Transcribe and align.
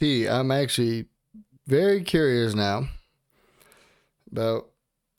P, 0.00 0.26
I'm 0.26 0.50
actually 0.50 1.06
very 1.66 2.02
curious 2.02 2.54
now 2.54 2.88
about. 4.32 4.66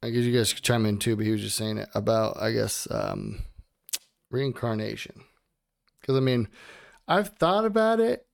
I 0.03 0.09
guess 0.09 0.23
you 0.23 0.35
guys 0.35 0.51
could 0.51 0.63
chime 0.63 0.87
in 0.87 0.97
too, 0.97 1.15
but 1.15 1.27
he 1.27 1.31
was 1.31 1.41
just 1.41 1.55
saying 1.55 1.77
it 1.77 1.87
about, 1.93 2.41
I 2.41 2.51
guess, 2.51 2.87
um, 2.89 3.43
reincarnation. 4.31 5.21
Because 5.99 6.17
I 6.17 6.21
mean, 6.21 6.47
I've 7.07 7.29
thought 7.37 7.65
about 7.65 7.99
it, 7.99 8.25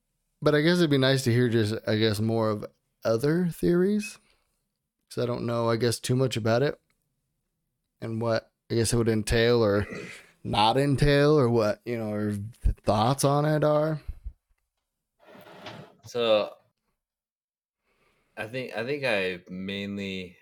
but 0.41 0.55
I 0.55 0.61
guess 0.61 0.77
it'd 0.77 0.89
be 0.89 0.97
nice 0.97 1.25
to 1.25 1.33
hear 1.33 1.49
just, 1.49 1.75
I 1.85 1.97
guess, 1.97 2.21
more 2.21 2.49
of 2.49 2.65
other 3.03 3.49
theories. 3.51 4.17
Because 5.09 5.23
I 5.23 5.25
don't 5.27 5.45
know, 5.45 5.69
I 5.69 5.75
guess, 5.75 5.99
too 5.99 6.15
much 6.15 6.37
about 6.37 6.63
it 6.63 6.79
and 8.01 8.21
what 8.21 8.49
I 8.71 8.75
guess 8.75 8.93
it 8.93 8.97
would 8.97 9.09
entail 9.09 9.61
or 9.61 9.85
not 10.45 10.77
entail, 10.77 11.37
or 11.37 11.49
what 11.49 11.81
you 11.85 11.97
know, 11.97 12.11
or 12.11 12.37
thoughts 12.85 13.25
on 13.25 13.43
it 13.43 13.65
are. 13.65 13.99
So 16.07 16.49
I 18.37 18.45
think 18.45 18.75
I 18.75 18.85
think 18.85 19.03
I 19.03 19.39
mainly 19.49 20.37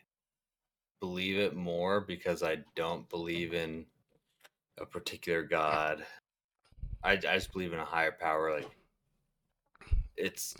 believe 0.99 1.37
it 1.37 1.55
more 1.55 2.01
because 2.01 2.43
I 2.43 2.57
don't 2.75 3.07
believe 3.09 3.53
in 3.53 3.85
a 4.79 4.85
particular 4.85 5.43
god. 5.43 6.05
I, 7.03 7.11
I 7.13 7.15
just 7.17 7.53
believe 7.53 7.73
in 7.73 7.79
a 7.79 7.85
higher 7.85 8.11
power. 8.11 8.53
Like 8.55 8.70
it's 10.17 10.55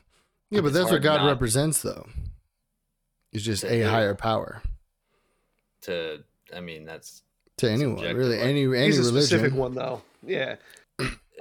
Yeah, 0.49 0.62
but 0.62 0.68
It's 0.68 0.77
that's 0.77 0.91
what 0.91 1.02
God 1.02 1.18
not- 1.22 1.27
represents, 1.30 1.82
though. 1.82 2.08
It's 3.34 3.44
just 3.44 3.63
a 3.66 3.82
who? 3.84 3.90
higher 3.90 4.16
power 4.16 4.62
to. 5.82 6.24
I 6.55 6.60
mean, 6.62 6.85
that's 6.85 7.24
to 7.58 7.70
anyone, 7.70 7.98
Subjective, 7.98 8.18
really. 8.18 8.40
Any 8.40 8.63
any 8.66 8.85
He's 8.85 8.99
a 8.99 9.04
specific 9.05 9.54
one 9.54 9.74
though. 9.76 10.02
Yeah. 10.26 10.55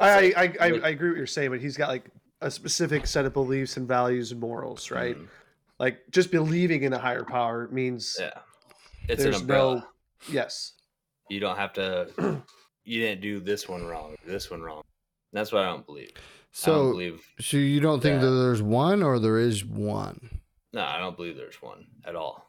I, 0.00 0.32
like- 0.32 0.36
I, 0.60 0.66
I, 0.66 0.66
I 0.80 0.88
agree 0.88 1.10
what 1.10 1.18
you're 1.18 1.26
saying, 1.26 1.50
but 1.50 1.60
he's 1.60 1.76
got 1.76 1.88
like 1.88 2.04
a 2.44 2.50
specific 2.50 3.06
set 3.06 3.24
of 3.24 3.32
beliefs 3.32 3.76
and 3.78 3.88
values 3.88 4.30
and 4.30 4.40
morals, 4.40 4.90
right? 4.90 5.16
mm, 5.16 5.26
Like 5.78 6.00
just 6.10 6.30
believing 6.30 6.82
in 6.82 6.92
a 6.92 6.98
higher 6.98 7.24
power 7.24 7.68
means 7.72 8.16
Yeah, 8.20 8.30
it's 9.08 9.24
an 9.24 9.30
there's 9.30 9.40
umbrella. 9.40 9.76
no 9.76 9.84
yes. 10.32 10.72
You 11.30 11.40
don't 11.40 11.56
have 11.56 11.72
to. 11.74 12.42
You 12.86 13.00
didn't 13.00 13.22
do 13.22 13.40
this 13.40 13.66
one 13.66 13.86
wrong. 13.86 14.14
This 14.26 14.50
one 14.50 14.60
wrong. 14.60 14.82
That's 15.32 15.52
what 15.52 15.62
I 15.62 15.68
don't 15.68 15.86
believe. 15.86 16.10
I 16.14 16.18
don't 16.18 16.22
So, 16.52 16.90
believe. 16.90 17.22
so 17.40 17.56
you 17.56 17.80
don't 17.80 18.02
think 18.02 18.20
that- 18.20 18.26
that 18.28 18.36
there's 18.42 18.60
one, 18.60 19.02
or 19.02 19.18
there 19.18 19.38
is 19.38 19.64
one? 19.64 20.28
No, 20.74 20.82
I 20.82 20.98
don't 20.98 21.16
believe 21.16 21.34
there's 21.34 21.62
one 21.62 21.86
at 22.04 22.14
all. 22.14 22.44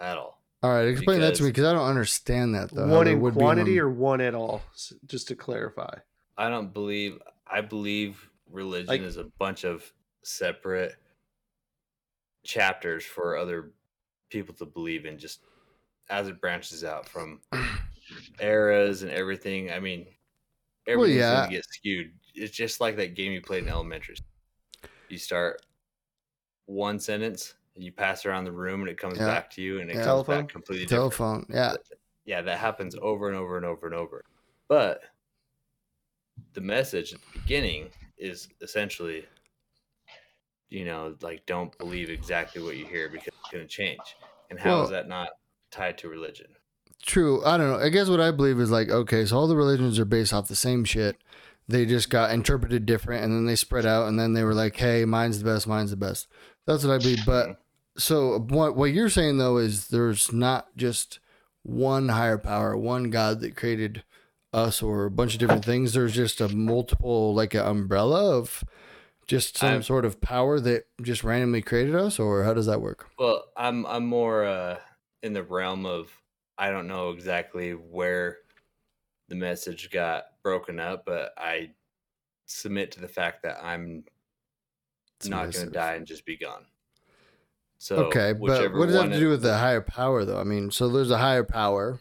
At 0.00 0.18
all. 0.18 0.40
All 0.62 0.70
right, 0.70 0.86
explain 0.86 1.18
that 1.20 1.34
to 1.34 1.42
me 1.42 1.48
Because- 1.48 1.62
because 1.62 1.64
I 1.64 1.72
don't 1.72 1.88
understand 1.88 2.54
that 2.54 2.70
though. 2.70 2.86
one 2.86 3.08
in 3.08 3.20
would 3.22 3.34
be 3.34 3.40
quantity 3.40 3.80
one. 3.80 3.86
or 3.86 3.90
one 3.90 4.20
at 4.20 4.36
all, 4.36 4.62
just 5.06 5.26
to 5.26 5.34
clarify. 5.34 5.96
I 6.38 6.48
don't 6.48 6.72
believe. 6.72 7.20
I 7.48 7.60
believe 7.60 8.30
religion 8.54 8.88
Like- 8.88 9.00
is 9.02 9.16
a 9.18 9.24
bunch 9.38 9.64
of 9.64 9.92
separate 10.22 10.96
chapters 12.44 13.04
for 13.04 13.36
other 13.36 13.72
people 14.30 14.54
to 14.56 14.64
believe 14.66 15.06
in, 15.06 15.18
just 15.18 15.40
as 16.08 16.28
it 16.28 16.40
branches 16.40 16.84
out 16.84 17.08
from 17.08 17.40
eras 18.40 19.02
and 19.02 19.10
everything. 19.10 19.70
I 19.70 19.80
mean, 19.80 20.06
everything's 20.86 21.18
yeah. 21.20 21.34
gonna 21.44 21.50
get 21.50 21.64
skewed. 21.66 22.12
It's 22.34 22.54
just 22.56 22.80
like 22.80 22.96
that 22.96 23.14
game 23.14 23.32
you 23.32 23.40
played 23.40 23.62
in 23.64 23.68
elementary. 23.68 24.16
school. 24.16 24.90
You 25.08 25.18
start 25.18 25.62
one 26.66 26.98
sentence, 26.98 27.54
and 27.74 27.84
you 27.84 27.92
pass 27.92 28.24
around 28.26 28.44
the 28.44 28.52
room, 28.52 28.80
and 28.80 28.88
it 28.90 28.98
comes 28.98 29.18
Yeah. 29.18 29.26
back 29.26 29.50
to 29.50 29.62
you, 29.62 29.80
and 29.80 29.90
it 29.90 29.94
Yeah. 29.94 30.00
comes 30.00 30.06
Telephone? 30.06 30.40
back 30.42 30.48
completely 30.48 30.86
different 30.86 31.12
telephone. 31.14 31.46
Yeah, 31.50 31.74
yeah, 32.24 32.42
that 32.42 32.58
happens 32.58 32.94
over 33.00 33.28
and 33.28 33.36
over 33.36 33.56
and 33.56 33.66
over 33.66 33.86
and 33.86 33.94
over. 33.94 34.24
But 34.68 35.02
the 36.54 36.60
message 36.60 37.12
at 37.14 37.20
the 37.20 37.38
beginning 37.40 37.90
is 38.24 38.48
essentially, 38.60 39.26
you 40.70 40.84
know, 40.84 41.14
like 41.20 41.44
don't 41.46 41.76
believe 41.78 42.10
exactly 42.10 42.62
what 42.62 42.76
you 42.76 42.86
hear 42.86 43.08
because 43.08 43.28
it's 43.28 43.50
going 43.52 43.64
to 43.64 43.68
change. 43.68 44.00
And 44.50 44.58
how 44.58 44.82
is 44.82 44.90
Well- 44.90 44.90
that 44.90 45.08
not 45.08 45.30
tied 45.70 45.98
to 45.98 46.08
religion? 46.08 46.46
true. 47.04 47.44
I 47.44 47.56
don't 47.56 47.70
know. 47.70 47.78
I 47.78 47.90
guess 47.90 48.08
what 48.08 48.20
I 48.20 48.30
believe 48.30 48.58
is 48.58 48.70
like 48.70 48.88
okay, 48.88 49.24
so 49.26 49.36
all 49.36 49.46
the 49.46 49.56
religions 49.56 49.98
are 49.98 50.04
based 50.04 50.32
off 50.32 50.48
the 50.48 50.56
same 50.56 50.84
shit. 50.84 51.16
They 51.68 51.86
just 51.86 52.10
got 52.10 52.30
interpreted 52.30 52.86
different, 52.86 53.24
and 53.24 53.32
then 53.32 53.46
they 53.46 53.56
spread 53.56 53.86
out, 53.86 54.08
and 54.08 54.18
then 54.18 54.32
they 54.32 54.44
were 54.44 54.54
like, 54.54 54.76
"Hey, 54.76 55.04
mine's 55.04 55.38
the 55.38 55.44
best. 55.44 55.66
Mine's 55.66 55.90
the 55.90 55.96
best." 55.96 56.28
That's 56.66 56.84
what 56.84 56.94
I 56.94 56.98
believe. 56.98 57.20
But 57.26 57.46
mm-hmm. 57.46 57.52
so 57.98 58.38
what 58.48 58.76
what 58.76 58.92
you're 58.92 59.10
saying 59.10 59.38
though 59.38 59.58
is 59.58 59.88
there's 59.88 60.32
not 60.32 60.74
just 60.76 61.20
one 61.62 62.08
higher 62.08 62.38
power, 62.38 62.76
one 62.76 63.10
God 63.10 63.40
that 63.40 63.56
created 63.56 64.02
us 64.54 64.82
or 64.82 65.04
a 65.04 65.10
bunch 65.10 65.34
of 65.34 65.40
different 65.40 65.64
things. 65.64 65.92
There's 65.92 66.14
just 66.14 66.40
a 66.40 66.48
multiple 66.48 67.34
like 67.34 67.54
an 67.54 67.66
umbrella 67.66 68.38
of 68.38 68.64
just 69.26 69.58
some 69.58 69.68
I'm- 69.68 69.82
sort 69.82 70.04
of 70.04 70.20
power 70.20 70.60
that 70.60 70.84
just 71.02 71.24
randomly 71.24 71.62
created 71.62 71.94
us, 71.94 72.18
or 72.18 72.44
how 72.44 72.54
does 72.54 72.66
that 72.66 72.80
work? 72.80 73.08
Well, 73.18 73.44
I'm 73.56 73.84
I'm 73.86 74.06
more 74.06 74.44
uh, 74.44 74.78
in 75.22 75.32
the 75.32 75.42
realm 75.42 75.86
of 75.86 76.10
I 76.56 76.70
don't 76.70 76.86
know 76.86 77.10
exactly 77.10 77.72
where 77.72 78.38
the 79.28 79.34
message 79.34 79.90
got 79.90 80.24
broken 80.42 80.78
up, 80.78 81.04
but 81.04 81.32
I 81.36 81.70
submit 82.46 82.92
to 82.92 83.00
the 83.00 83.08
fact 83.08 83.42
that 83.42 83.58
I'm 83.62 84.04
not 85.24 85.52
going 85.52 85.66
to 85.66 85.72
die 85.72 85.94
and 85.94 86.06
just 86.06 86.26
be 86.26 86.36
gone. 86.36 86.66
So 87.78 87.96
okay, 88.06 88.32
but 88.32 88.72
what 88.72 88.86
does 88.86 88.94
that 88.94 89.02
have 89.04 89.12
to 89.12 89.18
do 89.18 89.30
with 89.30 89.42
the 89.42 89.58
higher 89.58 89.80
power, 89.80 90.24
though? 90.24 90.38
I 90.38 90.44
mean, 90.44 90.70
so 90.70 90.88
there's 90.88 91.10
a 91.10 91.18
higher 91.18 91.44
power. 91.44 92.00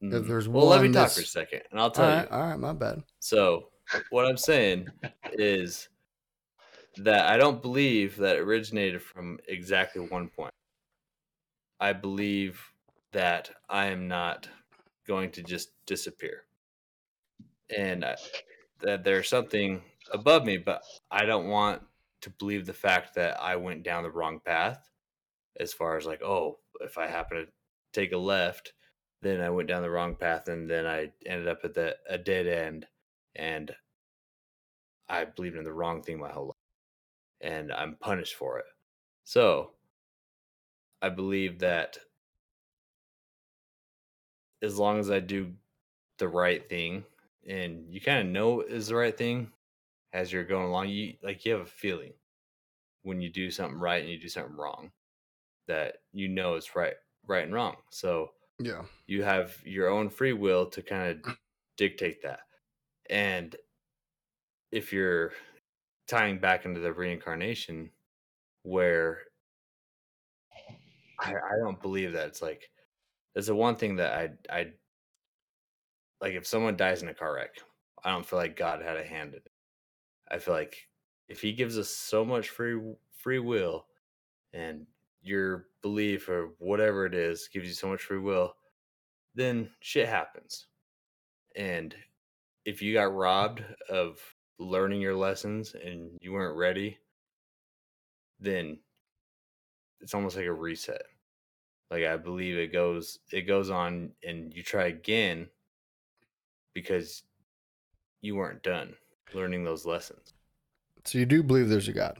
If 0.00 0.08
Mhm. 0.24 0.26
there's 0.28 0.48
well, 0.48 0.66
let 0.66 0.80
me 0.82 0.88
talk 0.88 0.94
that's- 0.94 1.14
for 1.16 1.22
a 1.22 1.24
second, 1.24 1.62
and 1.70 1.80
I'll 1.80 1.90
tell 1.90 2.08
right, 2.08 2.22
you. 2.24 2.30
all 2.30 2.42
right, 2.42 2.56
my 2.58 2.72
bad. 2.72 3.02
So, 3.20 3.70
what 4.10 4.26
I'm 4.26 4.36
saying 4.36 4.88
is 5.32 5.88
that 6.98 7.26
I 7.28 7.36
don't 7.36 7.60
believe 7.62 8.16
that 8.16 8.36
it 8.36 8.40
originated 8.40 9.02
from 9.02 9.38
exactly 9.48 10.00
one 10.06 10.28
point. 10.28 10.52
I 11.80 11.92
believe 11.92 12.60
that 13.12 13.50
I 13.68 13.86
am 13.86 14.08
not 14.08 14.48
going 15.06 15.30
to 15.32 15.42
just 15.42 15.70
disappear, 15.86 16.44
and 17.70 18.04
I, 18.04 18.16
that 18.80 19.04
there's 19.04 19.28
something 19.28 19.82
above 20.12 20.44
me, 20.44 20.58
but 20.58 20.82
I 21.10 21.24
don't 21.24 21.48
want 21.48 21.82
to 22.20 22.30
believe 22.30 22.66
the 22.66 22.74
fact 22.74 23.14
that 23.14 23.40
I 23.40 23.56
went 23.56 23.82
down 23.84 24.02
the 24.02 24.10
wrong 24.10 24.40
path. 24.40 24.90
As 25.60 25.72
far 25.72 25.96
as 25.96 26.06
like, 26.06 26.22
oh, 26.22 26.60
if 26.80 26.98
I 26.98 27.06
happen 27.08 27.38
to 27.38 27.52
take 27.92 28.12
a 28.12 28.16
left, 28.18 28.72
then 29.22 29.40
I 29.40 29.50
went 29.50 29.68
down 29.68 29.82
the 29.82 29.90
wrong 29.90 30.16
path, 30.16 30.48
and 30.48 30.70
then 30.70 30.86
I 30.86 31.12
ended 31.26 31.48
up 31.48 31.60
at 31.64 31.74
the 31.74 31.96
a 32.08 32.18
dead 32.18 32.46
end, 32.46 32.86
and 33.34 33.74
I 35.08 35.24
believed 35.24 35.56
in 35.56 35.64
the 35.64 35.72
wrong 35.72 36.02
thing 36.02 36.18
my 36.18 36.30
whole 36.30 36.46
life, 36.48 36.56
and 37.40 37.72
I'm 37.72 37.96
punished 37.96 38.34
for 38.34 38.58
it. 38.58 38.66
So, 39.24 39.74
I 41.02 41.08
believe 41.08 41.58
that 41.60 41.98
as 44.62 44.78
long 44.78 44.98
as 44.98 45.10
I 45.10 45.20
do 45.20 45.54
the 46.18 46.28
right 46.28 46.68
thing, 46.68 47.04
and 47.46 47.92
you 47.92 48.00
kind 48.00 48.20
of 48.20 48.32
know 48.32 48.60
is 48.60 48.88
the 48.88 48.96
right 48.96 49.16
thing 49.16 49.52
as 50.12 50.32
you're 50.32 50.44
going 50.44 50.66
along, 50.68 50.88
you 50.88 51.14
like 51.22 51.44
you 51.44 51.52
have 51.52 51.62
a 51.62 51.66
feeling 51.66 52.14
when 53.02 53.20
you 53.20 53.30
do 53.30 53.50
something 53.50 53.78
right 53.78 54.02
and 54.02 54.10
you 54.10 54.20
do 54.20 54.28
something 54.28 54.56
wrong 54.56 54.92
that 55.68 55.98
you 56.12 56.28
know 56.28 56.54
it's 56.54 56.76
right, 56.76 56.94
right 57.26 57.44
and 57.44 57.54
wrong. 57.54 57.76
So 57.90 58.32
Yeah. 58.60 58.84
you 59.06 59.22
have 59.22 59.60
your 59.64 59.88
own 59.88 60.10
free 60.10 60.32
will 60.32 60.66
to 60.70 60.82
kind 60.82 61.24
of 61.24 61.36
dictate 61.76 62.22
that. 62.22 62.40
And 63.10 63.56
if 64.70 64.92
you're 64.92 65.32
tying 66.08 66.38
back 66.38 66.64
into 66.64 66.80
the 66.80 66.92
reincarnation, 66.92 67.90
where 68.64 69.20
I, 71.20 71.34
I 71.34 71.56
don't 71.58 71.80
believe 71.80 72.12
that 72.12 72.28
it's 72.28 72.42
like 72.42 72.70
there's 73.34 73.48
the 73.48 73.54
one 73.54 73.76
thing 73.76 73.96
that 73.96 74.12
I 74.50 74.54
I 74.60 74.72
like 76.20 76.34
if 76.34 76.46
someone 76.46 76.76
dies 76.76 77.02
in 77.02 77.08
a 77.08 77.14
car 77.14 77.34
wreck, 77.34 77.54
I 78.04 78.10
don't 78.10 78.26
feel 78.26 78.38
like 78.38 78.56
God 78.56 78.82
had 78.82 78.96
a 78.96 79.04
hand 79.04 79.34
in 79.34 79.40
it. 79.40 79.52
I 80.30 80.38
feel 80.38 80.54
like 80.54 80.88
if 81.28 81.40
He 81.40 81.52
gives 81.52 81.78
us 81.78 81.90
so 81.90 82.24
much 82.24 82.50
free 82.50 82.80
free 83.12 83.38
will, 83.38 83.86
and 84.52 84.86
your 85.28 85.66
belief 85.82 86.28
or 86.28 86.50
whatever 86.58 87.06
it 87.06 87.14
is 87.14 87.48
gives 87.52 87.68
you 87.68 87.74
so 87.74 87.88
much 87.88 88.02
free 88.02 88.18
will, 88.18 88.54
then 89.34 89.70
shit 89.80 90.08
happens. 90.08 90.66
And 91.56 91.94
if 92.64 92.82
you 92.82 92.94
got 92.94 93.14
robbed 93.14 93.62
of 93.88 94.18
learning 94.58 95.00
your 95.00 95.16
lessons 95.16 95.74
and 95.74 96.10
you 96.20 96.32
weren't 96.32 96.56
ready, 96.56 96.98
then 98.40 98.78
it's 100.00 100.14
almost 100.14 100.36
like 100.36 100.46
a 100.46 100.52
reset. 100.52 101.02
Like 101.90 102.04
I 102.04 102.16
believe 102.16 102.58
it 102.58 102.72
goes 102.72 103.18
it 103.32 103.42
goes 103.42 103.70
on 103.70 104.10
and 104.22 104.52
you 104.54 104.62
try 104.62 104.86
again 104.86 105.48
because 106.74 107.22
you 108.20 108.36
weren't 108.36 108.62
done 108.62 108.94
learning 109.34 109.64
those 109.64 109.86
lessons. 109.86 110.34
So 111.04 111.18
you 111.18 111.26
do 111.26 111.42
believe 111.42 111.68
there's 111.68 111.88
a 111.88 111.92
God? 111.92 112.18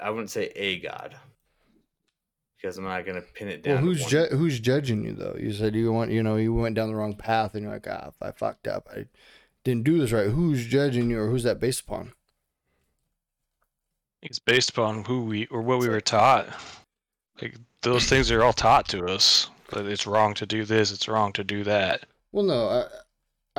I 0.00 0.10
wouldn't 0.10 0.30
say 0.30 0.46
a 0.54 0.78
god 0.78 1.16
because 2.56 2.76
I'm 2.78 2.84
not 2.84 3.06
gonna 3.06 3.20
pin 3.20 3.48
it 3.48 3.62
down. 3.62 3.76
Well, 3.76 3.84
who's 3.84 4.04
ju- 4.06 4.28
who's 4.30 4.60
judging 4.60 5.04
you 5.04 5.12
though? 5.12 5.36
You 5.38 5.52
said 5.52 5.74
you 5.74 5.92
want, 5.92 6.10
you 6.10 6.22
know, 6.22 6.36
you 6.36 6.52
went 6.52 6.74
down 6.74 6.88
the 6.88 6.96
wrong 6.96 7.14
path, 7.14 7.54
and 7.54 7.62
you're 7.62 7.72
like, 7.72 7.86
ah, 7.88 8.10
I 8.20 8.32
fucked 8.32 8.66
up. 8.66 8.88
I 8.90 9.06
didn't 9.64 9.84
do 9.84 9.98
this 9.98 10.12
right. 10.12 10.30
Who's 10.30 10.66
judging 10.66 11.10
you, 11.10 11.20
or 11.20 11.30
who's 11.30 11.44
that 11.44 11.60
based 11.60 11.80
upon? 11.80 12.12
It's 14.22 14.40
based 14.40 14.70
upon 14.70 15.04
who 15.04 15.24
we 15.24 15.46
or 15.46 15.62
what 15.62 15.78
we 15.78 15.88
were 15.88 16.00
taught. 16.00 16.48
Like 17.40 17.56
those 17.82 18.06
things 18.06 18.30
are 18.30 18.42
all 18.42 18.52
taught 18.52 18.88
to 18.88 19.06
us. 19.06 19.48
That 19.70 19.86
it's 19.86 20.06
wrong 20.06 20.34
to 20.34 20.46
do 20.46 20.64
this, 20.64 20.90
it's 20.90 21.08
wrong 21.08 21.32
to 21.34 21.44
do 21.44 21.62
that. 21.64 22.04
Well, 22.32 22.44
no, 22.44 22.68
I 22.68 22.86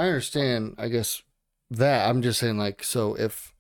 I 0.02 0.08
understand. 0.08 0.76
I 0.78 0.90
guess 0.90 1.22
that 1.72 2.10
I'm 2.10 2.22
just 2.22 2.40
saying, 2.40 2.58
like, 2.58 2.84
so 2.84 3.16
if 3.16 3.54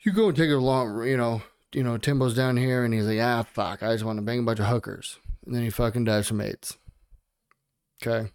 you 0.00 0.12
go 0.12 0.28
and 0.28 0.36
take 0.36 0.50
a 0.50 0.54
long, 0.54 1.06
you 1.06 1.16
know, 1.16 1.42
you 1.72 1.82
know, 1.84 1.96
Timbo's 1.98 2.34
down 2.34 2.56
here 2.56 2.84
and 2.84 2.92
he's 2.92 3.06
like, 3.06 3.20
ah, 3.20 3.42
fuck, 3.42 3.82
I 3.82 3.92
just 3.92 4.04
want 4.04 4.18
to 4.18 4.22
bang 4.22 4.40
a 4.40 4.42
bunch 4.42 4.58
of 4.60 4.66
hookers, 4.66 5.18
and 5.46 5.54
then 5.54 5.62
he 5.62 5.70
fucking 5.70 6.04
dies 6.04 6.28
from 6.28 6.40
AIDS. 6.40 6.76
Okay. 8.02 8.30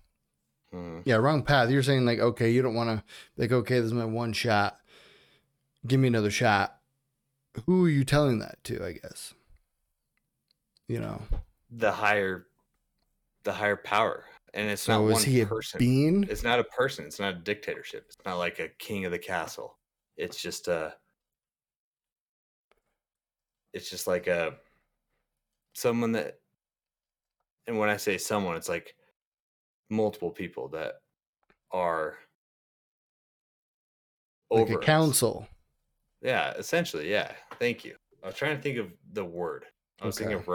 Hmm. 0.71 0.99
Yeah, 1.05 1.15
wrong 1.15 1.43
path. 1.43 1.69
You're 1.69 1.83
saying 1.83 2.05
like, 2.05 2.19
okay, 2.19 2.51
you 2.51 2.61
don't 2.61 2.75
want 2.75 2.89
to 2.89 3.03
like, 3.37 3.51
okay, 3.51 3.75
this 3.75 3.85
is 3.85 3.93
my 3.93 4.05
one 4.05 4.33
shot. 4.33 4.77
Give 5.87 5.99
me 5.99 6.07
another 6.07 6.31
shot. 6.31 6.77
Who 7.65 7.85
are 7.85 7.89
you 7.89 8.03
telling 8.03 8.39
that 8.39 8.63
to? 8.65 8.83
I 8.85 8.93
guess. 8.93 9.33
You 10.87 10.99
know. 10.99 11.21
the 11.71 11.91
higher 11.91 12.45
the 13.43 13.53
higher 13.53 13.75
power 13.75 14.25
and 14.53 14.69
it's 14.69 14.83
So 14.83 14.93
not 15.03 15.11
one 15.13 15.23
he 15.23 15.41
a 15.41 15.45
person 15.47 15.79
being? 15.79 16.23
it's 16.29 16.43
not 16.43 16.59
a 16.59 16.63
person 16.63 17.05
it's 17.05 17.19
not 17.19 17.33
a 17.33 17.37
dictatorship 17.37 18.05
it's 18.07 18.17
not 18.25 18.37
like 18.37 18.59
a 18.59 18.69
king 18.69 19.05
of 19.05 19.11
the 19.11 19.19
castle 19.19 19.77
it's 20.17 20.41
just 20.41 20.67
a 20.67 20.93
it's 23.75 23.89
just 23.89 24.07
like 24.07 24.25
a 24.27 24.55
someone 25.73 26.13
that 26.13 26.39
and 27.67 27.77
when 27.77 27.89
i 27.89 27.97
say 27.97 28.17
someone 28.17 28.55
it's 28.55 28.69
like 28.69 28.95
multiple 29.89 30.31
people 30.31 30.67
that 30.69 30.93
are 31.71 32.17
Like 34.49 34.69
a 34.69 34.79
us. 34.79 34.85
council. 34.85 35.47
Yeah, 36.21 36.53
essentially, 36.53 37.09
yeah. 37.11 37.31
Thank 37.59 37.83
you. 37.85 37.95
I 38.23 38.27
was 38.27 38.35
trying 38.35 38.55
to 38.55 38.61
think 38.61 38.77
of 38.77 38.91
the 39.13 39.23
word. 39.25 39.65
I 40.01 40.05
was 40.05 40.17
thinking 40.17 40.37
of 40.37 40.47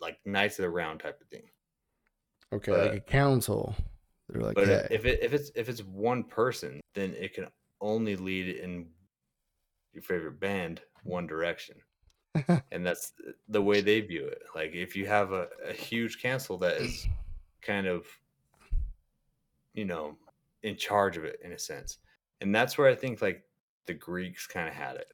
like 0.00 0.18
Knights 0.24 0.58
of 0.58 0.62
the 0.62 0.70
Round 0.70 1.00
type 1.00 1.20
of 1.20 1.26
thing. 1.28 1.42
Okay, 2.52 2.70
But- 2.72 2.92
like 2.92 2.98
a 2.98 3.00
council. 3.00 3.74
They're 4.28 4.40
like, 4.42 4.54
But 4.54 4.68
hey, 4.68 4.86
if 4.90 5.04
it 5.04 5.18
if 5.22 5.32
it's 5.34 5.50
if 5.54 5.68
it's 5.68 5.82
one 5.82 6.24
person, 6.24 6.80
then 6.94 7.12
it 7.14 7.34
can 7.34 7.48
only 7.80 8.16
lead 8.16 8.56
in 8.56 8.88
your 9.92 10.02
favorite 10.02 10.38
band 10.40 10.80
one 11.02 11.26
direction, 11.26 11.76
and 12.72 12.84
that's 12.86 13.12
the 13.48 13.60
way 13.62 13.80
they 13.80 14.00
view 14.00 14.26
it. 14.26 14.42
Like 14.54 14.74
if 14.74 14.96
you 14.96 15.06
have 15.06 15.32
a, 15.32 15.48
a 15.68 15.72
huge 15.72 16.20
council 16.22 16.56
that 16.58 16.78
is 16.80 17.06
kind 17.60 17.86
of, 17.86 18.06
you 19.74 19.84
know, 19.84 20.16
in 20.62 20.76
charge 20.76 21.16
of 21.16 21.24
it 21.24 21.40
in 21.44 21.52
a 21.52 21.58
sense, 21.58 21.98
and 22.40 22.54
that's 22.54 22.76
where 22.78 22.88
I 22.88 22.94
think 22.94 23.20
like 23.22 23.42
the 23.86 23.94
Greeks 23.94 24.46
kind 24.46 24.68
of 24.68 24.74
had 24.74 24.96
it. 24.96 25.12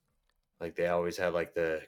Like 0.60 0.74
they 0.76 0.88
always 0.88 1.16
had 1.16 1.32
like 1.34 1.54
the 1.54 1.82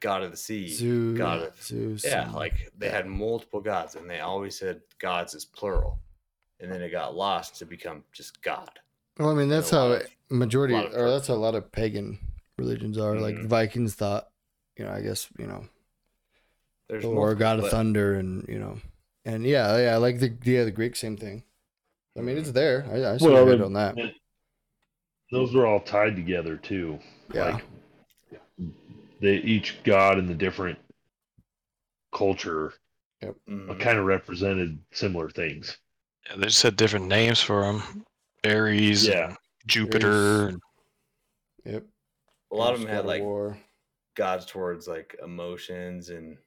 god 0.00 0.22
of 0.22 0.30
the 0.30 0.36
sea, 0.36 0.68
Zeus, 0.68 1.16
god 1.18 1.42
of 1.42 1.62
Zeus. 1.62 2.04
yeah, 2.04 2.30
like 2.30 2.70
they 2.76 2.88
had 2.90 3.06
multiple 3.06 3.60
gods, 3.60 3.94
and 3.94 4.08
they 4.08 4.20
always 4.20 4.58
said 4.58 4.80
gods 4.98 5.34
is 5.34 5.44
plural, 5.44 5.98
and 6.60 6.70
then 6.70 6.82
it 6.82 6.90
got 6.90 7.14
lost 7.14 7.56
to 7.58 7.66
become 7.66 8.04
just 8.12 8.42
God. 8.42 8.70
Well, 9.18 9.30
I 9.30 9.34
mean, 9.34 9.48
that's 9.48 9.70
how 9.70 9.92
of- 9.92 10.06
majority, 10.30 10.74
or 10.74 11.10
that's 11.10 11.28
how 11.28 11.34
a 11.34 11.36
lot 11.36 11.54
of 11.54 11.72
pagan 11.72 12.18
religions 12.58 12.98
are. 12.98 13.16
Like 13.18 13.36
Mhm. 13.36 13.46
Vikings 13.46 13.94
thought, 13.94 14.28
you 14.76 14.84
know, 14.84 14.90
I 14.92 15.00
guess 15.00 15.28
you 15.38 15.46
know, 15.46 15.64
There's 16.88 17.04
or 17.04 17.14
multiple, 17.14 17.34
God 17.38 17.56
of 17.58 17.62
but- 17.62 17.70
Thunder, 17.70 18.14
and 18.14 18.46
you 18.48 18.58
know, 18.58 18.78
and 19.24 19.44
yeah, 19.44 19.76
yeah, 19.78 19.94
I 19.94 19.96
like 19.96 20.20
the 20.20 20.32
yeah, 20.44 20.64
the 20.64 20.70
Greek 20.70 20.96
same 20.96 21.16
thing. 21.16 21.42
I 22.16 22.20
mean, 22.22 22.38
it's 22.38 22.52
there. 22.52 22.86
I, 22.90 23.12
I 23.12 23.16
see 23.18 23.26
Well, 23.28 23.44
your 23.46 23.54
it- 23.54 23.60
on 23.62 23.72
that. 23.74 23.96
those 25.30 25.54
were 25.54 25.66
all 25.66 25.80
tied 25.80 26.16
together 26.16 26.56
too. 26.56 26.98
Yeah, 27.34 27.54
Like 27.54 27.64
they 29.20 29.36
each 29.36 29.82
god 29.84 30.18
in 30.18 30.26
the 30.26 30.34
different 30.34 30.78
culture 32.14 32.72
Mhm. 33.22 33.80
kind 33.80 33.98
of 33.98 34.04
represented 34.04 34.78
similar 34.92 35.28
things. 35.30 35.78
Yeah, 36.28 36.36
they 36.36 36.46
just 36.46 36.62
had 36.62 36.76
different 36.76 37.06
names 37.06 37.40
for 37.40 37.62
them. 37.62 38.04
Ares, 38.44 39.06
Yeah. 39.06 39.34
Jupiter. 39.66 40.48
and- 40.48 40.60
yep. 41.64 41.84
a 42.52 42.54
lot 42.54 42.74
of 42.74 42.80
them 42.80 42.88
had 42.88 43.04
like 43.06 43.22
war. 43.22 43.58
Gods 44.16 44.46
towards 44.46 44.88
like 44.88 45.16
emotions 45.22 46.10
and 46.10 46.38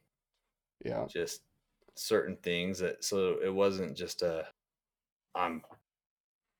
Yeah, 0.84 1.08
just 1.08 1.42
certain 1.96 2.38
things 2.38 2.80
that 2.80 3.04
so 3.04 3.38
it 3.44 3.54
wasn't 3.54 3.98
just 3.98 4.22
a 4.22 4.48
I'm 5.36 5.64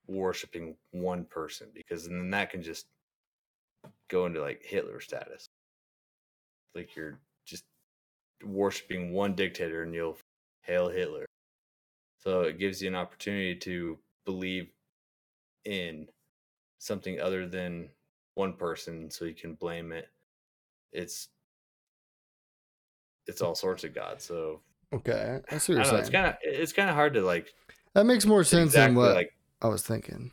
worshiping 0.08 0.76
one 0.92 1.26
person 1.26 1.70
because 1.74 2.06
then 2.08 2.30
that 2.32 2.50
can 2.52 2.64
just 2.64 2.88
go 4.10 4.26
into 4.26 4.42
like 4.42 4.64
Hitler 4.64 5.00
status. 5.00 5.50
Like 6.76 6.96
you're 6.96 7.20
just 7.46 7.64
worshiping 8.44 9.14
one 9.14 9.36
dictator 9.36 9.84
and 9.84 9.94
you'll 9.94 10.18
hail 10.64 10.90
Hitler. 10.90 11.26
So 12.20 12.42
it 12.44 12.60
gives 12.60 12.82
you 12.82 12.90
an 12.90 12.96
opportunity 12.96 13.56
to 13.56 14.00
believe 14.26 14.70
in 15.66 16.08
something 16.80 17.20
other 17.20 17.48
than 17.48 17.90
one 18.36 18.54
person 18.54 19.12
so 19.12 19.26
you 19.26 19.36
can 19.36 19.56
blame 19.56 19.92
it. 19.92 20.10
It's 20.92 21.30
it's 23.28 23.42
all 23.42 23.56
sorts 23.56 23.84
of 23.84 23.94
gods. 23.94 24.24
So 24.24 24.62
okay. 24.94 25.40
I 25.52 25.58
see 25.58 25.76
what 25.76 25.86
you're 25.86 25.94
know. 25.94 26.00
It's 26.00 26.10
kind 26.10 26.26
of 26.28 26.36
it's 26.42 26.74
kind 26.74 26.90
of 26.90 26.96
hard 26.96 27.14
to 27.14 27.22
like 27.22 27.48
That 27.94 28.06
makes 28.06 28.26
more 28.26 28.44
sense 28.44 28.70
exactly 28.70 28.96
than 28.96 29.04
what 29.04 29.16
like 29.16 29.34
I 29.62 29.68
was 29.68 29.84
thinking. 29.84 30.32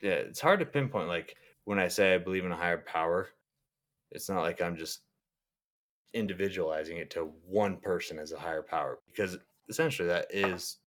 yeah. 0.00 0.10
It's 0.12 0.40
hard 0.40 0.60
to 0.60 0.66
pinpoint 0.66 1.08
like 1.08 1.36
when 1.64 1.78
I 1.78 1.88
say 1.88 2.14
I 2.14 2.18
believe 2.18 2.44
in 2.44 2.52
a 2.52 2.56
higher 2.56 2.78
power. 2.78 3.28
It's 4.10 4.28
not 4.28 4.40
like 4.42 4.60
I'm 4.60 4.76
just 4.76 5.02
individualizing 6.14 6.96
it 6.96 7.10
to 7.10 7.30
one 7.46 7.76
person 7.76 8.18
as 8.18 8.32
a 8.32 8.38
higher 8.38 8.62
power 8.62 8.98
because 9.06 9.38
essentially 9.68 10.08
that 10.08 10.26
is 10.30 10.78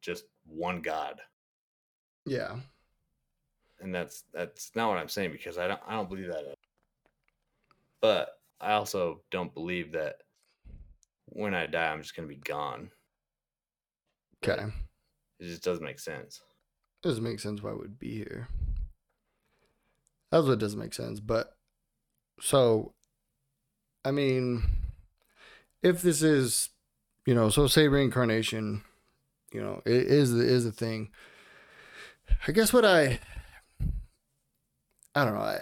just 0.00 0.24
one 0.46 0.80
god 0.80 1.20
Yeah, 2.24 2.56
and 3.80 3.94
that's 3.94 4.24
that's 4.32 4.70
not 4.74 4.88
what 4.88 4.96
I'm 4.96 5.08
saying 5.10 5.32
because 5.32 5.58
I 5.58 5.68
don't 5.68 5.80
I 5.86 5.92
don't 5.92 6.08
believe 6.08 6.28
that. 6.28 6.56
But 8.00 8.38
I 8.60 8.72
also 8.72 9.20
don't 9.30 9.52
believe 9.54 9.92
that 9.92 10.16
when 11.26 11.54
I 11.54 11.66
die 11.66 11.90
I'm 11.90 12.02
just 12.02 12.14
gonna 12.16 12.28
be 12.28 12.36
gone. 12.36 12.90
okay. 14.44 14.64
It 15.40 15.46
just 15.46 15.62
doesn't 15.64 15.84
make 15.84 15.98
sense. 15.98 16.40
It 17.02 17.08
doesn't 17.08 17.24
make 17.24 17.40
sense 17.40 17.62
why 17.62 17.70
I 17.70 17.74
would 17.74 17.98
be 17.98 18.14
here. 18.14 18.48
That's 20.30 20.46
what 20.46 20.58
doesn't 20.58 20.78
make 20.78 20.94
sense. 20.94 21.20
But 21.20 21.54
so, 22.40 22.94
I 24.04 24.10
mean, 24.10 24.62
if 25.82 26.02
this 26.02 26.22
is, 26.22 26.70
you 27.26 27.34
know, 27.34 27.48
so 27.50 27.66
say 27.66 27.88
reincarnation, 27.88 28.82
you 29.52 29.60
know, 29.62 29.82
it 29.84 29.92
is 29.92 30.32
is 30.32 30.66
a 30.66 30.72
thing. 30.72 31.10
I 32.48 32.52
guess 32.52 32.72
what 32.72 32.84
I, 32.84 33.18
I 35.14 35.24
don't 35.24 35.34
know. 35.34 35.40
I, 35.40 35.60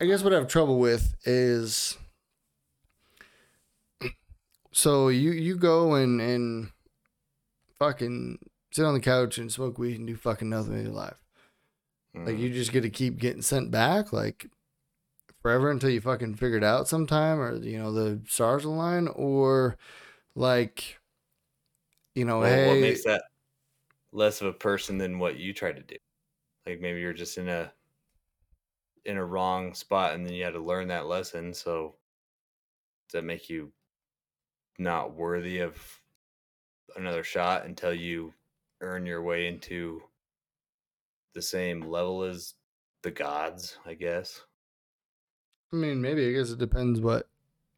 I 0.00 0.04
guess 0.06 0.22
what 0.22 0.32
I 0.32 0.36
have 0.36 0.48
trouble 0.48 0.78
with 0.78 1.14
is, 1.24 1.96
so 4.72 5.08
you 5.08 5.32
you 5.32 5.56
go 5.56 5.94
and 5.94 6.20
and 6.20 6.72
fucking 7.78 8.38
sit 8.72 8.84
on 8.84 8.94
the 8.94 9.00
couch 9.00 9.38
and 9.38 9.52
smoke 9.52 9.78
weed 9.78 9.98
and 9.98 10.06
do 10.06 10.16
fucking 10.16 10.48
nothing 10.48 10.74
in 10.74 10.84
your 10.84 10.92
life. 10.94 11.16
Like 12.24 12.36
Mm. 12.36 12.38
you 12.38 12.52
just 12.52 12.72
get 12.72 12.82
to 12.82 12.90
keep 12.90 13.18
getting 13.18 13.42
sent 13.42 13.70
back 13.70 14.12
like 14.12 14.46
forever 15.42 15.70
until 15.70 15.90
you 15.90 16.00
fucking 16.00 16.36
figure 16.36 16.58
it 16.58 16.64
out 16.64 16.88
sometime 16.88 17.40
or 17.40 17.56
you 17.56 17.78
know 17.78 17.92
the 17.92 18.22
stars 18.28 18.64
align 18.64 19.08
or 19.08 19.78
like 20.36 21.00
you 22.14 22.24
know 22.24 22.42
Well, 22.42 22.60
hey 22.60 22.62
what 22.62 22.78
makes 22.78 23.04
that 23.04 23.24
less 24.12 24.40
of 24.42 24.48
a 24.48 24.52
person 24.54 24.98
than 24.98 25.18
what 25.20 25.38
you 25.38 25.54
try 25.54 25.72
to 25.72 25.82
do? 25.82 25.96
Like 26.66 26.80
maybe 26.80 27.00
you're 27.00 27.12
just 27.14 27.38
in 27.38 27.48
a 27.48 27.74
in 29.04 29.16
a 29.16 29.24
wrong 29.24 29.74
spot 29.74 30.14
and 30.14 30.26
then 30.26 30.32
you 30.34 30.42
had 30.44 30.52
to 30.54 30.60
learn 30.60 30.88
that 30.88 31.06
lesson. 31.06 31.54
So 31.54 31.98
does 33.08 33.12
that 33.20 33.24
make 33.24 33.48
you 33.48 33.72
not 34.78 35.14
worthy 35.14 35.60
of 35.60 36.00
another 36.96 37.22
shot 37.22 37.64
until 37.64 37.94
you 37.94 38.32
earn 38.80 39.06
your 39.06 39.22
way 39.22 39.46
into 39.46 40.02
the 41.34 41.42
same 41.42 41.80
level 41.80 42.22
as 42.22 42.54
the 43.02 43.10
gods, 43.10 43.78
I 43.86 43.94
guess? 43.94 44.42
I 45.72 45.76
mean 45.76 46.02
maybe 46.02 46.28
I 46.28 46.32
guess 46.32 46.50
it 46.50 46.58
depends 46.58 47.00
what 47.00 47.28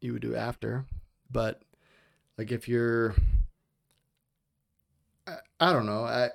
you 0.01 0.13
would 0.13 0.21
do 0.21 0.35
after 0.35 0.85
but 1.31 1.61
like 2.37 2.51
if 2.51 2.67
you're 2.67 3.15
I, 5.25 5.37
I 5.59 5.71
don't 5.71 5.85
know 5.85 6.03
I 6.03 6.31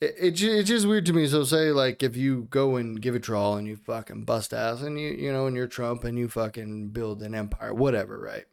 it, 0.00 0.14
it, 0.18 0.42
it's 0.42 0.68
just 0.68 0.86
weird 0.86 1.06
to 1.06 1.12
me. 1.12 1.26
So 1.26 1.44
say 1.44 1.72
like 1.72 2.02
if 2.02 2.16
you 2.16 2.46
go 2.50 2.76
and 2.76 3.00
give 3.00 3.14
a 3.14 3.18
draw 3.18 3.56
and 3.56 3.66
you 3.66 3.76
fucking 3.76 4.24
bust 4.24 4.54
ass 4.54 4.82
and 4.82 4.98
you 4.98 5.08
you 5.08 5.32
know 5.32 5.46
and 5.46 5.56
you're 5.56 5.66
Trump 5.66 6.04
and 6.04 6.18
you 6.18 6.28
fucking 6.28 6.88
build 6.88 7.22
an 7.22 7.34
empire, 7.34 7.74
whatever, 7.74 8.18
right? 8.18 8.44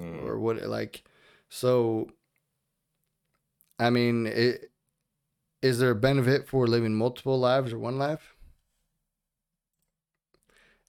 Hmm. 0.00 0.26
or 0.26 0.38
what 0.38 0.62
like 0.62 1.04
so 1.50 2.08
i 3.78 3.90
mean 3.90 4.26
it, 4.26 4.70
is 5.62 5.78
there 5.78 5.90
a 5.90 5.94
benefit 5.94 6.48
for 6.48 6.66
living 6.66 6.94
multiple 6.94 7.38
lives 7.38 7.72
or 7.72 7.78
one 7.78 7.98
life 7.98 8.34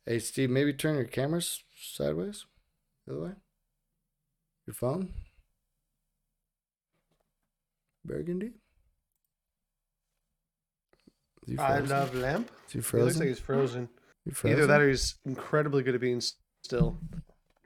hey 0.06 0.18
steve 0.20 0.50
maybe 0.50 0.72
turn 0.74 0.96
your 0.96 1.03
cameras 1.06 1.63
s- 1.77 1.96
sideways. 1.98 2.46
The 3.06 3.13
other 3.13 3.24
way. 3.24 3.32
Your 4.68 4.74
phone. 4.75 5.10
Burgundy. 8.06 8.51
Is 11.48 11.53
he 11.53 11.58
I 11.60 11.77
frozen? 11.80 11.89
love 11.89 12.15
lamp. 12.15 12.51
Is 12.68 12.74
he 12.74 12.98
He 12.98 13.03
looks 13.03 13.18
like 13.18 13.27
he's 13.30 13.39
frozen. 13.39 13.89
Frozen? 14.32 14.58
Either 14.60 14.68
that 14.68 14.82
or 14.82 14.88
he's 14.89 15.15
incredibly 15.25 15.82
good 15.84 15.96
at 15.96 16.01
being 16.01 16.22
still. 16.63 16.98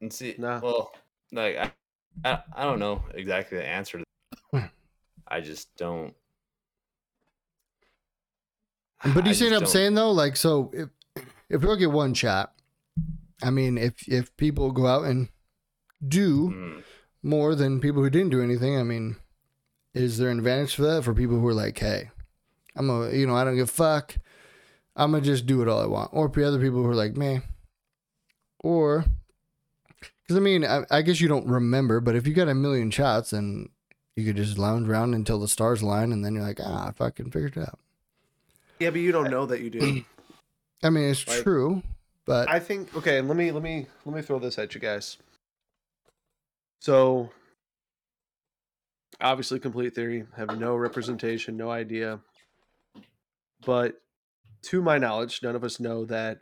And 0.00 0.12
see, 0.12 0.34
Nah. 0.38 0.60
well, 0.60 0.92
like 1.32 1.56
I, 1.56 1.72
I, 2.24 2.42
I 2.54 2.64
don't 2.64 2.78
know 2.78 3.02
exactly 3.14 3.58
the 3.58 3.66
answer. 3.66 3.98
to 4.54 4.70
I 5.28 5.40
just 5.40 5.76
don't. 5.76 6.14
But 9.14 9.24
I 9.24 9.28
you 9.28 9.34
see 9.34 9.44
what 9.46 9.54
I'm 9.54 9.60
don't- 9.60 9.68
saying 9.68 9.94
though? 9.94 10.10
Like, 10.12 10.36
so 10.36 10.70
if 10.74 10.88
if 11.48 11.62
we 11.62 11.66
look 11.68 11.80
at 11.80 11.90
one 11.90 12.14
shot, 12.14 12.52
I 13.42 13.50
mean, 13.50 13.78
if 13.78 14.08
if 14.08 14.36
people 14.36 14.72
go 14.72 14.86
out 14.86 15.04
and 15.04 15.28
do 16.06 16.50
Mm, 16.50 16.82
more 17.22 17.54
than 17.54 17.80
people 17.80 18.02
who 18.02 18.10
didn't 18.10 18.30
do 18.30 18.42
anything, 18.42 18.78
I 18.78 18.82
mean, 18.82 19.16
is 19.94 20.18
there 20.18 20.30
an 20.30 20.38
advantage 20.38 20.74
for 20.74 20.82
that 20.82 21.04
for 21.04 21.14
people 21.14 21.38
who 21.38 21.46
are 21.46 21.54
like, 21.54 21.78
hey, 21.78 22.10
I'm 22.74 22.88
a, 22.90 23.10
you 23.10 23.26
know, 23.26 23.34
I 23.36 23.44
don't 23.44 23.56
give 23.56 23.68
a 23.68 23.72
fuck, 23.72 24.16
I'm 24.96 25.12
gonna 25.12 25.22
just 25.22 25.46
do 25.46 25.60
it 25.62 25.68
all 25.68 25.80
I 25.80 25.86
want, 25.86 26.10
or 26.12 26.28
for 26.32 26.42
other 26.44 26.58
people 26.60 26.82
who 26.82 26.88
are 26.88 26.94
like, 26.94 27.16
man, 27.16 27.42
or 28.60 29.04
because 30.30 30.40
I 30.40 30.44
mean, 30.44 30.64
I, 30.64 30.84
I 30.92 31.02
guess 31.02 31.20
you 31.20 31.26
don't 31.26 31.48
remember, 31.48 31.98
but 31.98 32.14
if 32.14 32.24
you 32.24 32.32
got 32.32 32.46
a 32.46 32.54
million 32.54 32.92
shots, 32.92 33.30
then 33.30 33.68
you 34.14 34.24
could 34.24 34.36
just 34.36 34.58
lounge 34.58 34.88
around 34.88 35.12
until 35.12 35.40
the 35.40 35.48
stars 35.48 35.82
align, 35.82 36.12
and 36.12 36.24
then 36.24 36.36
you're 36.36 36.44
like, 36.44 36.60
ah, 36.62 36.86
I 36.86 36.92
fucking 36.92 37.32
figured 37.32 37.56
it 37.56 37.62
out. 37.62 37.80
Yeah, 38.78 38.90
but 38.90 39.00
you 39.00 39.10
don't 39.10 39.28
know 39.28 39.44
that 39.46 39.60
you 39.60 39.70
do. 39.70 40.04
I 40.84 40.90
mean, 40.90 41.10
it's 41.10 41.26
Like- 41.26 41.42
true, 41.42 41.82
but 42.26 42.48
I 42.48 42.60
think 42.60 42.96
okay, 42.96 43.20
let 43.20 43.36
me 43.36 43.50
let 43.50 43.64
me 43.64 43.88
let 44.04 44.14
me 44.14 44.22
throw 44.22 44.38
this 44.38 44.56
at 44.56 44.72
you 44.72 44.80
guys. 44.80 45.16
So 46.78 47.30
obviously 49.20 49.58
complete 49.58 49.96
theory, 49.96 50.26
have 50.36 50.60
no 50.60 50.76
representation, 50.76 51.56
no 51.56 51.72
idea. 51.72 52.20
But 53.66 54.00
to 54.62 54.80
my 54.80 54.96
knowledge, 54.96 55.42
none 55.42 55.56
of 55.56 55.64
us 55.64 55.80
know 55.80 56.04
that 56.04 56.38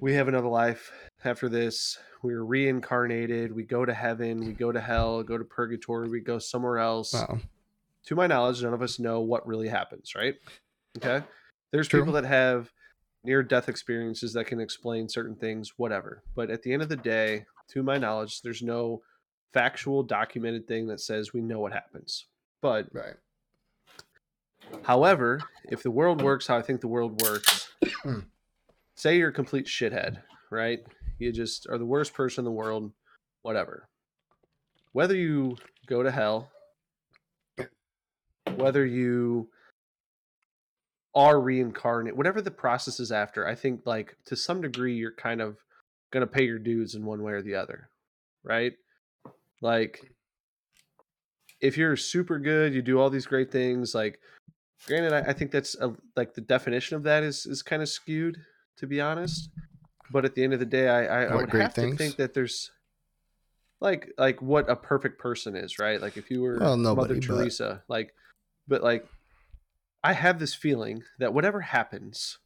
we 0.00 0.14
have 0.14 0.28
another 0.28 0.48
life 0.48 0.92
after 1.24 1.48
this. 1.48 1.98
We're 2.22 2.44
reincarnated, 2.44 3.54
we 3.54 3.62
go 3.62 3.84
to 3.84 3.94
heaven, 3.94 4.40
we 4.40 4.52
go 4.52 4.72
to 4.72 4.80
hell, 4.80 5.22
go 5.22 5.38
to 5.38 5.44
purgatory, 5.44 6.08
we 6.08 6.20
go 6.20 6.38
somewhere 6.38 6.78
else. 6.78 7.14
wow. 7.14 7.38
to 8.06 8.14
my 8.16 8.26
knowledge, 8.26 8.62
none 8.62 8.74
of 8.74 8.82
us 8.82 8.98
know 8.98 9.20
what 9.20 9.46
really 9.46 9.68
happens, 9.68 10.14
right? 10.14 10.34
Okay. 10.96 11.24
There's 11.70 11.88
True. 11.88 12.00
people 12.00 12.14
that 12.14 12.24
have 12.24 12.72
near 13.24 13.42
death 13.42 13.68
experiences 13.68 14.32
that 14.32 14.46
can 14.46 14.60
explain 14.60 15.08
certain 15.08 15.36
things, 15.36 15.74
whatever. 15.76 16.22
But 16.34 16.50
at 16.50 16.62
the 16.62 16.72
end 16.72 16.82
of 16.82 16.88
the 16.88 16.96
day, 16.96 17.44
to 17.68 17.82
my 17.82 17.98
knowledge, 17.98 18.42
there's 18.42 18.62
no 18.62 19.02
factual 19.52 20.02
documented 20.02 20.66
thing 20.66 20.86
that 20.88 21.00
says 21.00 21.32
we 21.32 21.40
know 21.40 21.60
what 21.60 21.72
happens. 21.72 22.26
But 22.60 22.88
right. 22.92 23.14
however, 24.82 25.40
if 25.70 25.82
the 25.82 25.90
world 25.90 26.22
works 26.22 26.46
how 26.46 26.56
I 26.56 26.62
think 26.62 26.80
the 26.80 26.88
world 26.88 27.22
works, 27.22 27.68
hmm. 28.02 28.20
Say 28.98 29.16
you're 29.16 29.28
a 29.28 29.32
complete 29.32 29.66
shithead, 29.66 30.18
right? 30.50 30.80
You 31.18 31.30
just 31.32 31.68
are 31.68 31.78
the 31.78 31.86
worst 31.86 32.12
person 32.14 32.42
in 32.42 32.44
the 32.44 32.50
world, 32.50 32.90
whatever. 33.42 33.88
Whether 34.92 35.14
you 35.14 35.56
go 35.86 36.02
to 36.02 36.10
hell, 36.10 36.50
whether 38.56 38.84
you 38.84 39.48
are 41.14 41.40
reincarnate, 41.40 42.16
whatever 42.16 42.42
the 42.42 42.50
process 42.50 42.98
is 42.98 43.12
after, 43.12 43.46
I 43.46 43.54
think 43.54 43.82
like 43.86 44.16
to 44.26 44.36
some 44.36 44.60
degree 44.60 44.94
you're 44.94 45.12
kind 45.12 45.40
of 45.40 45.58
gonna 46.12 46.26
pay 46.26 46.44
your 46.44 46.58
dues 46.58 46.96
in 46.96 47.04
one 47.04 47.22
way 47.22 47.32
or 47.32 47.42
the 47.42 47.54
other, 47.54 47.90
right? 48.42 48.72
Like 49.62 50.10
if 51.60 51.76
you're 51.76 51.96
super 51.96 52.40
good, 52.40 52.74
you 52.74 52.82
do 52.82 52.98
all 52.98 53.10
these 53.10 53.26
great 53.26 53.52
things. 53.52 53.94
Like, 53.94 54.18
granted, 54.86 55.12
I, 55.12 55.30
I 55.30 55.32
think 55.32 55.52
that's 55.52 55.76
a, 55.76 55.94
like 56.16 56.34
the 56.34 56.40
definition 56.40 56.96
of 56.96 57.04
that 57.04 57.22
is 57.22 57.46
is 57.46 57.62
kind 57.62 57.82
of 57.82 57.88
skewed, 57.88 58.36
to 58.78 58.86
be 58.86 59.00
honest. 59.00 59.50
But 60.10 60.24
at 60.24 60.34
the 60.34 60.42
end 60.42 60.54
of 60.54 60.58
the 60.58 60.66
day, 60.66 60.88
I 60.88 61.04
I, 61.04 61.22
I 61.24 61.34
would 61.36 61.50
have 61.52 61.74
to 61.74 61.94
think 61.94 62.16
that 62.16 62.34
there's 62.34 62.70
like 63.80 64.12
like 64.18 64.40
what 64.40 64.68
a 64.70 64.76
perfect 64.76 65.18
person 65.18 65.54
is, 65.54 65.78
right? 65.78 66.00
Like 66.00 66.16
if 66.16 66.30
you 66.30 66.42
were 66.42 66.58
Well, 66.58 66.76
Mother 66.76 67.14
nobody, 67.14 67.14
but- 67.20 67.22
Teresa, 67.26 67.82
like, 67.88 68.14
but 68.66 68.82
like, 68.82 69.06
I 70.02 70.12
have 70.14 70.38
this 70.38 70.54
feeling 70.54 71.04
that 71.18 71.34
whatever 71.34 71.60
happens, 71.60 72.38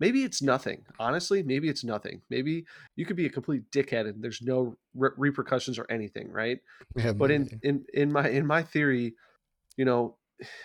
maybe 0.00 0.24
it's 0.24 0.42
nothing. 0.42 0.84
Honestly, 0.98 1.42
maybe 1.42 1.68
it's 1.68 1.84
nothing. 1.84 2.22
Maybe 2.30 2.66
you 2.96 3.06
could 3.06 3.16
be 3.16 3.26
a 3.26 3.30
complete 3.30 3.70
dickhead 3.70 4.08
and 4.08 4.22
there's 4.22 4.42
no 4.42 4.76
re- 4.94 5.10
repercussions 5.16 5.78
or 5.78 5.86
anything, 5.88 6.30
right? 6.30 6.58
But 7.16 7.30
in, 7.30 7.60
in 7.62 7.84
in 7.94 8.12
my 8.12 8.28
in 8.28 8.46
my 8.46 8.62
theory 8.62 9.14
you 9.76 9.84
know 9.84 10.16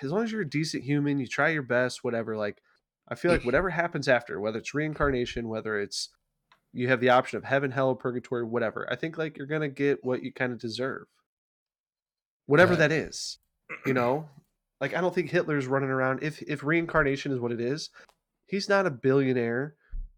as 0.04 0.12
long 0.12 0.24
as 0.24 0.32
you're 0.32 0.42
a 0.42 0.50
decent 0.50 0.84
human 0.84 1.20
you 1.20 1.28
try 1.28 1.50
your 1.50 1.64
best 1.64 2.04
whatever 2.04 2.36
like 2.38 2.62
i 3.10 3.16
feel 3.16 3.32
like 3.32 3.44
whatever 3.44 3.70
happens 3.70 4.08
after 4.08 4.40
whether 4.40 4.58
it's 4.60 4.74
reincarnation 4.74 5.48
whether 5.48 5.80
it's 5.80 6.10
you 6.74 6.88
have 6.88 7.00
the 7.00 7.10
option 7.10 7.38
of 7.38 7.44
heaven 7.44 7.72
hell 7.72 7.96
purgatory 7.96 8.44
whatever 8.44 8.88
i 8.92 8.96
think 8.96 9.18
like 9.18 9.38
you're 9.38 9.48
gonna 9.48 9.68
get 9.70 10.04
what 10.04 10.24
you 10.24 10.32
kind 10.32 10.52
of 10.52 10.60
deserve 10.60 11.06
whatever 12.46 12.72
Right. 12.72 12.80
that 12.80 12.92
is 12.92 13.38
you 13.86 13.94
know 13.94 14.28
like 14.82 14.96
i 14.96 15.02
don't 15.02 15.14
think 15.14 15.30
hitler's 15.30 15.68
running 15.68 15.90
around 15.90 16.24
if 16.24 16.42
if 16.44 16.64
reincarnation 16.64 17.32
is 17.32 17.40
what 17.40 17.52
it 17.52 17.62
is 17.62 17.90
he's 18.48 18.70
not 18.70 18.86
a 18.86 18.92
billionaire 18.92 19.76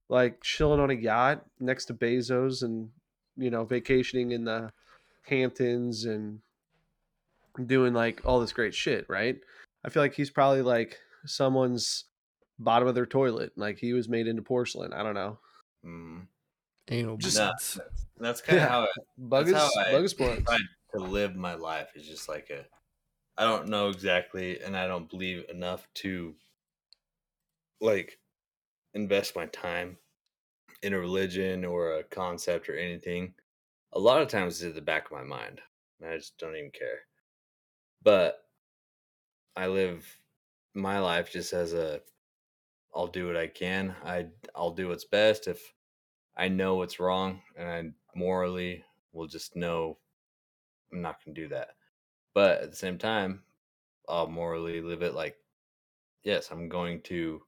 like 0.10 0.42
chilling 0.42 0.80
on 0.80 0.90
a 0.92 0.94
yacht 0.94 1.46
next 1.60 1.86
to 1.86 1.94
bezos 1.94 2.64
and 2.64 2.90
you 3.38 3.50
know 3.50 3.64
vacationing 3.64 4.32
in 4.32 4.44
the 4.44 4.72
Hamptons 5.24 6.06
and 6.06 6.40
doing 7.68 7.94
like 7.94 8.22
all 8.26 8.40
this 8.40 8.54
great 8.54 8.74
shit, 8.74 9.06
right? 9.08 9.38
I 9.86 9.90
feel 9.90 10.02
like 10.02 10.16
he's 10.16 10.32
probably 10.32 10.64
like 10.64 10.98
someone's 11.26 12.06
bottom 12.64 12.88
of 12.88 12.96
their 12.96 13.06
toilet. 13.06 13.52
Like 13.58 13.78
he 13.80 13.94
was 13.94 14.08
made 14.10 14.28
into 14.28 14.42
porcelain. 14.42 14.94
I 14.94 15.04
don't 15.04 15.16
know. 15.16 15.40
mm. 15.86 16.28
anal 16.90 17.18
just- 17.18 17.38
Nah, 17.38 17.52
beads. 17.54 17.80
That's 18.20 18.42
kind 18.42 18.60
of 18.60 18.64
Yeah. 18.64 18.70
how 18.70 18.82
I, 18.84 18.88
Bug 19.18 19.48
That's 19.48 19.64
is 19.66 19.76
how 19.76 19.82
I 19.82 19.92
bug 19.94 20.04
is 20.04 20.14
blunt. 20.14 20.46
tried 20.46 20.62
to 20.94 21.00
live 21.00 21.36
my 21.36 21.56
life. 21.56 21.90
Is 21.96 22.08
just 22.08 22.30
like 22.30 22.50
a, 22.52 22.66
I 23.38 23.44
don't 23.46 23.68
know 23.70 23.90
exactly, 23.90 24.62
and 24.62 24.78
I 24.78 24.88
don't 24.88 25.10
believe 25.10 25.50
enough 25.50 25.88
to, 25.96 26.36
like, 27.80 28.20
invest 28.94 29.36
my 29.36 29.48
time 29.48 29.98
in 30.84 30.94
a 30.94 31.00
religion 31.00 31.66
or 31.66 31.94
a 31.94 32.04
concept 32.04 32.70
or 32.70 32.76
anything. 32.76 33.34
A 33.94 34.00
lot 34.00 34.22
of 34.22 34.28
times 34.28 34.62
it's 34.62 34.70
at 34.70 34.76
the 34.76 34.82
back 34.82 35.06
of 35.06 35.12
my 35.14 35.24
mind. 35.24 35.62
and 36.00 36.10
I 36.10 36.18
just 36.18 36.38
don't 36.38 36.56
even 36.56 36.72
care. 36.72 37.00
But 38.04 38.44
I 39.56 39.68
live 39.68 40.06
my 40.74 41.00
life 41.00 41.32
just 41.32 41.54
as 41.54 41.74
a 41.74 42.02
I'll 42.94 43.08
do 43.08 43.28
what 43.28 43.38
I 43.38 43.48
can. 43.48 43.96
I 44.04 44.30
I'll 44.56 44.72
do 44.72 44.90
what's 44.90 45.06
best 45.06 45.48
if 45.48 45.74
I 46.38 46.50
know 46.50 46.76
what's 46.76 47.00
wrong 47.00 47.44
and 47.58 47.70
I 47.70 48.18
morally 48.18 48.86
will 49.14 49.28
just 49.28 49.56
know 49.56 50.00
I'm 50.94 51.02
not 51.02 51.24
going 51.24 51.36
to 51.36 51.42
do 51.44 51.48
that. 51.50 51.78
But 52.34 52.62
at 52.64 52.72
the 52.72 52.78
same 52.78 52.98
time, 53.00 53.46
I'll 54.10 54.28
morally 54.28 54.82
live 54.82 55.04
it 55.04 55.16
like 55.16 55.38
yes, 56.24 56.52
I'm 56.52 56.70
going 56.70 57.02
to 57.04 57.44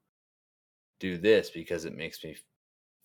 do 1.00 1.18
this 1.18 1.50
because 1.50 1.86
it 1.86 1.96
makes 1.96 2.24
me 2.24 2.38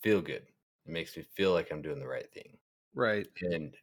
feel 0.02 0.20
good. 0.22 0.42
It 0.86 0.92
makes 0.92 1.16
me 1.16 1.24
feel 1.34 1.52
like 1.52 1.70
I'm 1.72 1.82
doing 1.82 2.00
the 2.00 2.08
right 2.08 2.32
thing 2.32 2.58
Right. 2.92 3.28
and 3.42 3.76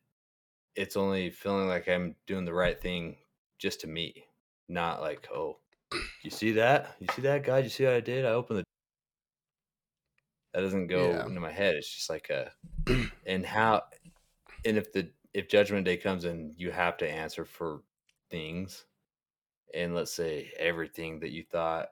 it's 0.75 0.97
only 0.97 1.31
feeling 1.31 1.67
like 1.67 1.89
I'm 1.89 2.15
doing 2.27 2.45
the 2.45 2.53
right 2.53 2.79
thing 2.81 3.17
just 3.59 3.81
to 3.81 3.87
me, 3.87 4.27
not 4.69 5.01
like, 5.01 5.29
oh, 5.33 5.61
you 6.25 6.31
see 6.31 6.51
that? 6.53 6.95
You 6.99 7.07
see 7.13 7.21
that 7.23 7.43
guy? 7.43 7.59
You 7.59 7.69
see 7.69 7.85
what 7.85 7.93
I 7.93 7.99
did? 8.01 8.25
I 8.25 8.29
opened 8.29 8.59
the. 8.59 8.63
That 10.53 10.61
doesn't 10.61 10.87
go 10.87 11.11
Yeah. 11.11 11.25
into 11.25 11.39
my 11.39 11.51
head. 11.51 11.75
It's 11.75 11.93
just 11.93 12.09
like 12.09 12.29
a, 12.29 12.51
and 13.25 13.45
how, 13.45 13.83
and 14.65 14.77
if 14.77 14.91
the 14.93 15.11
if 15.33 15.49
Judgment 15.49 15.85
Day 15.85 15.97
comes 15.97 16.25
and 16.25 16.53
you 16.57 16.71
have 16.71 16.97
to 16.97 17.09
answer 17.09 17.45
for 17.45 17.83
things, 18.31 18.85
and 19.73 19.93
let's 19.95 20.13
say 20.13 20.51
everything 20.57 21.19
that 21.19 21.31
you 21.31 21.43
thought 21.43 21.89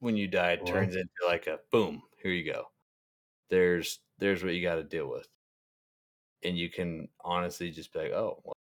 when 0.00 0.16
you 0.16 0.28
died 0.28 0.60
Well- 0.62 0.72
turns 0.72 0.96
into 0.96 1.10
like 1.26 1.46
a 1.46 1.60
boom. 1.70 2.02
Here 2.22 2.32
you 2.32 2.50
go. 2.50 2.66
There's 3.50 4.00
there's 4.18 4.42
what 4.44 4.54
you 4.54 4.62
got 4.62 4.76
to 4.76 4.84
deal 4.84 5.08
with 5.08 5.28
and 6.42 6.56
you 6.58 6.68
can 6.70 7.08
honestly 7.20 7.70
just 7.70 7.92
be 7.92 8.00
like, 8.00 8.12
oh, 8.12 8.40
well, 8.44 8.54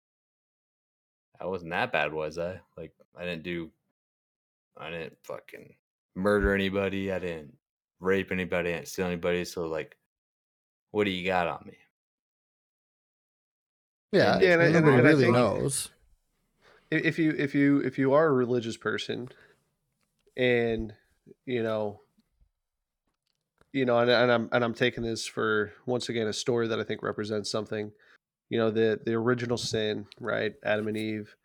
I 1.41 1.47
wasn't 1.47 1.71
that 1.71 1.93
bad, 1.93 2.13
was 2.13 2.39
I? 2.39 2.61
Like, 2.77 2.93
I 3.17 3.25
didn't 3.25 3.45
do, 3.45 3.71
I 4.79 4.91
didn't 4.91 5.17
fucking 5.25 5.75
murder 6.15 6.55
anybody. 6.55 7.13
I 7.13 7.19
didn't 7.19 7.55
rape 8.01 8.31
anybody. 8.33 8.71
I 8.71 8.77
didn't 8.77 8.89
steal 8.89 9.07
anybody. 9.07 9.45
So, 9.45 9.67
like, 9.67 9.97
what 10.91 11.05
do 11.05 11.11
you 11.11 11.27
got 11.27 11.47
on 11.47 11.65
me? 11.67 11.77
Yeah, 14.13 14.39
Yeah, 14.41 14.53
and 14.55 14.63
I- 14.63 14.65
and- 14.67 14.75
nobody 14.75 14.97
and 14.99 15.05
really 15.07 15.31
knows. 15.31 15.91
If 16.91 17.19
you 17.19 17.33
if 17.37 17.55
you 17.55 17.81
if 17.81 17.99
you 17.99 18.15
are 18.15 18.27
a 18.29 18.33
religious 18.33 18.79
person 18.79 19.29
and 20.39 20.95
you 21.45 21.63
know 21.63 22.01
you 23.75 23.85
know, 23.85 23.99
and, 23.99 24.11
and 24.11 24.33
I'm 24.33 24.49
and 24.53 24.65
I'm 24.65 24.73
taking 24.73 25.03
this 25.03 25.27
for 25.27 25.73
once 25.85 26.09
again 26.09 26.27
a 26.27 26.33
story 26.33 26.69
that 26.69 26.81
I 26.81 26.85
think 26.85 27.03
represents 27.03 27.51
something. 27.51 27.93
You 28.49 28.59
know, 28.59 28.71
the 28.71 28.99
the 29.05 29.13
original 29.13 29.59
sin, 29.59 30.07
right? 30.19 30.55
Adam 30.65 30.89
and 30.89 30.97
Eve, 30.97 31.37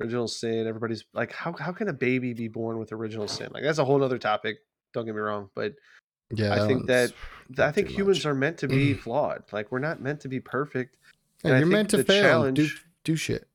original 0.00 0.28
sin. 0.28 0.66
Everybody's 0.66 1.04
like, 1.12 1.32
how 1.32 1.52
how 1.52 1.72
can 1.72 1.88
a 1.88 1.92
baby 1.92 2.32
be 2.32 2.48
born 2.48 2.78
with 2.78 2.92
original 2.92 3.28
sin? 3.28 3.48
Like 3.52 3.62
that's 3.62 3.78
a 3.78 3.84
whole 3.84 4.02
other 4.02 4.18
topic. 4.18 4.58
Don't 4.92 5.04
get 5.06 5.14
me 5.14 5.20
wrong, 5.20 5.50
but 5.54 5.74
Yeah, 6.30 6.54
I 6.54 6.66
think 6.66 6.86
that 6.86 7.12
I 7.58 7.70
think 7.72 7.88
humans 7.88 8.18
much. 8.18 8.26
are 8.26 8.34
meant 8.34 8.58
to 8.58 8.68
be 8.68 8.94
mm. 8.94 8.98
flawed. 8.98 9.44
Like 9.52 9.70
we're 9.70 9.78
not 9.78 10.00
meant 10.00 10.20
to 10.20 10.28
be 10.28 10.40
perfect. 10.40 10.96
Yeah, 11.44 11.52
and 11.52 11.60
you're 11.60 11.68
meant 11.68 11.90
to 11.90 12.04
fail. 12.04 12.44
and 12.44 12.56
Do 12.56 12.68
do 13.04 13.16
shit. 13.16 13.48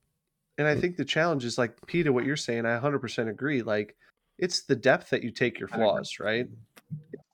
And 0.58 0.68
I 0.68 0.74
mm. 0.74 0.80
think 0.80 0.96
the 0.96 1.04
challenge 1.04 1.44
is 1.44 1.58
like 1.58 1.74
Peter, 1.86 2.12
what 2.12 2.24
you're 2.24 2.36
saying. 2.36 2.64
I 2.66 2.78
100% 2.78 3.28
agree. 3.28 3.62
Like 3.62 3.96
it's 4.38 4.62
the 4.62 4.76
depth 4.76 5.10
that 5.10 5.22
you 5.22 5.30
take 5.30 5.58
your 5.58 5.68
flaws, 5.68 6.18
right? 6.20 6.48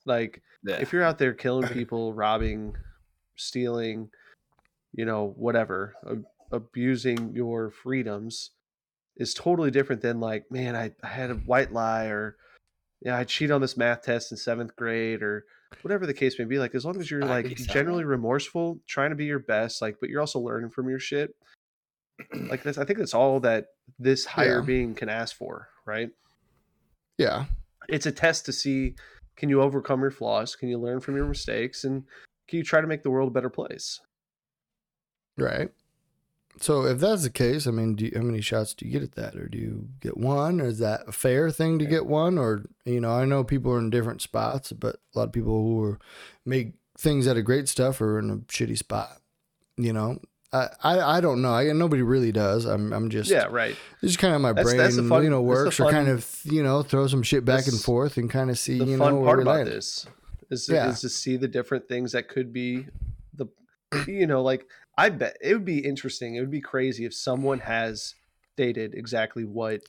Like 0.07 0.43
Yeah. 0.65 0.77
if 0.77 0.93
you're 0.93 1.03
out 1.03 1.19
there 1.19 1.35
killing 1.35 1.69
people, 1.73 2.15
robbing, 2.15 2.75
stealing, 3.37 4.11
you 4.93 5.05
know, 5.05 5.35
whatever, 5.37 5.95
ab- 6.11 6.25
abusing 6.53 7.33
your 7.35 7.71
freedoms 7.71 8.51
is 9.17 9.35
totally 9.35 9.71
different 9.71 10.03
than 10.03 10.21
like, 10.21 10.51
man, 10.51 10.77
I, 10.77 10.93
I 11.03 11.09
had 11.09 11.31
a 11.31 11.35
white 11.35 11.73
lie 11.73 12.07
or 12.07 12.37
yeah, 13.03 13.17
I 13.17 13.25
cheat 13.25 13.51
on 13.51 13.61
this 13.61 13.77
math 13.77 14.03
test 14.03 14.31
in 14.31 14.37
seventh 14.37 14.77
grade 14.77 15.23
or 15.23 15.45
whatever 15.83 16.07
the 16.07 16.15
case 16.15 16.39
may 16.39 16.45
be. 16.45 16.59
Like 16.59 16.75
as 16.75 16.85
long 16.85 16.99
as 17.01 17.11
you're 17.11 17.25
I 17.25 17.27
like 17.27 17.57
generally 17.57 18.05
remorseful, 18.05 18.81
trying 18.87 19.11
to 19.11 19.17
be 19.17 19.25
your 19.25 19.39
best, 19.39 19.81
like, 19.81 19.97
but 20.01 20.11
you're 20.11 20.21
also 20.21 20.39
learning 20.41 20.71
from 20.71 20.89
your 20.89 20.99
shit. 20.99 21.35
Like 22.35 22.63
that's 22.63 22.79
I 22.79 22.85
think 22.85 22.99
that's 22.99 23.15
all 23.15 23.41
that 23.41 23.67
this 23.99 24.25
higher 24.25 24.61
Yeah. 24.61 24.67
being 24.67 24.95
can 24.95 25.09
ask 25.09 25.35
for, 25.35 25.69
right? 25.87 26.11
Yeah, 27.17 27.47
it's 27.89 28.07
a 28.07 28.13
test 28.13 28.47
to 28.47 28.53
see 28.53 28.95
can 29.37 29.49
you 29.49 29.61
overcome 29.63 30.01
your 30.01 30.11
flaws 30.11 30.55
can 30.55 30.69
you 30.69 30.79
learn 30.79 31.01
from 31.01 31.17
your 31.17 31.27
mistakes 31.27 31.85
and 31.85 32.05
can 32.49 32.59
you 32.59 32.65
try 32.65 32.81
to 32.81 32.87
make 32.87 33.03
the 33.03 33.11
world 33.11 33.29
a 33.29 33.33
better 33.33 33.51
place 33.51 34.01
right. 35.39 35.71
So 36.61 36.85
if 36.85 36.99
that's 36.99 37.23
the 37.23 37.31
case, 37.31 37.67
I 37.67 37.71
mean, 37.71 37.95
do 37.95 38.05
you, 38.07 38.13
how 38.15 38.23
many 38.23 38.41
shots 38.43 38.75
do 38.75 38.85
you 38.87 38.93
get 38.93 39.03
at 39.03 39.13
that, 39.15 39.35
or 39.37 39.49
do 39.49 39.57
you 39.57 39.89
get 40.01 40.17
one, 40.19 40.61
or 40.61 40.67
is 40.67 40.79
that 40.81 41.03
a 41.07 41.13
fair 41.13 41.51
thing 41.51 41.79
to 41.79 41.87
get 41.87 42.05
one, 42.07 42.37
or 42.37 42.65
you 42.85 43.01
know, 43.01 43.13
I 43.13 43.25
know 43.25 43.45
people 43.45 43.73
are 43.73 43.79
in 43.79 43.89
different 43.91 44.21
spots, 44.21 44.73
but 44.73 44.97
a 45.15 45.19
lot 45.19 45.29
of 45.29 45.33
people 45.33 45.53
who 45.63 45.83
are 45.85 45.99
make 46.45 46.75
things 46.99 47.27
out 47.27 47.39
of 47.39 47.45
great 47.47 47.67
stuff 47.69 48.01
are 48.03 48.19
in 48.19 48.29
a 48.31 48.37
shitty 48.39 48.77
spot. 48.77 49.19
You 49.79 49.95
know, 49.95 50.19
I 50.53 50.69
I, 50.83 51.01
I 51.17 51.21
don't 51.23 51.41
know. 51.41 51.55
I 51.55 51.73
nobody 51.73 52.03
really 52.03 52.31
does. 52.33 52.67
I'm 52.67 52.93
I'm 52.93 53.09
just 53.09 53.31
yeah 53.31 53.47
right 53.49 53.75
It's 54.03 54.13
just 54.13 54.19
kind 54.19 54.35
of 54.35 54.43
my 54.43 54.53
That's- 54.53 54.67
brain, 54.75 54.77
that's 54.79 55.09
fun- 55.09 55.23
you 55.25 55.31
know, 55.31 55.41
works 55.41 55.81
or 55.81 55.91
kind 55.91 56.09
of, 56.09 56.29
you 56.45 56.63
know, 56.63 56.83
throw 56.83 57.07
some 57.07 57.23
shit 57.23 57.47
back 57.47 57.69
and 57.69 57.81
forth 57.81 58.19
and 58.19 58.29
kind 58.29 58.51
of 58.51 58.59
see, 58.59 58.79
the 58.79 58.85
you 58.85 58.99
fun 58.99 59.15
know, 59.15 59.25
part 59.25 59.41
about 59.41 59.55
land. 59.65 59.69
this 59.69 60.07
is, 60.51 60.69
Yeah. 60.69 60.91
is 60.91 61.01
to 61.01 61.09
see 61.09 61.37
the 61.39 61.49
different 61.49 61.89
things 61.89 62.13
that 62.13 62.29
could 62.29 62.53
be 62.53 62.87
the 63.33 63.47
you 64.07 64.27
know 64.27 64.43
like 64.43 64.67
i 65.01 65.09
bet 65.09 65.37
it 65.41 65.53
would 65.55 65.65
be 65.65 65.79
interesting 65.79 66.35
it 66.35 66.41
would 66.41 66.51
be 66.51 66.61
crazy 66.61 67.05
if 67.05 67.15
someone 67.15 67.59
has 67.61 68.15
stated 68.55 68.95
exactly 68.95 69.45
what 69.45 69.81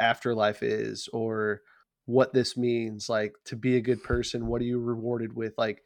afterlife 0.00 0.62
is 0.62 1.08
or 1.12 1.60
what 2.06 2.32
this 2.32 2.56
means 2.56 3.08
like 3.08 3.32
to 3.44 3.54
be 3.56 3.76
a 3.76 3.80
good 3.80 4.02
person 4.02 4.46
what 4.46 4.60
are 4.60 4.64
you 4.64 4.80
rewarded 4.80 5.34
with 5.36 5.52
like 5.58 5.82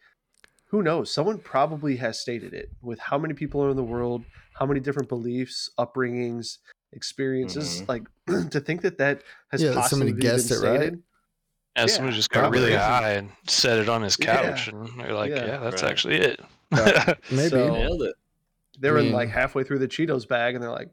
who 0.71 0.83
knows 0.83 1.13
someone 1.13 1.39
probably 1.39 1.97
has 1.97 2.19
stated 2.19 2.55
it 2.55 2.71
with 2.83 2.99
how 2.99 3.19
many 3.19 3.35
people 3.35 3.63
are 3.63 3.71
in 3.71 3.77
the 3.77 3.83
world 3.85 4.25
how 4.59 4.65
many 4.65 4.81
different 4.81 5.09
beliefs 5.09 5.69
upbringings 5.79 6.59
experiences 6.93 7.83
Mhm. 7.83 7.89
like 7.89 8.05
to 8.51 8.61
think 8.61 8.81
that 8.83 8.99
that 8.99 9.23
has 9.51 9.61
Yeah, 9.63 9.71
that 9.71 9.75
possibly 9.77 10.07
somebody 10.07 10.23
guessed 10.23 10.51
been 10.51 10.57
it, 10.57 10.61
right? 10.61 10.77
stated 10.79 11.03
And 11.77 11.91
Yeah, 11.91 11.97
someone 11.97 12.13
just 12.15 12.31
got 12.31 12.41
probably. 12.43 12.61
really 12.61 12.75
high 12.77 13.13
and 13.13 13.33
set 13.49 13.79
it 13.81 13.89
on 13.89 14.03
his 14.03 14.17
Yeah. 14.17 14.27
couch, 14.27 14.69
and 14.69 14.89
they're 14.99 15.13
like, 15.13 15.33
Yeah. 15.33 15.47
"Yeah, 15.47 15.59
that's 15.59 15.83
Right. 15.83 15.91
actually 15.91 16.17
it." 16.19 16.41
Right. 16.77 17.17
Maybe. 17.31 17.49
So- 17.49 17.73
Nailed 17.73 18.03
it. 18.03 18.15
they 18.81 18.91
were 18.91 18.99
I 18.99 19.03
mean- 19.03 19.13
like 19.13 19.29
halfway 19.29 19.65
through 19.65 19.79
the 19.81 19.89
Cheetos 19.89 20.27
bag, 20.29 20.55
and 20.55 20.63
they're 20.63 20.71
like, 20.71 20.91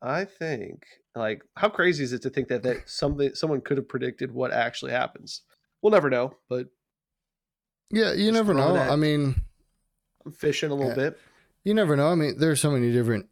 "I 0.00 0.24
think 0.24 0.84
like 1.14 1.42
how 1.56 1.68
crazy 1.68 2.02
is 2.04 2.12
it 2.12 2.22
to 2.22 2.30
think 2.30 2.48
that 2.48 2.62
that 2.64 2.88
something 2.88 3.34
someone 3.34 3.60
could 3.60 3.76
have 3.76 3.88
predicted 3.88 4.32
what 4.32 4.52
actually 4.52 4.92
happens? 4.92 5.42
We'll 5.82 5.92
never 5.92 6.10
know, 6.10 6.36
but 6.48 6.68
yeah, 7.90 8.12
you 8.12 8.32
never 8.32 8.54
know. 8.54 8.76
I 8.76 8.96
mean, 8.96 9.34
I'm 10.24 10.32
fishing 10.32 10.70
a 10.70 10.74
little 10.74 10.90
Yeah. 10.90 11.10
bit. 11.10 11.18
you 11.64 11.74
never 11.74 11.94
know. 11.96 12.08
I 12.08 12.14
mean, 12.14 12.38
there's 12.38 12.60
so 12.60 12.70
many 12.70 12.90
different, 12.90 13.26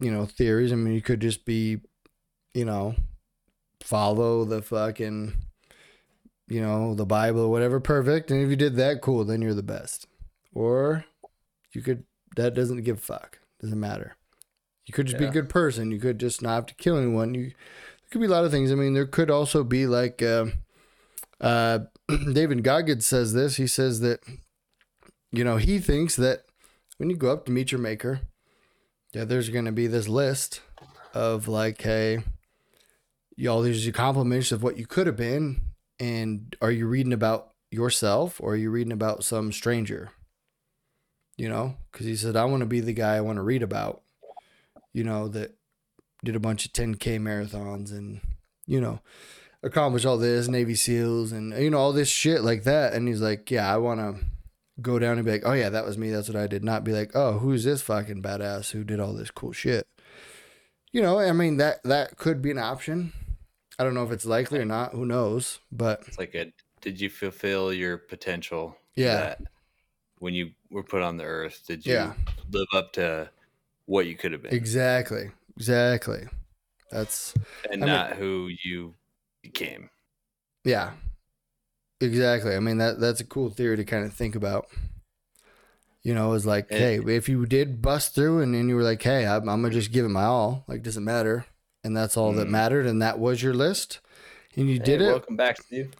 you 0.00 0.10
know, 0.10 0.26
theories. 0.26 0.72
I 0.72 0.76
mean, 0.76 0.92
you 0.94 1.00
could 1.02 1.20
just 1.20 1.44
be, 1.44 1.80
you 2.52 2.64
know, 2.64 2.94
follow 3.80 4.44
the 4.44 4.60
fucking, 4.62 5.34
you 6.48 6.60
know, 6.60 6.94
the 6.94 7.06
Bible 7.06 7.40
or 7.40 7.50
whatever, 7.50 7.80
perfect. 7.80 8.30
And 8.30 8.42
if 8.42 8.50
you 8.50 8.56
did 8.56 8.76
that, 8.76 9.00
cool, 9.00 9.24
then 9.24 9.40
you're 9.42 9.54
the 9.54 9.62
best. 9.62 10.06
Or 10.54 11.04
you 11.72 11.82
could, 11.82 12.04
that 12.36 12.54
doesn't 12.54 12.82
give 12.82 12.98
a 12.98 13.00
fuck. 13.00 13.40
Doesn't 13.60 13.78
matter. 13.78 14.16
You 14.86 14.92
could 14.92 15.06
just 15.06 15.18
be 15.18 15.24
a 15.24 15.30
good 15.30 15.48
person. 15.48 15.90
You 15.90 15.98
could 15.98 16.18
just 16.18 16.42
not 16.42 16.54
have 16.54 16.66
to 16.66 16.74
kill 16.74 16.98
anyone. 16.98 17.34
You, 17.34 17.44
there 17.44 18.10
could 18.10 18.20
be 18.20 18.26
a 18.26 18.30
lot 18.30 18.44
of 18.44 18.50
things. 18.50 18.70
I 18.70 18.74
mean, 18.74 18.92
there 18.92 19.06
could 19.06 19.30
also 19.30 19.64
be 19.64 19.86
like, 19.86 20.22
uh, 20.22 20.46
uh, 21.40 21.80
David 22.32 22.62
Goggins 22.62 23.06
says 23.06 23.32
this. 23.32 23.56
He 23.56 23.66
says 23.66 24.00
that, 24.00 24.20
you 25.32 25.42
know, 25.42 25.56
he 25.56 25.78
thinks 25.78 26.16
that 26.16 26.44
when 26.98 27.10
you 27.10 27.16
go 27.16 27.32
up 27.32 27.46
to 27.46 27.52
meet 27.52 27.72
your 27.72 27.80
maker, 27.80 28.20
yeah, 29.14 29.24
there's 29.24 29.48
going 29.48 29.64
to 29.64 29.72
be 29.72 29.86
this 29.86 30.08
list 30.08 30.60
of 31.14 31.48
like, 31.48 31.80
hey, 31.80 32.22
you 33.36 33.48
all 33.48 33.62
these 33.62 33.86
are 33.86 33.92
compliments 33.92 34.52
of 34.52 34.62
what 34.62 34.76
you 34.76 34.86
could 34.86 35.06
have 35.06 35.16
been, 35.16 35.60
and 35.98 36.56
are 36.60 36.70
you 36.70 36.86
reading 36.86 37.12
about 37.12 37.50
yourself 37.70 38.40
or 38.40 38.52
are 38.52 38.56
you 38.56 38.70
reading 38.70 38.92
about 38.92 39.24
some 39.24 39.50
stranger? 39.50 40.10
You 41.36 41.48
know, 41.48 41.76
because 41.90 42.06
he 42.06 42.14
said, 42.14 42.36
I 42.36 42.44
want 42.44 42.60
to 42.60 42.66
be 42.66 42.80
the 42.80 42.92
guy 42.92 43.16
I 43.16 43.20
want 43.20 43.36
to 43.36 43.42
read 43.42 43.62
about. 43.62 44.02
You 44.92 45.02
know 45.02 45.26
that 45.28 45.56
did 46.24 46.36
a 46.36 46.40
bunch 46.40 46.64
of 46.64 46.72
10k 46.72 47.18
marathons 47.20 47.90
and 47.90 48.20
you 48.66 48.80
know 48.80 49.00
accomplished 49.62 50.06
all 50.06 50.18
this 50.18 50.46
Navy 50.46 50.74
SEALs 50.74 51.32
and 51.32 51.52
you 51.60 51.70
know 51.70 51.78
all 51.78 51.92
this 51.92 52.08
shit 52.08 52.42
like 52.42 52.64
that. 52.64 52.92
And 52.92 53.08
he's 53.08 53.20
like, 53.20 53.50
yeah, 53.50 53.72
I 53.72 53.78
want 53.78 54.00
to 54.00 54.24
go 54.80 54.98
down 54.98 55.16
and 55.16 55.24
be 55.24 55.32
like, 55.32 55.42
oh 55.44 55.52
yeah, 55.52 55.70
that 55.70 55.84
was 55.84 55.98
me. 55.98 56.10
That's 56.10 56.28
what 56.28 56.36
I 56.36 56.46
did. 56.46 56.62
Not 56.64 56.84
be 56.84 56.92
like, 56.92 57.12
oh, 57.14 57.38
who's 57.38 57.64
this 57.64 57.82
fucking 57.82 58.22
badass 58.22 58.70
who 58.70 58.84
did 58.84 59.00
all 59.00 59.12
this 59.12 59.30
cool 59.30 59.52
shit? 59.52 59.86
You 60.92 61.02
know, 61.02 61.18
I 61.18 61.32
mean 61.32 61.56
that 61.56 61.82
that 61.82 62.16
could 62.16 62.40
be 62.40 62.50
an 62.50 62.58
option. 62.58 63.12
I 63.78 63.84
don't 63.84 63.94
know 63.94 64.04
if 64.04 64.12
it's 64.12 64.26
likely 64.26 64.60
or 64.60 64.64
not. 64.64 64.92
Who 64.92 65.04
knows? 65.04 65.58
But 65.72 66.04
It's 66.06 66.18
like 66.18 66.34
a 66.34 66.52
did 66.80 67.00
you 67.00 67.10
fulfill 67.10 67.72
your 67.72 67.96
potential? 67.96 68.76
Yeah. 68.94 69.16
that 69.16 69.40
when 70.24 70.32
you 70.32 70.50
were 70.70 70.82
put 70.82 71.02
on 71.02 71.18
the 71.18 71.24
earth, 71.24 71.62
did 71.68 71.84
you 71.84 71.92
Yeah. 71.92 72.14
live 72.50 72.66
up 72.74 72.94
to 72.94 73.28
what 73.84 74.06
you 74.06 74.16
could 74.16 74.32
have 74.32 74.40
been 74.42 74.54
exactly, 74.54 75.30
exactly. 75.54 76.26
That's 76.90 77.34
and 77.70 77.82
I 77.84 77.86
mean- 77.86 77.94
not 77.94 78.12
who 78.16 78.48
you 78.64 78.94
became? 79.42 79.90
yeah, 80.64 80.92
exactly. 82.00 82.56
I 82.56 82.60
mean 82.60 82.78
that 82.78 82.98
that's 83.00 83.20
a 83.20 83.24
cool 83.24 83.50
theory 83.50 83.76
to 83.76 83.84
kind 83.84 84.06
of 84.06 84.14
think 84.14 84.34
about. 84.34 84.66
You 86.02 86.14
know, 86.14 86.32
it's 86.32 86.46
like, 86.46 86.68
And- 86.70 86.78
hey, 86.80 87.14
if 87.16 87.28
you 87.28 87.44
did 87.44 87.82
bust 87.82 88.14
through 88.14 88.40
and 88.40 88.54
then 88.54 88.68
you 88.68 88.76
were 88.76 88.82
like, 88.82 89.02
hey, 89.02 89.26
I'm, 89.26 89.46
I'm 89.48 89.60
gonna 89.62 89.74
just 89.74 89.92
give 89.92 90.06
it 90.06 90.08
my 90.10 90.24
all, 90.24 90.64
like 90.68 90.82
doesn't 90.82 91.04
matter, 91.04 91.44
and 91.82 91.94
that's 91.94 92.16
all 92.16 92.32
that 92.32 92.48
Mm. 92.48 92.50
mattered, 92.50 92.86
and 92.86 93.02
that 93.02 93.18
was 93.18 93.42
your 93.42 93.52
list, 93.54 94.00
and 94.56 94.70
you 94.70 94.78
did 94.78 95.00
Hey, 95.02 95.06
it. 95.08 95.10
Welcome 95.10 95.36
back, 95.36 95.60
Steve. 95.60 95.92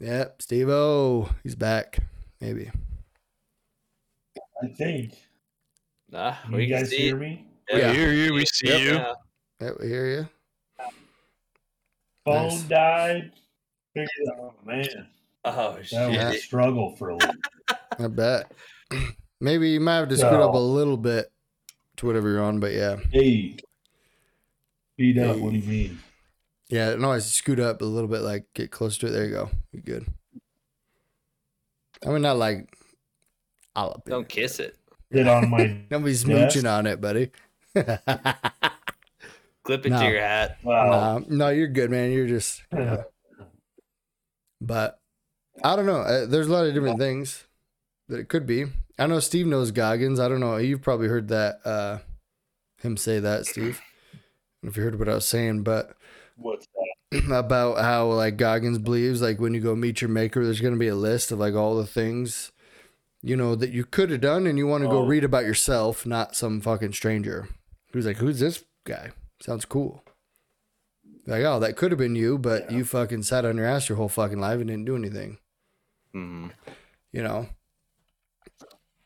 Yep, 0.00 0.42
Steve 0.42 0.68
O, 0.68 1.30
he's 1.44 1.54
back. 1.54 1.98
Maybe. 2.40 2.70
I 4.62 4.68
think. 4.68 5.14
Nah, 6.10 6.34
Can 6.42 6.52
we 6.52 6.64
you 6.64 6.74
guys 6.74 6.90
see. 6.90 6.96
hear 6.98 7.16
me? 7.16 7.46
We 7.72 7.78
Yeah. 7.78 7.92
hear 7.92 8.12
you. 8.12 8.32
We 8.34 8.44
see 8.46 8.68
Yep. 8.68 8.80
you. 8.80 8.94
Yeah. 8.94 9.14
Yep, 9.60 9.76
we 9.80 9.86
hear 9.88 10.06
you. 10.08 10.28
Phone 12.24 12.48
Nice. 12.48 12.62
died. 12.64 13.32
Figured 13.94 14.08
out, 14.38 14.66
man, 14.66 14.86
Oh 15.44 15.52
that 15.72 15.78
was 15.78 15.86
shit. 15.88 16.12
Yeah. 16.12 16.30
a 16.30 16.38
struggle 16.38 16.94
for 16.96 17.10
a 17.10 17.16
little. 17.16 17.34
I 17.98 18.06
bet. 18.08 18.52
Maybe 19.40 19.70
you 19.70 19.80
might 19.80 19.96
have 19.96 20.08
to 20.10 20.16
scoot 20.16 20.32
up 20.34 20.54
a 20.54 20.58
little 20.58 20.96
bit 20.96 21.32
to 21.96 22.06
whatever 22.06 22.28
you're 22.30 22.42
on, 22.42 22.60
but 22.60 22.72
yeah. 22.72 22.96
Hey, 23.10 23.56
speed 24.94 25.18
up. 25.18 25.38
What 25.38 25.52
do 25.52 25.58
you 25.58 25.68
mean? 25.68 25.98
Yeah, 26.68 26.94
no, 26.94 27.10
I 27.10 27.18
scoot 27.18 27.58
up 27.58 27.82
a 27.82 27.86
little 27.86 28.08
bit, 28.08 28.20
like 28.20 28.46
get 28.54 28.70
close 28.70 28.96
to 28.98 29.06
it. 29.06 29.10
There 29.10 29.24
you 29.24 29.30
go. 29.32 29.50
You're 29.72 29.82
good. 29.82 30.06
I 32.06 32.10
mean, 32.10 32.22
not 32.22 32.36
like 32.36 32.76
all 33.76 33.90
up 33.90 34.02
in 34.06 34.10
Don't 34.10 34.28
kiss 34.28 34.58
it. 34.60 34.76
Get 35.12 35.26
on 35.26 35.48
my. 35.50 35.78
Nobody's 35.90 36.24
Desk? 36.24 36.56
smooching 36.56 36.70
on 36.70 36.86
it, 36.86 37.00
buddy. 37.00 37.30
Clip 37.74 38.00
it 39.86 39.90
No. 39.90 40.00
to 40.00 40.04
your 40.10 40.20
hat. 40.20 40.58
Wow. 40.62 41.18
Nah, 41.18 41.24
no, 41.28 41.48
you're 41.50 41.68
good, 41.68 41.90
man. 41.90 42.12
You're 42.12 42.26
just. 42.26 42.62
yeah. 42.72 43.02
But 44.60 45.00
I 45.62 45.76
don't 45.76 45.86
know. 45.86 46.00
Uh, 46.00 46.26
There's 46.26 46.48
a 46.48 46.52
lot 46.52 46.66
of 46.66 46.74
different 46.74 46.98
things 46.98 47.46
that 48.08 48.18
it 48.20 48.28
could 48.28 48.46
be. 48.46 48.66
I 48.98 49.06
know 49.06 49.20
Steve 49.20 49.46
knows 49.46 49.70
Goggins. 49.70 50.20
I 50.20 50.28
don't 50.28 50.40
know. 50.40 50.56
You've 50.56 50.82
probably 50.82 51.08
heard 51.08 51.28
that 51.28 51.60
uh, 51.64 51.98
him 52.82 52.96
say 52.96 53.18
that, 53.20 53.46
Steve. 53.46 53.80
I 53.82 54.16
don't 54.16 54.62
know 54.64 54.68
if 54.70 54.76
you 54.76 54.82
heard 54.82 54.98
what 54.98 55.08
I 55.08 55.14
was 55.14 55.26
saying, 55.26 55.62
but 55.62 55.96
What's 56.36 56.66
that? 57.12 57.24
about 57.32 57.78
how 57.78 58.06
like 58.08 58.36
Goggins 58.36 58.78
believes 58.78 59.22
like 59.22 59.40
when 59.40 59.54
you 59.54 59.60
go 59.60 59.74
meet 59.74 60.00
your 60.00 60.10
maker, 60.10 60.44
there's 60.44 60.60
gonna 60.60 60.76
be 60.76 60.88
a 60.88 60.94
list 60.94 61.32
of 61.32 61.38
like 61.38 61.54
all 61.54 61.76
the 61.76 61.86
things 61.86 62.52
you 63.22 63.36
know 63.36 63.54
that 63.54 63.70
you 63.70 63.84
could 63.84 64.10
have 64.10 64.20
done, 64.20 64.46
and 64.46 64.56
you 64.58 64.66
want 64.66 64.82
to 64.82 64.88
go 64.88 64.98
Oh. 65.00 65.06
read 65.06 65.24
about 65.24 65.44
yourself, 65.44 66.04
not 66.06 66.34
some 66.36 66.60
fucking 66.60 66.92
stranger 66.92 67.48
who's 67.92 68.06
like, 68.06 68.16
"Who's 68.18 68.40
this 68.40 68.64
guy? 68.84 69.12
Sounds 69.40 69.64
cool." 69.64 70.02
Like, 71.26 71.44
oh, 71.44 71.60
that 71.60 71.76
could 71.76 71.92
have 71.92 71.98
been 71.98 72.16
you, 72.16 72.38
but 72.38 72.70
you 72.70 72.84
fucking 72.84 73.22
sat 73.24 73.44
on 73.44 73.56
your 73.56 73.66
ass 73.66 73.88
your 73.88 73.96
whole 73.96 74.08
fucking 74.08 74.40
life 74.40 74.58
and 74.58 74.68
didn't 74.68 74.86
do 74.86 74.96
anything. 74.96 75.38
hmm 76.12 76.48
You 77.12 77.22
know. 77.22 77.48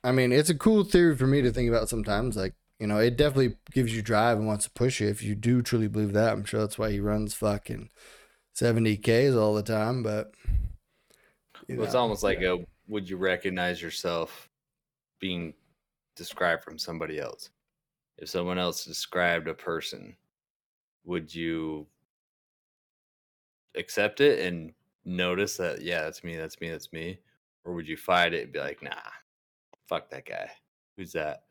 I 0.03 0.12
mean, 0.12 0.33
it's 0.33 0.50
a 0.50 0.55
cool 0.55 0.85
theory 0.85 1.16
for 1.16 1.27
me 1.27 1.40
to 1.42 1.50
think 1.50 1.68
about 1.68 1.88
sometimes. 1.88 2.37
Like, 2.37 2.55
you 2.79 2.87
know, 2.87 2.98
it 2.98 3.16
definitely 3.16 3.57
gives 3.72 3.94
you 3.96 4.03
drive 4.03 4.37
and 4.38 4.46
wants 4.46 4.64
to 4.64 4.70
push 4.70 5.00
you 5.00 5.09
if 5.09 5.22
you 5.22 5.35
do 5.35 5.62
truly 5.62 5.88
believe 5.88 6.12
that. 6.12 6.33
I'm 6.33 6.44
sure 6.44 6.61
that's 6.61 6.79
why 6.79 6.90
he 6.90 7.00
runs 7.00 7.35
fucking 7.35 7.88
70Ks 8.55 9.35
all 9.35 9.55
the 9.55 9.62
time. 9.62 10.03
But, 10.03 10.33
you 11.66 11.77
Well, 11.77 11.85
it's 11.87 11.94
know. 11.94 12.00
almost 12.00 12.22
like 12.22 12.40
a 12.42 12.64
would 12.88 13.09
you 13.09 13.16
recognize 13.16 13.81
yourself 13.81 14.49
being 15.20 15.55
described 16.16 16.62
from 16.62 16.79
somebody 16.79 17.18
else? 17.18 17.51
If 18.18 18.29
someone 18.29 18.59
else 18.59 18.85
described 18.85 19.49
a 19.49 19.55
person, 19.55 20.14
would 21.05 21.35
you 21.35 21.87
accept 23.77 24.20
it 24.20 24.47
and 24.47 24.73
notice 25.05 25.57
that 25.57 25.83
yeah, 25.83 26.03
that's 26.03 26.23
me, 26.23 26.37
that's 26.37 26.61
me, 26.61 26.70
that's 26.70 26.92
me? 26.92 27.18
Or 27.64 27.75
would 27.75 27.88
you 27.88 27.97
fight 27.97 28.35
it 28.35 28.44
and 28.44 28.53
be 28.53 28.59
like, 28.59 28.83
nah, 28.83 28.90
fuck 29.88 30.11
that 30.11 30.27
guy. 30.27 30.51
Who's 30.97 31.12
that? 31.12 31.44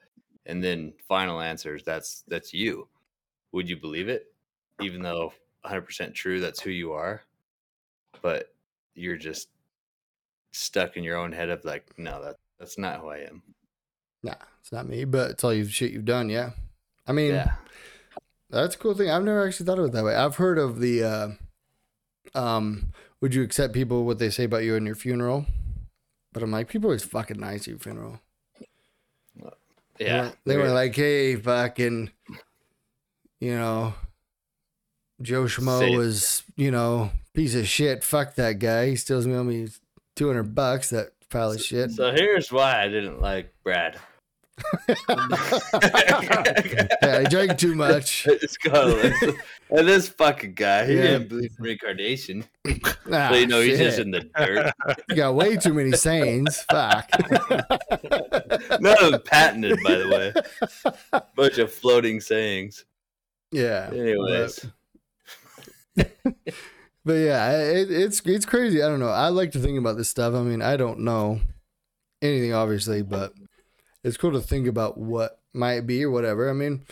And 0.46 0.63
then 0.63 0.93
final 1.08 1.41
answers, 1.41 1.84
that's 1.84 2.24
that's 2.28 2.54
you. 2.54 2.88
Would 3.52 3.69
you 3.69 3.78
believe 3.78 4.10
it? 4.10 4.34
Even 4.82 5.02
though 5.02 5.34
100% 5.65 6.13
true 6.13 6.39
that's 6.39 6.60
who 6.60 6.72
you 6.72 6.91
are, 6.91 7.22
but 8.22 8.54
you're 8.96 9.17
just 9.17 9.50
stuck 10.54 10.96
in 10.96 11.04
your 11.04 11.18
own 11.18 11.34
head 11.34 11.50
of 11.50 11.66
like, 11.66 11.86
no, 11.98 12.24
that 12.24 12.38
that's 12.60 12.78
not 12.78 13.02
who 13.02 13.10
I 13.10 13.18
am. 13.18 13.44
Nah, 14.24 14.36
it's 14.62 14.72
not 14.72 14.88
me. 14.88 15.04
But 15.04 15.32
it's 15.32 15.44
all 15.44 15.54
you 15.54 15.66
shit 15.66 15.92
you've 15.92 16.06
done. 16.06 16.30
Yeah, 16.30 16.52
I 17.06 17.12
mean, 17.12 17.32
yeah. 17.32 17.54
that's 18.50 18.76
a 18.76 18.78
cool 18.78 18.94
thing. 18.94 19.10
I've 19.10 19.24
never 19.24 19.46
actually 19.46 19.66
thought 19.66 19.80
of 19.80 19.86
it 19.86 19.92
that 19.92 20.04
way. 20.06 20.16
I've 20.16 20.38
heard 20.38 20.58
of 20.58 20.80
the, 20.80 21.04
uh, 21.04 21.28
um, 22.39 22.94
would 23.20 23.36
you 23.36 23.44
accept 23.44 23.74
people 23.74 24.06
what 24.06 24.20
they 24.20 24.30
say 24.30 24.46
about 24.46 24.63
you 24.63 24.76
in 24.76 24.86
your 24.86 24.96
funeral? 24.96 25.46
But 26.32 26.42
I'm 26.42 26.52
like, 26.52 26.70
people 26.70 26.88
always 26.88 27.04
fucking 27.04 27.39
nice 27.39 27.62
at 27.62 27.68
your 27.68 27.80
funeral. 27.80 28.22
Yeah, 30.00 30.32
they 30.46 30.58
were, 30.58 30.63
they 30.63 30.70
were 30.70 30.74
like, 30.74 30.96
hey, 30.96 31.36
fucking, 31.36 32.10
you 33.39 33.56
know, 33.56 33.94
Joe 35.22 35.44
Schmo 35.44 35.96
was, 35.96 36.44
you 36.56 36.72
know, 36.72 37.12
piece 37.34 37.56
of 37.56 37.68
shit. 37.68 38.04
Fuck 38.04 38.36
that 38.36 38.60
guy. 38.60 38.89
He 38.89 38.96
steals 38.96 39.28
me. 39.28 39.60
He's 39.60 39.80
200 40.15 40.56
bucks 40.56 40.89
that 40.91 41.12
pile 41.30 41.52
of 41.52 41.62
shit. 41.62 41.91
So 41.91 42.12
here's 42.12 42.52
why 42.52 42.82
I 42.82 42.88
didn't 42.88 43.21
like 43.21 43.54
Brad. 43.63 43.97
yeah, 47.02 47.19
he 47.21 47.26
drank 47.26 47.58
too 47.58 47.73
much. 47.73 48.28
and 48.65 49.88
this 49.88 50.10
fucking 50.10 50.54
guy, 50.54 50.86
he 50.86 50.95
yeah. 50.95 51.02
didn't 51.02 51.30
believe 51.30 51.52
in 51.58 51.63
reincarnation. 51.63 52.45
Ah, 53.12 53.30
so, 53.32 53.36
you 53.36 53.47
know, 53.47 53.62
shit. 53.62 53.71
he's 53.71 53.80
just 53.80 53.99
in 53.99 54.12
the 54.12 54.21
dirt. 54.21 54.71
You 55.10 55.17
got 55.17 55.36
way 55.36 55.58
too 55.58 55.73
many 55.73 55.91
sayings. 55.91 56.65
Fuck. 56.71 57.10
None 58.80 59.04
of 59.04 59.12
them 59.12 59.21
patented, 59.26 59.78
by 59.84 59.95
the 59.95 60.08
way. 60.08 61.21
Bunch 61.36 61.58
of 61.58 61.69
floating 61.71 62.21
sayings. 62.21 62.86
Yeah. 63.52 63.89
Anyways. 63.91 64.65
But 67.06 67.13
yeah, 67.13 67.52
it, 67.62 67.92
it's 67.92 68.22
it's 68.26 68.46
crazy. 68.46 68.82
I 68.82 68.88
don't 68.88 69.00
know. 69.00 69.10
I 69.10 69.28
like 69.28 69.52
to 69.52 69.60
think 69.60 69.78
about 69.78 69.98
this 69.98 70.10
stuff. 70.10 70.34
I 70.34 70.42
mean, 70.42 70.62
I 70.62 70.78
don't 70.78 71.00
know 71.00 71.42
anything, 72.22 72.54
obviously, 72.54 73.02
but 73.02 73.34
it's 74.04 74.18
cool 74.18 74.32
to 74.32 74.42
think 74.42 74.68
about 74.68 74.98
what 74.98 75.42
might 75.54 75.82
be 75.82 76.04
or 76.04 76.12
whatever. 76.12 76.50
I 76.50 76.54
mean, 76.54 76.86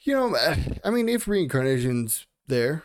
you 0.00 0.12
know, 0.14 0.36
I 0.84 0.90
mean, 0.90 1.08
if 1.08 1.26
reincarnation's 1.26 2.26
there, 2.46 2.84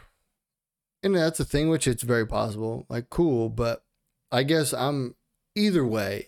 and 1.04 1.16
that's 1.16 1.40
a 1.40 1.46
thing, 1.46 1.70
which 1.70 1.88
it's 1.88 2.04
very 2.04 2.26
possible, 2.26 2.86
like 2.90 3.10
cool. 3.10 3.50
But 3.50 3.84
I 4.32 4.44
guess 4.44 4.74
I'm 4.74 5.16
either 5.56 5.86
way. 5.86 6.28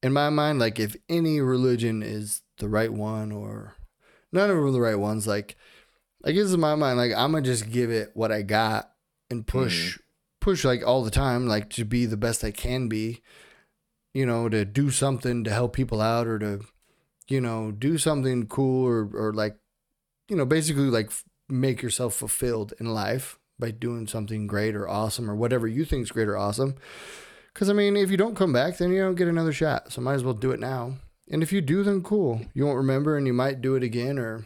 In 0.00 0.12
my 0.12 0.30
mind, 0.30 0.60
like 0.60 0.78
if 0.78 0.96
any 1.08 1.40
religion 1.40 2.04
is 2.04 2.42
the 2.58 2.68
right 2.68 2.92
one 2.92 3.32
or 3.32 3.74
none 4.32 4.48
of 4.48 4.56
them 4.56 4.64
are 4.64 4.70
the 4.70 4.80
right 4.80 4.98
ones, 4.98 5.26
like 5.26 5.56
I 6.24 6.30
guess 6.30 6.52
in 6.52 6.60
my 6.60 6.76
mind, 6.76 6.98
like 6.98 7.12
I'm 7.12 7.32
gonna 7.32 7.42
just 7.42 7.70
give 7.70 7.90
it 7.90 8.12
what 8.14 8.30
I 8.30 8.42
got 8.42 8.92
and 9.30 9.46
mm-hmm. 9.46 9.58
push, 9.58 9.98
push 10.40 10.64
like 10.64 10.86
all 10.86 11.02
the 11.02 11.10
time, 11.10 11.46
like 11.46 11.70
to 11.70 11.84
be 11.84 12.06
the 12.06 12.16
best 12.16 12.44
I 12.44 12.50
can 12.50 12.88
be. 12.88 13.22
You 14.14 14.26
know, 14.26 14.48
to 14.48 14.64
do 14.64 14.90
something 14.90 15.44
to 15.44 15.50
help 15.50 15.74
people 15.74 16.00
out 16.00 16.26
or 16.26 16.38
to, 16.38 16.64
you 17.28 17.40
know, 17.40 17.70
do 17.70 17.98
something 17.98 18.46
cool 18.46 18.86
or 18.86 19.08
or 19.14 19.32
like, 19.32 19.56
you 20.28 20.36
know, 20.36 20.46
basically 20.46 20.84
like 20.90 21.12
make 21.48 21.82
yourself 21.82 22.14
fulfilled 22.14 22.72
in 22.80 22.86
life 22.86 23.38
by 23.58 23.70
doing 23.70 24.06
something 24.06 24.46
great 24.46 24.74
or 24.74 24.88
awesome 24.88 25.30
or 25.30 25.34
whatever 25.34 25.66
you 25.66 25.84
think 25.84 26.02
is 26.02 26.10
great 26.10 26.28
or 26.28 26.36
awesome. 26.36 26.74
Because 27.52 27.68
I 27.68 27.72
mean, 27.72 27.96
if 27.96 28.10
you 28.10 28.16
don't 28.16 28.36
come 28.36 28.52
back, 28.52 28.78
then 28.78 28.92
you 28.92 29.00
don't 29.00 29.16
get 29.16 29.28
another 29.28 29.52
shot. 29.52 29.92
So 29.92 30.00
might 30.00 30.14
as 30.14 30.24
well 30.24 30.34
do 30.34 30.52
it 30.52 30.60
now. 30.60 30.96
And 31.30 31.42
if 31.42 31.52
you 31.52 31.60
do, 31.60 31.82
then 31.82 32.02
cool. 32.02 32.40
You 32.54 32.64
won't 32.64 32.78
remember, 32.78 33.16
and 33.16 33.26
you 33.26 33.32
might 33.32 33.60
do 33.60 33.74
it 33.74 33.82
again 33.82 34.18
or 34.18 34.44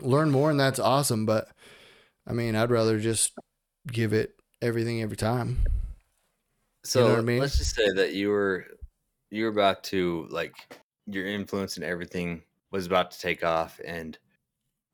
learn 0.00 0.30
more, 0.30 0.50
and 0.50 0.58
that's 0.58 0.78
awesome. 0.78 1.26
But 1.26 1.48
I 2.26 2.32
mean, 2.32 2.54
I'd 2.54 2.70
rather 2.70 2.98
just 2.98 3.32
give 3.92 4.12
it 4.12 4.34
everything 4.62 5.02
every 5.02 5.16
time. 5.16 5.58
so 6.84 7.10
what 7.10 7.18
I 7.18 7.22
mean? 7.22 7.40
let's 7.40 7.58
just 7.58 7.74
say 7.74 7.90
that 7.92 8.14
you 8.14 8.30
were 8.30 8.66
you 9.30 9.44
were 9.44 9.50
about 9.50 9.84
to 9.84 10.26
like 10.30 10.54
your 11.06 11.26
influence 11.26 11.76
and 11.76 11.84
everything 11.84 12.42
was 12.70 12.86
about 12.86 13.10
to 13.10 13.18
take 13.18 13.44
off 13.44 13.80
and 13.84 14.18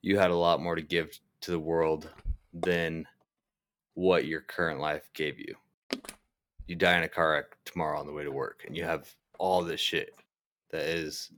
you 0.02 0.18
had 0.18 0.30
a 0.30 0.37
lot 0.37 0.61
more 0.61 0.74
to 0.74 0.83
give 0.83 1.18
to 1.40 1.50
the 1.50 1.59
world 1.59 2.09
than 2.52 3.07
what 3.94 4.26
your 4.26 4.40
current 4.40 4.80
life 4.80 5.09
gave 5.14 5.38
you. 5.38 5.54
You 6.66 6.76
die 6.76 6.96
in 6.96 7.04
a 7.04 7.09
car 7.09 7.33
wreck 7.33 7.46
tomorrow 7.64 7.98
on 7.98 8.07
the 8.07 8.12
way 8.12 8.24
to 8.24 8.30
work 8.30 8.64
and 8.66 8.76
you 8.76 8.85
have 8.85 9.12
all 9.38 9.62
this 9.62 9.80
shit 9.80 10.14
that 10.70 10.83
is 10.83 11.30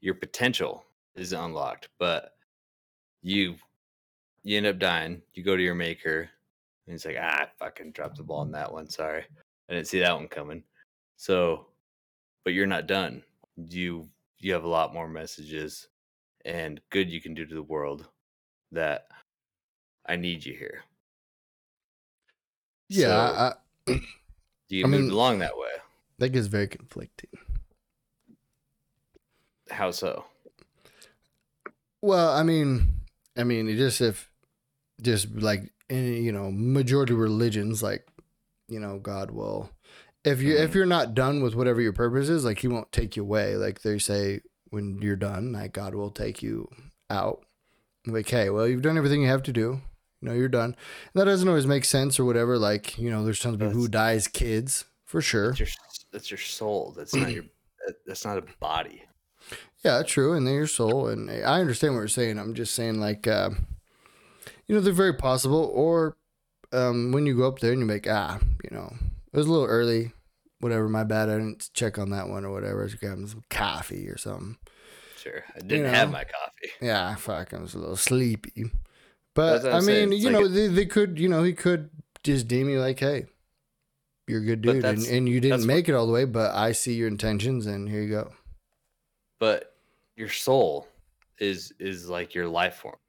your 0.00 0.14
potential 0.14 0.84
is 1.14 1.32
unlocked, 1.32 1.88
but 1.98 2.34
you 3.22 3.56
you 4.42 4.56
end 4.56 4.66
up 4.66 4.78
dying, 4.78 5.20
you 5.34 5.42
go 5.42 5.56
to 5.56 5.62
your 5.62 5.74
maker 5.74 6.30
and 6.90 6.94
he's 6.94 7.06
like, 7.06 7.18
ah, 7.20 7.42
I 7.42 7.46
fucking 7.56 7.92
dropped 7.92 8.16
the 8.16 8.24
ball 8.24 8.40
on 8.40 8.50
that 8.50 8.72
one. 8.72 8.88
Sorry. 8.90 9.22
I 9.68 9.72
didn't 9.74 9.86
see 9.86 10.00
that 10.00 10.16
one 10.16 10.26
coming. 10.26 10.64
So, 11.16 11.66
but 12.44 12.52
you're 12.52 12.66
not 12.66 12.88
done. 12.88 13.22
You 13.56 14.08
you 14.40 14.52
have 14.54 14.64
a 14.64 14.68
lot 14.68 14.92
more 14.92 15.06
messages 15.06 15.86
and 16.44 16.80
good 16.90 17.08
you 17.08 17.20
can 17.20 17.34
do 17.34 17.46
to 17.46 17.54
the 17.54 17.62
world 17.62 18.08
that 18.72 19.06
I 20.04 20.16
need 20.16 20.44
you 20.44 20.54
here. 20.54 20.82
Yeah, 22.88 23.54
So, 23.86 23.92
I, 23.92 24.00
you 24.68 24.84
I 24.84 24.88
mean- 24.88 25.10
along 25.10 25.38
that 25.38 25.56
way? 25.56 25.68
that 26.18 26.30
gets 26.30 26.48
very 26.48 26.66
conflicting. 26.66 27.30
How 29.70 29.92
so? 29.92 30.24
Well, 32.02 32.30
I 32.32 32.42
mean, 32.42 32.88
I 33.36 33.44
mean, 33.44 33.68
just 33.76 34.00
if 34.00 34.28
just 35.00 35.34
like 35.36 35.72
any 35.90 36.20
you 36.20 36.32
know 36.32 36.50
majority 36.50 37.12
religions, 37.12 37.82
like 37.82 38.06
you 38.68 38.78
know, 38.80 38.98
God 38.98 39.30
will 39.32 39.70
if 40.24 40.40
you 40.40 40.56
if 40.56 40.70
Mhm. 40.70 40.74
you're 40.74 40.86
not 40.86 41.14
done 41.14 41.42
with 41.42 41.54
whatever 41.54 41.80
your 41.80 41.92
purpose 41.92 42.28
is, 42.28 42.44
like 42.44 42.60
He 42.60 42.68
won't 42.68 42.92
take 42.92 43.16
you 43.16 43.22
away. 43.22 43.56
Like 43.56 43.82
they 43.82 43.98
say, 43.98 44.40
when 44.70 45.00
you're 45.02 45.16
done, 45.16 45.52
like 45.52 45.72
God 45.72 45.94
will 45.94 46.10
take 46.10 46.42
you 46.42 46.68
out. 47.10 47.44
Like, 48.06 48.28
hey, 48.28 48.48
well, 48.50 48.66
you've 48.68 48.82
done 48.82 48.96
everything 48.96 49.22
you 49.22 49.28
have 49.28 49.42
to 49.44 49.52
do. 49.52 49.80
You 50.22 50.28
know, 50.28 50.32
you're 50.34 50.48
done. 50.48 50.76
And 51.12 51.20
that 51.20 51.24
doesn't 51.24 51.48
always 51.48 51.66
make 51.66 51.84
sense 51.84 52.20
or 52.20 52.24
whatever. 52.24 52.58
Like, 52.58 52.98
you 52.98 53.10
know, 53.10 53.24
there's 53.24 53.40
tons 53.40 53.54
of 53.54 53.60
people 53.60 53.72
who 53.74 53.88
dies 53.88 54.28
kids 54.28 54.84
for 55.06 55.20
sure. 55.20 55.48
That's 55.48 55.60
your 55.60 55.68
that's 56.12 56.30
your 56.30 56.38
soul. 56.38 56.94
That's 56.96 57.14
not 57.14 57.32
your 57.32 57.44
that's 58.06 58.24
not 58.24 58.38
a 58.38 58.44
body. 58.60 59.02
Yeah, 59.84 60.02
true. 60.02 60.34
And 60.34 60.46
they're 60.46 60.54
your 60.54 60.66
soul. 60.66 61.08
And 61.08 61.30
I 61.30 61.60
understand 61.60 61.94
what 61.94 62.00
you're 62.00 62.08
saying. 62.08 62.38
I'm 62.38 62.54
just 62.54 62.74
saying, 62.74 63.00
like, 63.00 63.26
uh, 63.26 63.50
you 64.70 64.76
know, 64.76 64.82
they're 64.82 64.92
very 64.92 65.14
possible. 65.14 65.68
Or 65.74 66.16
um, 66.72 67.10
when 67.10 67.26
you 67.26 67.36
go 67.36 67.48
up 67.48 67.58
there 67.58 67.72
and 67.72 67.80
you 67.80 67.86
make, 67.86 68.06
ah, 68.08 68.38
you 68.62 68.70
know, 68.70 68.94
it 69.32 69.36
was 69.36 69.48
a 69.48 69.50
little 69.50 69.66
early. 69.66 70.12
Whatever, 70.60 70.88
my 70.88 71.02
bad. 71.02 71.28
I 71.28 71.38
didn't 71.38 71.70
check 71.74 71.98
on 71.98 72.10
that 72.10 72.28
one 72.28 72.44
or 72.44 72.52
whatever. 72.52 72.82
I 72.82 72.84
was 72.84 72.94
grabbing 72.94 73.26
some 73.26 73.42
coffee 73.50 74.06
or 74.06 74.16
something. 74.16 74.58
Sure. 75.16 75.42
I 75.56 75.58
didn't 75.58 75.92
have 75.92 76.08
know. 76.08 76.12
my 76.12 76.22
coffee. 76.22 76.70
Yeah, 76.80 77.16
fuck, 77.16 77.52
I 77.52 77.58
was 77.58 77.74
a 77.74 77.80
little 77.80 77.96
sleepy. 77.96 78.70
But 79.34 79.66
I 79.66 79.80
mean, 79.80 80.12
you 80.12 80.30
like 80.30 80.32
know, 80.34 80.44
a- 80.44 80.48
they, 80.48 80.68
they 80.68 80.86
could, 80.86 81.18
you 81.18 81.28
know, 81.28 81.42
he 81.42 81.52
could 81.52 81.90
just 82.22 82.46
deem 82.46 82.68
you 82.68 82.78
like, 82.78 83.00
hey, 83.00 83.26
you're 84.28 84.40
a 84.40 84.44
good 84.44 84.62
dude, 84.62 84.84
and, 84.84 85.04
and 85.04 85.28
you 85.28 85.40
didn't 85.40 85.66
make 85.66 85.88
it 85.88 85.94
all 85.94 86.06
the 86.06 86.12
way, 86.12 86.26
but 86.26 86.54
I 86.54 86.70
see 86.70 86.92
your 86.92 87.08
intentions, 87.08 87.66
and 87.66 87.88
here 87.88 88.02
you 88.02 88.10
go. 88.10 88.30
But 89.40 89.74
your 90.14 90.28
soul 90.28 90.86
is 91.40 91.72
is 91.80 92.08
like 92.08 92.36
your 92.36 92.46
life 92.46 92.76
form. 92.76 92.99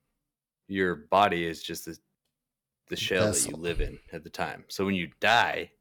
Your 0.71 0.95
body 0.95 1.45
is 1.45 1.61
just 1.61 1.87
a 1.89 1.97
the 2.87 2.95
shell 2.95 3.31
that 3.31 3.47
you 3.47 3.55
live 3.55 3.81
in 3.81 3.99
at 4.13 4.23
the 4.23 4.29
time. 4.29 4.63
So 4.69 4.85
when 4.85 4.95
you 4.95 5.09
die, 5.19 5.71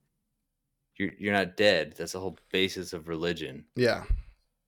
you're 0.96 1.12
you're 1.18 1.32
not 1.32 1.56
dead. 1.56 1.94
That's 1.96 2.12
the 2.12 2.20
whole 2.20 2.38
basis 2.50 2.92
of 2.92 3.08
religion. 3.08 3.64
Yeah. 3.76 4.04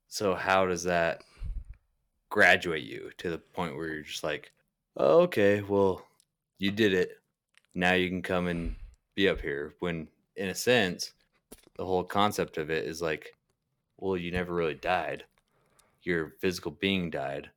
So 0.09 0.35
how 0.35 0.67
does 0.67 0.85
that 0.85 1.25
graduate 2.31 2.85
you 2.85 3.11
to 3.19 3.31
the 3.31 3.39
point 3.39 3.77
where 3.77 3.89
you're 3.89 4.03
just 4.03 4.25
like, 4.25 4.53
oh, 4.97 5.23
okay, 5.23 5.61
well, 5.61 6.07
you 6.59 6.71
did 6.71 6.95
it. 6.95 7.19
Now 7.75 7.95
you 7.95 8.09
can 8.09 8.23
come 8.23 8.47
and 8.47 8.77
be 9.15 9.29
up 9.29 9.41
here. 9.41 9.75
When 9.81 10.07
in 10.37 10.51
a 10.51 10.55
sense, 10.55 11.13
the 11.77 11.85
whole 11.85 12.05
concept 12.05 12.59
of 12.59 12.71
it 12.71 12.85
is 12.85 13.03
like, 13.03 13.35
well, 13.99 14.17
you 14.17 14.31
never 14.31 14.55
really 14.55 14.75
died. 14.75 15.25
Your 16.03 16.35
physical 16.41 16.71
being 16.71 17.11
died. 17.11 17.51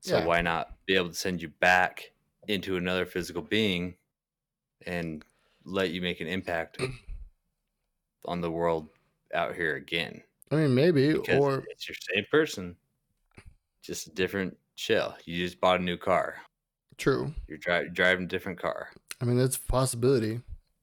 So 0.00 0.18
Yeah. 0.18 0.24
why 0.24 0.40
not 0.40 0.76
be 0.86 0.96
able 0.96 1.08
to 1.10 1.14
send 1.14 1.42
you 1.42 1.48
back 1.48 2.10
into 2.48 2.76
another 2.76 3.04
physical 3.06 3.42
being 3.42 3.96
and 4.86 5.22
let 5.64 5.90
you 5.90 6.00
make 6.00 6.20
an 6.20 6.26
impact 6.26 6.78
on 8.24 8.40
the 8.40 8.50
world 8.50 8.88
out 9.34 9.54
here 9.54 9.76
again? 9.76 10.22
I 10.50 10.56
mean, 10.56 10.74
maybe, 10.74 11.12
because 11.12 11.36
or 11.36 11.64
it's 11.68 11.88
your 11.88 11.96
same 12.14 12.24
person, 12.30 12.76
just 13.82 14.08
a 14.08 14.10
different 14.10 14.56
shell. 14.74 15.16
You 15.24 15.44
just 15.44 15.60
bought 15.60 15.80
a 15.80 15.82
new 15.82 15.96
car. 15.96 16.36
true. 16.96 17.32
You're 17.46 17.58
dri- 17.58 17.88
driving 17.92 18.24
a 18.24 18.28
different 18.28 18.58
car. 18.58 18.88
I 19.20 19.24
mean, 19.26 19.38
that's 19.38 19.56
a 19.56 19.60
possibility. 19.60 20.40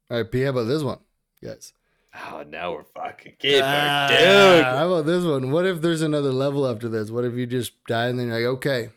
All 0.09 0.17
right, 0.17 0.31
P, 0.31 0.41
how 0.43 0.51
about 0.51 0.63
this 0.65 0.83
one, 0.83 0.99
guys? 1.43 1.73
Oh, 2.15 2.43
now 2.47 2.71
we're 2.73 2.83
fucking 2.83 3.33
kid, 3.39 3.61
Ah, 3.63 4.07
dude. 4.07 4.63
How 4.65 4.87
about 4.87 5.05
this 5.05 5.23
one? 5.25 5.51
What 5.51 5.65
if 5.65 5.81
there's 5.81 6.01
another 6.01 6.31
level 6.31 6.65
after 6.67 6.87
this? 6.87 7.11
What 7.11 7.25
if 7.25 7.33
you 7.33 7.45
just 7.45 7.73
die 7.85 8.07
and 8.07 8.17
then 8.17 8.27
you're 8.27 8.37
like, 8.37 8.57
okay, 8.57 8.89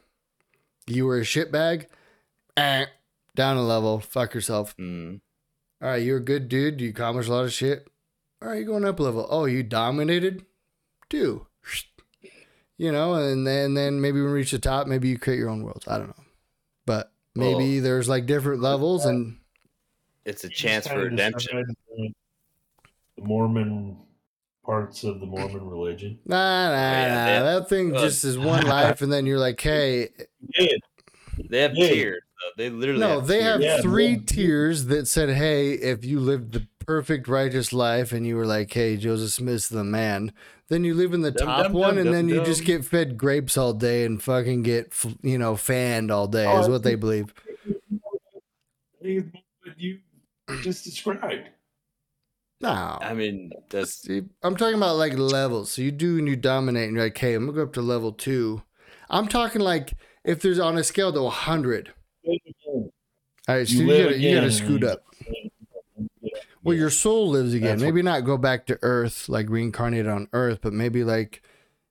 you 0.90 1.06
were 1.06 1.18
a 1.18 1.22
shitbag, 1.22 1.86
eh, 2.56 2.86
down 3.34 3.56
a 3.56 3.62
level, 3.62 4.00
fuck 4.00 4.34
yourself. 4.34 4.76
Mm, 4.76 5.20
All 5.82 5.88
right, 5.88 6.02
you're 6.02 6.18
a 6.18 6.24
good 6.24 6.48
dude. 6.48 6.80
You 6.80 6.90
accomplished 6.90 7.28
a 7.28 7.32
lot 7.32 7.44
of 7.44 7.52
shit. 7.52 7.88
All 8.42 8.48
right, 8.48 8.56
you're 8.56 8.64
going 8.66 8.84
up 8.84 8.98
a 9.00 9.02
level. 9.02 9.26
Oh, 9.30 9.44
you 9.44 9.62
dominated? 9.62 10.44
Do. 11.08 11.46
You 12.78 12.90
know, 12.92 13.14
and 13.14 13.46
then, 13.46 13.74
then 13.74 14.00
maybe 14.00 14.20
when 14.22 14.30
we 14.32 14.38
reach 14.38 14.52
the 14.52 14.58
top, 14.58 14.86
maybe 14.86 15.08
you 15.08 15.18
create 15.18 15.38
your 15.38 15.50
own 15.50 15.62
worlds. 15.62 15.86
I 15.86 15.98
don't 15.98 16.08
know. 16.08 16.24
But 16.86 17.12
maybe 17.34 17.74
Well- 17.74 17.82
there's 17.82 18.08
like 18.08 18.24
different 18.26 18.62
levels 18.62 19.04
and 19.04 19.38
it's 20.24 20.44
a 20.44 20.48
chance 20.48 20.86
for 20.86 20.98
redemption. 20.98 21.74
The 21.96 22.12
Mormon 23.22 23.98
parts 24.64 25.04
of 25.04 25.20
the 25.20 25.26
Mormon 25.26 25.68
religion. 25.68 26.18
nah, 26.26 26.36
nah, 26.68 26.72
yeah, 26.74 27.08
nah. 27.08 27.14
have- 27.26 27.44
that 27.44 27.68
thing 27.68 27.96
uh, 27.96 28.00
just 28.00 28.24
is 28.24 28.38
one 28.38 28.66
life, 28.66 29.00
and 29.02 29.12
then 29.12 29.26
you're 29.26 29.38
like, 29.38 29.60
hey, 29.60 30.08
Yeah, 30.58 30.72
They 31.48 31.60
have 31.62 31.74
Yeah. 31.76 31.88
tiers. 31.88 32.22
Though. 32.22 32.62
They 32.62 32.70
literally 32.70 33.00
no, 33.00 33.08
have 33.20 33.26
they 33.26 33.42
have. 33.42 33.60
Yeah, 33.60 33.80
three 33.80 34.16
well- 34.16 34.24
tiers 34.26 34.86
that 34.86 35.06
said, 35.08 35.30
hey, 35.30 35.72
if 35.72 36.04
you 36.04 36.20
lived 36.20 36.52
the 36.52 36.66
perfect 36.86 37.28
righteous 37.28 37.72
life 37.72 38.12
and 38.12 38.26
you 38.26 38.34
were 38.36 38.46
like, 38.46 38.72
hey, 38.72 38.96
Joseph 38.96 39.30
Smith's 39.30 39.68
the 39.68 39.84
man, 39.84 40.32
then 40.68 40.84
you 40.84 40.94
live 40.94 41.12
in 41.14 41.20
the 41.22 41.30
Dum, 41.30 41.46
top 41.46 41.62
dum, 41.64 41.72
one 41.72 41.96
dum, 41.96 42.06
and 42.06 42.14
then 42.14 42.28
dum, 42.28 42.38
you 42.38 42.44
just 42.44 42.64
get 42.64 42.84
fed 42.84 43.16
grapes 43.18 43.56
all 43.58 43.72
day 43.72 44.04
and 44.04 44.22
fucking 44.22 44.62
get, 44.62 44.88
f- 44.92 45.14
you 45.22 45.36
know, 45.38 45.56
fanned 45.56 46.10
all 46.10 46.26
day, 46.26 46.46
Oh, 46.46 46.60
is 46.60 46.68
what 46.68 46.82
they 46.82 46.94
believe. 46.94 47.32
what 49.00 49.20
you 49.76 49.98
just 50.62 50.84
described. 50.84 51.48
No. 52.60 52.98
I 53.00 53.14
mean, 53.14 53.52
that's 53.70 54.02
See, 54.02 54.22
I'm 54.42 54.56
talking 54.56 54.76
about 54.76 54.96
like 54.96 55.16
levels. 55.16 55.72
So 55.72 55.82
you 55.82 55.90
do 55.90 56.18
and 56.18 56.28
you 56.28 56.36
dominate, 56.36 56.88
and 56.88 56.96
you're 56.96 57.04
like, 57.04 57.16
hey, 57.16 57.34
I'm 57.34 57.46
gonna 57.46 57.56
go 57.56 57.62
up 57.62 57.72
to 57.74 57.82
level 57.82 58.12
two. 58.12 58.62
I'm 59.08 59.28
talking 59.28 59.62
like 59.62 59.94
if 60.24 60.42
there's 60.42 60.58
on 60.58 60.76
a 60.76 60.84
scale 60.84 61.12
to 61.12 61.22
100. 61.22 61.92
All 63.50 63.56
right, 63.56 63.66
so 63.66 63.74
You 63.74 63.86
you, 63.86 64.04
gotta, 64.04 64.18
you 64.18 64.34
gotta 64.34 64.52
scoot 64.52 64.84
up. 64.84 65.04
Well, 66.62 66.76
your 66.76 66.90
soul 66.90 67.30
lives 67.30 67.54
again. 67.54 67.70
That's 67.70 67.82
maybe 67.82 68.02
not 68.02 68.24
go 68.24 68.36
back 68.36 68.66
to 68.66 68.78
Earth, 68.82 69.28
like 69.28 69.48
reincarnate 69.48 70.06
on 70.06 70.28
Earth, 70.32 70.58
but 70.62 70.74
maybe 70.74 71.02
like, 71.02 71.42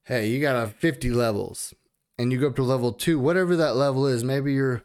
hey, 0.03 0.27
you 0.29 0.39
got 0.39 0.55
a 0.55 0.67
50 0.67 1.09
levels, 1.09 1.73
and 2.19 2.31
you 2.31 2.39
go 2.39 2.47
up 2.47 2.55
to 2.57 2.63
level 2.63 2.93
two, 2.93 3.19
whatever 3.19 3.55
that 3.55 3.75
level 3.75 4.05
is. 4.05 4.23
Maybe 4.23 4.53
you're, 4.53 4.83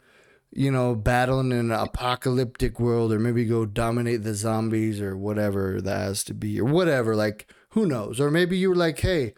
you 0.56 0.70
know, 0.70 0.94
battling 0.94 1.50
in 1.50 1.58
an 1.58 1.72
apocalyptic 1.72 2.78
world, 2.78 3.12
or 3.12 3.18
maybe 3.18 3.44
go 3.44 3.66
dominate 3.66 4.22
the 4.22 4.34
zombies, 4.34 5.00
or 5.00 5.16
whatever 5.16 5.80
that 5.80 5.98
has 5.98 6.22
to 6.24 6.34
be, 6.34 6.60
or 6.60 6.64
whatever. 6.64 7.16
Like, 7.16 7.50
who 7.70 7.86
knows? 7.86 8.20
Or 8.20 8.30
maybe 8.30 8.56
you 8.56 8.68
were 8.68 8.76
like, 8.76 9.00
hey, 9.00 9.34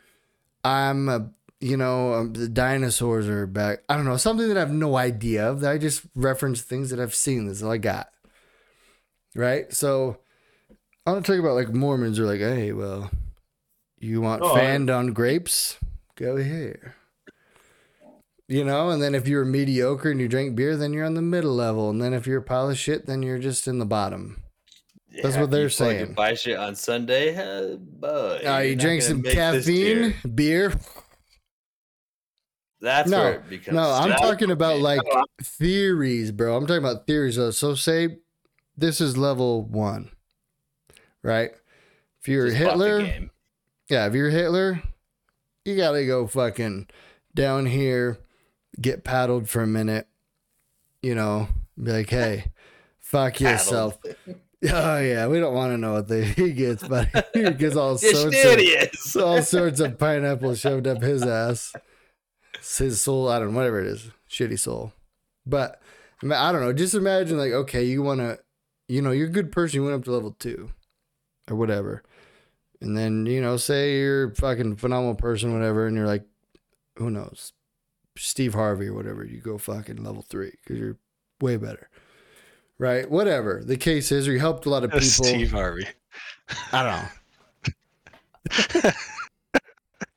I'm 0.63 1.09
a, 1.09 1.31
you 1.61 1.77
know, 1.79 2.13
um, 2.15 2.33
the 2.35 2.49
dinosaurs 2.49 3.29
are 3.29 3.47
back. 3.47 3.79
I 3.89 3.97
don't 3.97 4.05
know, 4.05 4.19
something 4.19 4.47
that 4.49 4.57
I 4.59 4.61
have 4.61 4.73
no 4.73 4.97
idea 4.97 5.49
of. 5.51 5.61
That 5.61 5.73
I 5.73 5.79
just 5.79 6.03
reference 6.15 6.61
things 6.61 6.91
that 6.91 7.01
I've 7.01 7.15
seen. 7.15 7.47
That's 7.47 7.63
all 7.63 7.73
I 7.73 7.79
got. 7.79 8.09
Right. 9.35 9.73
So 9.73 10.19
I 11.07 11.13
want 11.13 11.25
to 11.25 11.33
talk 11.33 11.41
about 11.41 11.55
like 11.55 11.73
Mormons 11.73 12.19
are 12.19 12.27
like, 12.27 12.41
hey, 12.41 12.73
well, 12.73 13.11
you 13.99 14.21
want 14.21 14.43
Oh, 14.43 14.55
I- 14.55 14.61
fanned 14.61 14.91
on 14.91 15.13
grapes? 15.15 15.79
Go 16.17 16.37
here. 16.37 16.95
You 18.49 18.65
know, 18.65 18.91
and 18.91 19.03
then 19.03 19.15
if 19.15 19.27
you're 19.27 19.45
mediocre 19.45 20.11
and 20.11 20.21
you 20.21 20.29
drink 20.29 20.55
beer, 20.55 20.77
then 20.77 20.93
you're 20.93 21.05
on 21.05 21.15
the 21.15 21.23
middle 21.23 21.55
level. 21.55 21.91
And 21.91 22.01
then 22.01 22.15
if 22.15 22.27
you're 22.27 22.39
a 22.39 22.43
pile 22.43 22.71
of 22.71 22.79
shit, 22.79 23.07
then 23.07 23.23
you're 23.23 23.41
just 23.41 23.67
in 23.67 23.79
the 23.79 23.87
bottom. 23.87 24.41
That's 25.23 25.37
what 25.37 25.51
they're 25.51 25.71
saying. 25.71 26.13
Buy 26.13 26.35
shit 26.35 26.57
on 26.57 26.75
Sunday, 26.75 27.35
uh, 27.35 27.77
boy. 27.77 28.43
Uh, 28.47 28.59
you 28.59 28.77
drink 28.77 29.03
some 29.03 29.23
make 29.23 29.35
this 29.35 29.67
tier. 29.67 30.11
caffeine, 30.11 30.35
beer. 30.35 30.75
That's 32.81 33.11
No, 33.11 33.19
where 33.19 33.35
it 33.35 33.49
becomes. 33.49 33.75
No, 33.75 33.91
I'm 33.91 34.13
talking 34.13 34.51
about 34.51 34.81
like 34.81 35.01
theories, 35.43 36.31
bro. 36.31 36.57
I'm 36.57 36.67
talking 36.67 36.85
about 36.85 37.07
theories. 37.07 37.37
Though. 37.37 37.51
So 37.51 37.75
say 37.75 38.19
this 38.77 39.01
is 39.01 39.17
level 39.17 39.65
one, 39.65 40.11
right? 41.23 41.51
If 42.21 42.29
you're 42.29 42.49
Just 42.49 42.59
Hitler, 42.59 43.29
yeah, 43.89 44.07
if 44.07 44.15
you're 44.15 44.31
Hitler, 44.31 44.83
you 45.65 45.77
gotta 45.77 46.05
go 46.07 46.27
fucking 46.27 46.89
down 47.35 47.67
here, 47.67 48.19
get 48.81 49.05
paddled 49.05 49.49
for 49.49 49.63
a 49.63 49.67
minute, 49.67 50.07
you 51.03 51.15
know, 51.15 51.49
be 51.83 51.93
like, 51.93 52.11
hey, 52.11 52.47
fuck 52.99 53.41
yourself. 53.41 53.99
Oh 54.65 54.99
yeah, 54.99 55.27
we 55.27 55.39
don't 55.39 55.55
want 55.55 55.73
to 55.73 55.79
know 55.79 55.93
what 55.93 56.09
they, 56.09 56.25
he 56.25 56.53
gets, 56.53 56.87
but 56.87 57.09
he 57.35 57.51
gets 57.51 57.77
all 57.77 57.99
sorts 57.99 58.45
of 59.15 59.23
all 59.23 59.43
sorts 59.43 59.81
of 59.81 59.99
pineapple 59.99 60.55
shoved 60.55 60.87
up 60.87 61.03
his 61.03 61.23
ass. 61.23 61.75
It's 62.55 62.79
his 62.79 63.01
soul, 63.01 63.29
I 63.29 63.39
don't 63.39 63.53
know, 63.53 63.57
whatever 63.57 63.81
it 63.81 63.87
is, 63.87 64.11
shitty 64.31 64.59
soul. 64.59 64.93
But 65.45 65.81
I, 66.23 66.27
mean, 66.27 66.33
I 66.33 66.51
don't 66.51 66.63
know. 66.63 66.73
Just 66.73 66.95
imagine, 66.95 67.39
like, 67.39 67.53
okay, 67.53 67.85
you 67.85 68.03
want 68.03 68.21
to, 68.21 68.39
you 68.89 69.03
know, 69.03 69.11
you're 69.11 69.29
a 69.29 69.31
good 69.31 69.53
person. 69.53 69.77
You 69.77 69.85
went 69.85 69.97
up 69.97 70.05
to 70.05 70.13
level 70.13 70.35
two, 70.39 70.71
or 71.49 71.57
whatever, 71.57 72.03
and 72.81 72.97
then 72.97 73.27
you 73.27 73.41
know, 73.41 73.59
say 73.59 73.99
you're 73.99 74.31
a 74.31 74.35
fucking 74.35 74.77
phenomenal 74.77 75.15
person, 75.15 75.53
whatever, 75.53 75.87
and 75.87 75.97
you're 75.97 76.07
like, 76.07 76.25
who 76.97 77.11
knows, 77.11 77.53
Steve 78.17 78.55
Harvey 78.55 78.89
or 78.89 78.95
whatever. 78.95 79.25
You 79.25 79.41
go 79.41 79.59
fucking 79.59 80.03
level 80.03 80.23
three 80.23 80.53
because 80.63 80.79
you're 80.79 80.97
way 81.41 81.57
better, 81.57 81.89
right? 82.79 83.11
Whatever 83.11 83.63
the 83.65 83.77
case 83.77 84.13
is, 84.13 84.29
or 84.29 84.33
you 84.33 84.41
helped 84.41 84.67
a 84.67 84.71
lot 84.71 84.85
of 84.85 84.91
people. 84.91 85.07
Steve 85.09 85.53
Harvey. 85.53 85.87
I 86.73 86.83
don't 86.83 88.85
know. 88.85 88.91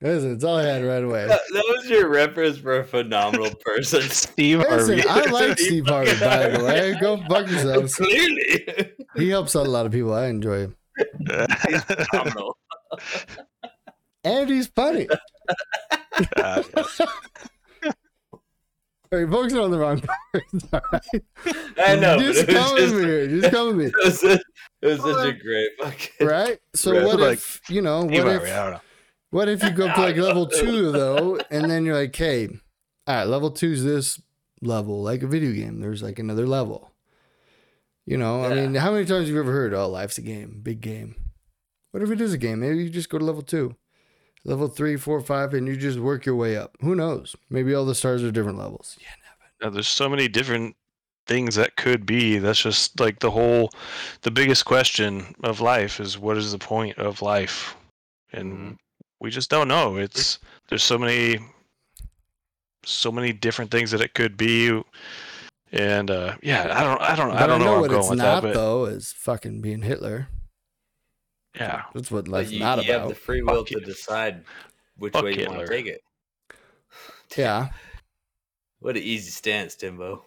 Listen, 0.01 0.33
it's 0.33 0.43
all 0.45 0.55
I 0.55 0.63
had 0.63 0.85
right 0.85 1.03
away. 1.03 1.27
That, 1.27 1.41
that 1.51 1.65
was 1.75 1.89
your 1.89 2.07
reference 2.07 2.57
for 2.57 2.79
a 2.79 2.83
phenomenal 2.85 3.53
person. 3.55 4.01
Steve 4.03 4.59
Listen, 4.59 4.99
Harvey. 4.99 5.07
I 5.07 5.31
like 5.47 5.59
Steve 5.59 5.88
Harvey, 5.88 6.17
by 6.19 6.47
the 6.49 6.63
way. 6.63 6.95
Go 7.01 7.17
fuck 7.27 7.49
yourselves. 7.49 7.95
Clearly, 7.95 8.65
He 9.17 9.29
helps 9.29 9.55
out 9.57 9.67
a 9.67 9.69
lot 9.69 9.85
of 9.85 9.91
people. 9.91 10.13
I 10.13 10.27
enjoy 10.27 10.59
him. 10.59 10.75
he's 11.67 11.83
phenomenal. 11.83 12.57
And 14.23 14.49
he's 14.49 14.67
funny. 14.67 15.07
Uh, 16.38 16.63
Are 19.11 19.21
you 19.21 19.27
focusing 19.31 19.59
on 19.59 19.71
the 19.71 19.79
wrong 19.79 20.01
parts? 20.01 20.67
All 20.71 20.81
right. 20.93 21.23
I 21.79 21.95
know, 21.95 22.19
Just 22.19 22.45
but 22.45 22.55
it 22.55 22.57
was 22.57 22.67
come 22.67 22.77
just, 22.77 22.93
with 22.93 23.03
me. 23.03 23.09
here. 23.09 23.27
Just 23.27 23.51
come 23.51 23.67
with 23.67 23.75
me. 23.77 23.85
it 24.01 24.05
was, 24.05 24.19
such, 24.19 24.41
it 24.83 24.87
was 24.87 25.01
such 25.01 25.27
a 25.27 25.33
great 25.33 25.69
fucking. 25.81 26.27
Right? 26.27 26.59
So 26.75 26.93
Right. 26.93 27.03
what 27.05 27.19
Like, 27.19 27.37
if, 27.39 27.61
you 27.69 27.81
know, 27.81 28.01
Steve 28.07 28.23
what 28.23 28.31
Harvey. 28.31 28.51
I 28.51 28.53
if, 28.57 28.63
don't 28.63 28.71
know. 28.73 28.81
what 29.31 29.49
if 29.49 29.63
you 29.63 29.71
go 29.71 29.87
up 29.87 29.95
to 29.95 30.01
like 30.01 30.15
level 30.15 30.45
two, 30.45 30.91
though, 30.91 31.39
and 31.49 31.69
then 31.71 31.85
you're 31.85 31.95
like, 31.95 32.15
hey, 32.15 32.49
all 33.07 33.15
right, 33.15 33.23
level 33.23 33.49
two's 33.49 33.83
this 33.83 34.21
level, 34.61 35.01
like 35.01 35.23
a 35.23 35.27
video 35.27 35.53
game. 35.53 35.79
There's 35.79 36.03
like 36.03 36.19
another 36.19 36.45
level. 36.45 36.91
You 38.05 38.17
know, 38.17 38.43
I 38.43 38.53
mean, 38.53 38.75
how 38.75 38.91
many 38.91 39.05
times 39.05 39.25
have 39.25 39.29
you 39.29 39.39
ever 39.39 39.51
heard, 39.51 39.73
oh, 39.73 39.87
life's 39.87 40.17
a 40.19 40.21
game, 40.21 40.59
big 40.61 40.81
game? 40.81 41.15
What 41.91 42.03
if 42.03 42.11
it 42.11 42.21
is 42.21 42.33
a 42.33 42.37
game? 42.37 42.59
Maybe 42.59 42.83
you 42.83 42.89
just 42.91 43.09
go 43.09 43.17
to 43.17 43.25
level 43.25 43.41
two, 43.41 43.75
level 44.43 44.67
three, 44.67 44.97
four, 44.97 45.21
five, 45.21 45.54
and 45.54 45.67
you 45.67 45.75
just 45.78 45.99
work 45.99 46.25
your 46.25 46.36
way 46.36 46.56
up. 46.58 46.75
Who 46.82 46.95
knows? 46.95 47.36
Maybe 47.49 47.73
all 47.73 47.86
the 47.86 47.95
stars 47.95 48.23
are 48.23 48.32
different 48.32 48.58
levels. 48.58 48.97
Yeah. 48.99 49.67
Uh, 49.67 49.69
there's 49.69 49.88
so 49.89 50.08
many 50.08 50.28
different 50.28 50.75
things 51.28 51.56
that 51.56 51.75
could 51.75 52.06
be. 52.06 52.38
That's 52.39 52.62
just 52.62 52.99
like 52.99 53.19
the 53.19 53.32
whole, 53.32 53.71
the 54.21 54.32
biggest 54.32 54.65
question 54.65 55.36
of 55.43 55.60
life 55.62 55.99
is 55.99 56.17
what 56.17 56.38
is 56.38 56.52
the 56.52 56.58
point 56.58 56.97
of 56.97 57.21
life, 57.21 57.75
and 58.32 58.54
Mhm. 58.54 58.78
we 59.19 59.30
just 59.30 59.49
don't 59.49 59.67
know. 59.67 59.97
It's 59.97 60.39
there's 60.69 60.84
so 60.84 60.97
many, 60.97 61.39
so 62.86 63.12
many 63.12 63.34
different 63.34 63.69
things 63.71 63.91
that 63.91 64.02
it 64.02 64.13
could 64.13 64.38
be, 64.38 64.82
And 65.71 66.10
uh, 66.10 66.36
yeah, 66.41 66.73
I 66.75 66.84
don't, 66.84 66.99
I 67.02 67.15
don't, 67.15 67.30
But 67.30 67.43
I 67.43 67.45
don't 67.47 67.60
know, 67.60 67.65
know 67.65 67.71
where 67.73 67.82
what 67.82 67.91
I'm 67.91 67.97
it's 67.97 68.08
going 68.08 68.10
with 68.12 68.25
not 68.25 68.41
that, 68.41 68.47
but 68.47 68.54
though 68.56 68.86
is 68.86 69.12
fucking 69.13 69.62
being 69.62 69.84
Hitler. 69.84 70.30
Yeah, 71.55 71.83
That's 71.93 72.12
what 72.12 72.27
life's 72.27 72.51
you, 72.51 72.59
not 72.59 72.85
you 72.85 72.91
have 72.93 73.09
the 73.09 73.15
free 73.15 73.41
will 73.41 73.57
Fuck 73.57 73.67
to 73.67 73.79
you. 73.79 73.85
decide 73.85 74.43
which 74.97 75.13
Fuck 75.13 75.23
way 75.23 75.38
you 75.38 75.47
want 75.47 75.62
to 75.62 75.67
take 75.67 75.85
it. 75.88 76.01
Yeah. 77.38 77.69
What 78.81 78.95
an 78.95 79.03
easy 79.03 79.29
stance, 79.29 79.75
Timbo. 79.75 80.23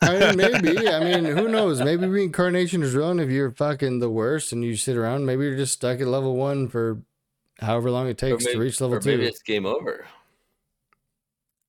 I 0.00 0.16
mean, 0.16 0.36
maybe. 0.36 0.88
I 0.88 1.00
mean, 1.02 1.24
who 1.24 1.48
knows? 1.48 1.80
Maybe 1.82 2.06
reincarnation 2.06 2.80
is 2.84 2.94
real, 2.94 3.10
and 3.10 3.20
if 3.20 3.28
you're 3.28 3.50
fucking 3.50 3.98
the 3.98 4.08
worst 4.08 4.52
and 4.52 4.62
you 4.64 4.76
sit 4.76 4.96
around, 4.96 5.26
maybe 5.26 5.42
you're 5.44 5.56
just 5.56 5.72
stuck 5.72 6.00
at 6.00 6.06
level 6.06 6.36
one 6.36 6.68
for 6.68 7.02
however 7.58 7.90
long 7.90 8.06
it 8.08 8.18
takes 8.18 8.44
maybe, 8.44 8.54
to 8.54 8.60
reach 8.60 8.80
level 8.80 8.98
or 8.98 9.00
maybe 9.00 9.22
two. 9.22 9.28
it's 9.28 9.42
game 9.42 9.66
over. 9.66 10.06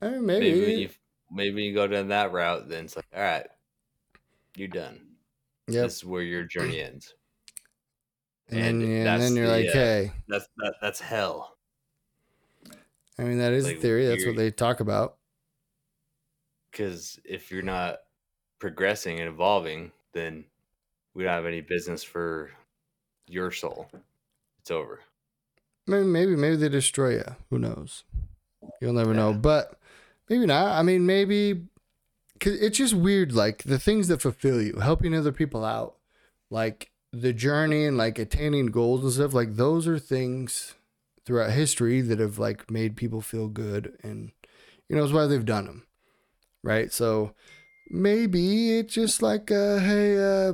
I 0.04 0.10
mean, 0.10 0.26
Maybe 0.28 0.52
maybe. 0.52 0.72
you 0.82 0.90
maybe 1.32 1.64
you 1.64 1.74
go 1.74 1.88
down 1.88 2.10
that 2.10 2.32
route, 2.32 2.70
then 2.70 2.86
it's 2.86 2.96
like, 2.96 3.06
all 3.16 3.22
right, 3.22 3.48
you're 4.56 4.68
done. 4.68 5.02
Yep. 5.68 5.84
This 5.86 5.96
is 5.96 6.06
where 6.06 6.22
your 6.22 6.44
journey 6.44 6.80
ends. 6.80 7.16
And, 8.50 8.60
then, 8.60 8.66
and 8.70 8.82
you- 8.82 8.96
and 9.08 9.22
then 9.22 9.36
you're 9.36 9.48
the, 9.48 9.52
like, 9.52 9.70
uh, 9.70 9.74
hey. 9.74 10.12
That's 10.28 10.48
that, 10.58 10.76
that's 10.82 11.00
hell. 11.00 11.58
I 13.18 13.24
mean, 13.24 13.38
that 13.38 13.54
is 13.54 13.68
a 13.68 13.76
theory. 13.76 14.08
That's 14.08 14.26
what 14.26 14.36
they 14.36 14.50
talk 14.52 14.80
about. 14.80 15.18
Because 16.72 17.20
if 17.24 17.52
you're 17.52 17.62
not 17.62 18.00
progressing 18.60 19.20
and 19.20 19.30
evolving, 19.30 19.92
then 20.14 20.46
we 21.14 21.24
don't 21.24 21.34
have 21.34 21.46
any 21.46 21.62
business 21.62 22.04
for 22.04 22.52
your 23.28 23.52
soul. 23.52 23.88
It's 24.60 24.72
over. 24.72 25.00
Maybe, 25.86 26.06
maybe, 26.06 26.36
maybe 26.36 26.56
they 26.56 26.70
destroy 26.70 27.12
you. 27.16 27.36
Who 27.50 27.60
knows? 27.60 28.04
You'll 28.82 28.94
never 28.94 29.14
know. 29.14 29.34
But 29.34 29.78
maybe 30.30 30.46
not. 30.48 30.72
I 30.80 30.82
mean, 30.82 31.06
maybe 31.06 31.68
cause 32.40 32.54
it's 32.54 32.78
just 32.78 32.94
weird. 32.96 33.34
Like 33.34 33.64
the 33.64 33.78
things 33.78 34.08
that 34.08 34.22
fulfill 34.22 34.62
you, 34.62 34.80
helping 34.80 35.14
other 35.14 35.32
people 35.34 35.64
out, 35.64 35.98
like 36.50 36.90
the 37.14 37.32
journey 37.32 37.86
and 37.86 37.96
like 37.96 38.18
attaining 38.18 38.66
goals 38.68 39.04
and 39.04 39.14
stuff. 39.14 39.34
Like 39.34 39.56
those 39.56 39.88
are 39.88 40.00
things 40.00 40.74
throughout 41.26 41.52
history 41.52 42.02
that 42.02 42.20
have 42.20 42.40
like 42.40 42.70
made 42.70 42.98
people 42.98 43.22
feel 43.22 43.48
good, 43.48 43.96
and 44.04 44.32
you 44.90 44.96
know, 44.96 45.04
it's 45.04 45.14
why 45.14 45.28
they've 45.28 45.46
done 45.46 45.66
them, 45.66 45.86
right? 46.64 46.92
So 46.92 47.34
maybe 47.90 48.78
it's 48.80 48.94
just 48.94 49.22
like, 49.22 49.52
uh, 49.52 49.78
hey, 49.78 50.18
uh, 50.18 50.54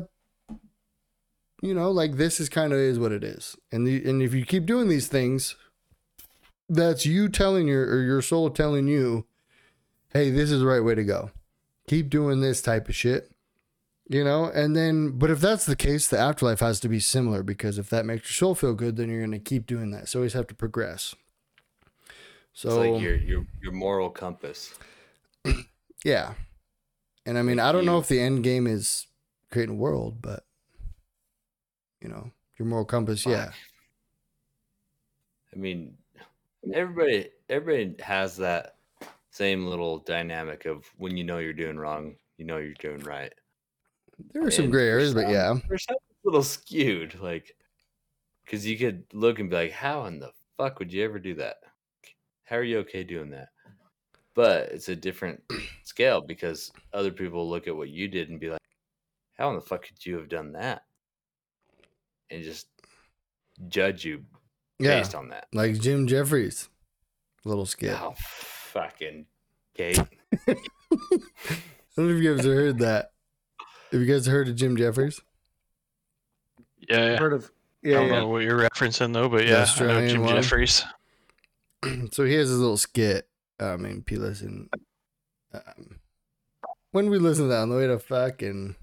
you 1.61 1.73
know, 1.73 1.89
like 1.91 2.17
this 2.17 2.39
is 2.39 2.49
kind 2.49 2.73
of 2.73 2.79
is 2.79 2.99
what 2.99 3.11
it 3.13 3.23
is. 3.23 3.55
And 3.71 3.87
the, 3.87 4.07
and 4.07 4.21
if 4.21 4.33
you 4.33 4.45
keep 4.45 4.65
doing 4.65 4.89
these 4.89 5.07
things, 5.07 5.55
that's 6.67 7.05
you 7.05 7.29
telling 7.29 7.67
your 7.67 7.83
or 7.85 8.01
your 8.01 8.21
soul 8.21 8.49
telling 8.49 8.87
you, 8.87 9.25
hey, 10.13 10.29
this 10.29 10.51
is 10.51 10.59
the 10.59 10.67
right 10.67 10.83
way 10.83 10.95
to 10.95 11.03
go. 11.03 11.31
Keep 11.87 12.09
doing 12.09 12.41
this 12.41 12.61
type 12.61 12.87
of 12.89 12.95
shit. 12.95 13.31
You 14.11 14.23
know, 14.23 14.45
and 14.45 14.75
then 14.75 15.11
but 15.19 15.29
if 15.29 15.39
that's 15.39 15.65
the 15.67 15.75
case, 15.75 16.07
the 16.07 16.17
afterlife 16.17 16.61
has 16.61 16.79
to 16.79 16.89
be 16.89 16.99
similar 16.99 17.43
because 17.43 17.77
if 17.77 17.91
that 17.91 18.07
makes 18.07 18.23
your 18.23 18.33
soul 18.33 18.55
feel 18.55 18.73
good, 18.73 18.95
then 18.95 19.07
you're 19.07 19.21
gonna 19.21 19.37
keep 19.37 19.67
doing 19.67 19.91
that. 19.91 20.09
So 20.09 20.17
you 20.17 20.21
always 20.21 20.33
have 20.33 20.47
to 20.47 20.55
progress. 20.55 21.13
So 22.53 22.69
It's 22.69 22.77
like 22.77 23.01
your 23.01 23.15
your 23.17 23.45
your 23.61 23.71
moral 23.71 24.09
compass. 24.09 24.73
yeah. 26.03 26.33
And 27.27 27.37
I 27.37 27.43
mean, 27.43 27.59
I 27.59 27.71
don't 27.71 27.85
know 27.85 27.99
if 27.99 28.07
the 28.07 28.19
end 28.19 28.43
game 28.43 28.65
is 28.65 29.05
creating 29.51 29.75
a 29.75 29.77
world, 29.77 30.23
but 30.23 30.43
you 32.01 32.09
know, 32.09 32.31
your 32.57 32.67
moral 32.67 32.85
compass, 32.85 33.27
yeah. 33.27 33.51
I 35.53 35.55
mean, 35.55 35.95
everybody 36.73 37.29
everybody 37.47 38.01
has 38.01 38.37
that 38.37 38.77
same 39.29 39.67
little 39.67 39.99
dynamic 39.99 40.65
of 40.65 40.89
when 40.97 41.15
you 41.15 41.23
know 41.23 41.37
you're 41.37 41.53
doing 41.53 41.77
wrong, 41.77 42.15
you 42.37 42.45
know 42.45 42.57
you're 42.57 42.73
doing 42.73 43.01
right. 43.01 43.33
There 44.33 44.45
are 44.45 44.51
some 44.51 44.65
And 44.65 44.73
gray 44.73 44.87
areas, 44.87 45.13
but 45.13 45.29
yeah. 45.29 45.55
It's 45.69 45.87
a 45.89 45.95
little 46.23 46.43
skewed, 46.43 47.19
like 47.19 47.55
because 48.45 48.65
you 48.65 48.77
could 48.77 49.03
look 49.13 49.39
and 49.39 49.49
be 49.49 49.55
like, 49.55 49.71
"How 49.71 50.05
in 50.05 50.19
the 50.19 50.31
fuck 50.57 50.79
would 50.79 50.91
you 50.91 51.03
ever 51.05 51.19
do 51.19 51.35
that? 51.35 51.57
How 52.45 52.57
are 52.57 52.63
you 52.63 52.79
okay 52.79 53.03
doing 53.03 53.29
that?" 53.31 53.49
But 54.35 54.69
it's 54.69 54.89
a 54.89 54.95
different 54.95 55.41
scale 55.83 56.21
because 56.21 56.71
other 56.93 57.11
people 57.11 57.49
look 57.49 57.67
at 57.67 57.75
what 57.75 57.89
you 57.89 58.07
did 58.07 58.29
and 58.29 58.39
be 58.39 58.49
like, 58.49 58.61
"How 59.37 59.49
in 59.49 59.55
the 59.55 59.61
fuck 59.61 59.83
could 59.87 60.05
you 60.05 60.15
have 60.17 60.29
done 60.29 60.51
that?" 60.53 60.83
And 62.31 62.43
just 62.43 62.67
judge 63.67 64.05
you 64.05 64.23
Yeah. 64.79 64.99
based 64.99 65.15
on 65.15 65.29
that. 65.29 65.47
Like 65.53 65.79
Jim 65.79 66.07
Jefferies. 66.07 66.69
Little 67.45 67.65
skit. 67.65 67.91
Oh, 67.99 68.13
fucking 68.17 69.25
Kate. 69.73 69.97
I 70.47 70.55
don't 71.95 72.07
know 72.07 72.15
if 72.15 72.21
you 72.23 72.35
guys 72.35 72.45
have 72.45 72.53
heard 72.53 72.79
that. 72.79 73.11
Have 73.91 74.01
you 74.01 74.05
guys 74.05 74.25
heard 74.27 74.47
of 74.47 74.55
Jim 74.55 74.77
Jefferies? 74.77 75.21
yeah. 76.89 76.97
I've 76.97 77.11
yeah. 77.11 77.17
heard 77.17 77.33
of 77.33 77.51
I 77.83 77.89
don't 77.89 78.07
yeah. 78.07 78.19
know 78.19 78.27
what 78.27 78.43
you're 78.43 78.59
referencing 78.59 79.13
though, 79.13 79.29
but 79.29 79.45
yeah, 79.45 79.51
I 79.51 79.55
know 79.55 79.61
Australian 79.61 80.09
Jim 80.09 80.21
one. 80.23 80.35
Jefferies. 80.35 80.83
so 82.11 82.25
he 82.25 82.33
has 82.33 82.49
his 82.49 82.59
little 82.59 82.77
skit. 82.77 83.27
I 83.59 83.77
mean, 83.77 84.01
P 84.01 84.17
listen. 84.17 84.69
Um, 85.53 85.99
when 86.91 87.09
we 87.09 87.19
listen 87.19 87.45
to 87.45 87.49
that 87.49 87.61
on 87.61 87.69
the 87.69 87.77
way 87.77 87.87
to 87.87 87.99
fucking 87.99 88.75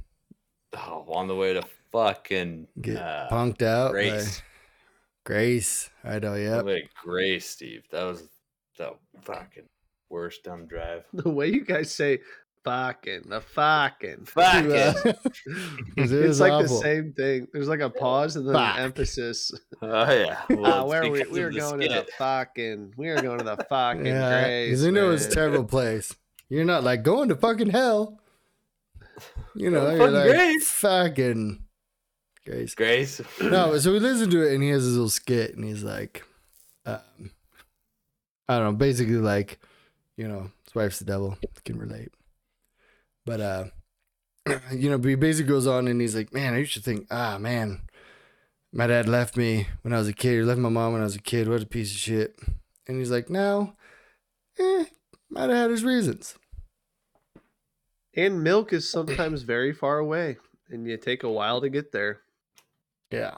Oh, 0.74 1.04
on 1.08 1.28
the 1.28 1.34
way 1.34 1.54
to 1.54 1.62
fucking 1.92 2.68
get 2.80 2.96
uh, 2.96 3.28
punked 3.30 3.62
out 3.62 3.92
by 3.92 3.92
Grace. 3.92 4.42
Grace. 5.24 5.90
I 6.04 6.18
know, 6.18 6.34
On 6.34 6.40
yep. 6.40 6.64
the 6.64 6.82
Grace, 7.02 7.48
Steve. 7.48 7.84
That 7.90 8.04
was 8.04 8.28
the 8.76 8.92
fucking 9.22 9.64
worst 10.10 10.44
dumb 10.44 10.66
drive. 10.66 11.04
The 11.12 11.30
way 11.30 11.48
you 11.48 11.64
guys 11.64 11.92
say 11.92 12.20
fucking 12.66 13.22
the 13.28 13.40
fucking 13.40 14.24
Fucking. 14.26 14.70
It 14.72 15.16
it's 15.96 16.10
is 16.12 16.40
like 16.40 16.62
the 16.62 16.68
same 16.68 17.12
thing. 17.12 17.46
There's 17.52 17.68
like 17.68 17.80
a 17.80 17.88
pause 17.88 18.36
and 18.36 18.46
then 18.46 18.54
Fuck. 18.54 18.76
an 18.76 18.82
emphasis. 18.84 19.52
Oh 19.80 20.12
yeah. 20.12 20.40
Ah, 20.50 20.54
Well, 20.54 20.80
it's 20.82 20.88
where 20.90 21.02
are 21.04 21.10
we? 21.10 21.18
because 21.20 21.32
We 21.32 21.38
of 21.40 21.44
were 21.46 21.52
the 21.52 21.58
going 21.60 21.80
to 21.80 21.88
the 21.88 22.06
fucking. 22.18 22.94
We 22.96 23.08
were 23.08 23.22
going 23.22 23.38
to 23.38 23.44
the 23.44 23.64
fucking 23.68 24.04
Yeah, 24.06 24.42
Grace. 24.42 24.66
because 24.68 24.82
they 24.82 24.90
know 24.90 25.10
it's 25.12 25.26
a 25.26 25.30
terrible 25.30 25.64
place. 25.64 26.14
You're 26.48 26.64
not 26.64 26.82
like 26.84 27.02
going 27.02 27.28
to 27.30 27.36
fucking 27.36 27.70
hell. 27.70 28.20
You 29.54 29.70
know, 29.70 29.84
Fucking 29.86 29.98
you're 30.00 30.10
like 30.10 30.28
Grace. 30.30 30.70
fucking 30.70 31.62
Grace. 32.44 32.74
Grace. 32.74 33.20
No, 33.40 33.78
so 33.78 33.92
we 33.92 33.98
listen 34.00 34.28
to 34.30 34.42
it 34.42 34.52
and 34.54 34.62
he 34.62 34.68
has 34.70 34.82
his 34.84 34.92
little 34.94 35.08
skit 35.08 35.54
and 35.56 35.64
he's 35.64 35.82
like, 35.82 36.22
um, 36.84 37.00
I 38.48 38.58
don't 38.58 38.64
know, 38.64 38.72
basically 38.72 39.14
like, 39.16 39.58
you 40.16 40.28
know, 40.28 40.50
his 40.64 40.74
wife's 40.74 40.98
the 40.98 41.04
devil, 41.06 41.36
can 41.64 41.78
relate. 41.78 42.10
But, 43.26 43.40
uh, 43.40 43.64
you 44.72 44.88
know, 44.88 44.96
but 44.96 45.08
he 45.08 45.14
basically 45.16 45.50
goes 45.50 45.66
on 45.66 45.88
and 45.88 46.00
he's 46.00 46.16
like, 46.16 46.32
man, 46.32 46.54
I 46.54 46.58
used 46.58 46.74
to 46.74 46.80
think, 46.80 47.06
ah, 47.10 47.36
man, 47.38 47.82
my 48.72 48.86
dad 48.86 49.08
left 49.08 49.36
me 49.36 49.66
when 49.82 49.92
I 49.92 49.98
was 49.98 50.08
a 50.08 50.12
kid. 50.14 50.32
He 50.32 50.42
left 50.42 50.60
my 50.60 50.68
mom 50.68 50.92
when 50.92 51.02
I 51.02 51.04
was 51.04 51.16
a 51.16 51.20
kid. 51.20 51.48
What 51.48 51.62
a 51.62 51.66
piece 51.66 51.90
of 51.90 51.98
shit. 51.98 52.38
And 52.86 52.98
he's 52.98 53.10
like, 53.10 53.28
no, 53.28 53.74
eh, 54.58 54.84
might 55.28 55.50
have 55.50 55.58
had 55.58 55.70
his 55.70 55.84
reasons. 55.84 56.36
And 58.14 58.42
milk 58.42 58.72
is 58.72 58.88
sometimes 58.88 59.42
very 59.42 59.72
far 59.72 59.98
away, 59.98 60.38
and 60.70 60.86
you 60.86 60.96
take 60.96 61.22
a 61.22 61.30
while 61.30 61.60
to 61.60 61.68
get 61.68 61.92
there. 61.92 62.20
Yeah. 63.10 63.36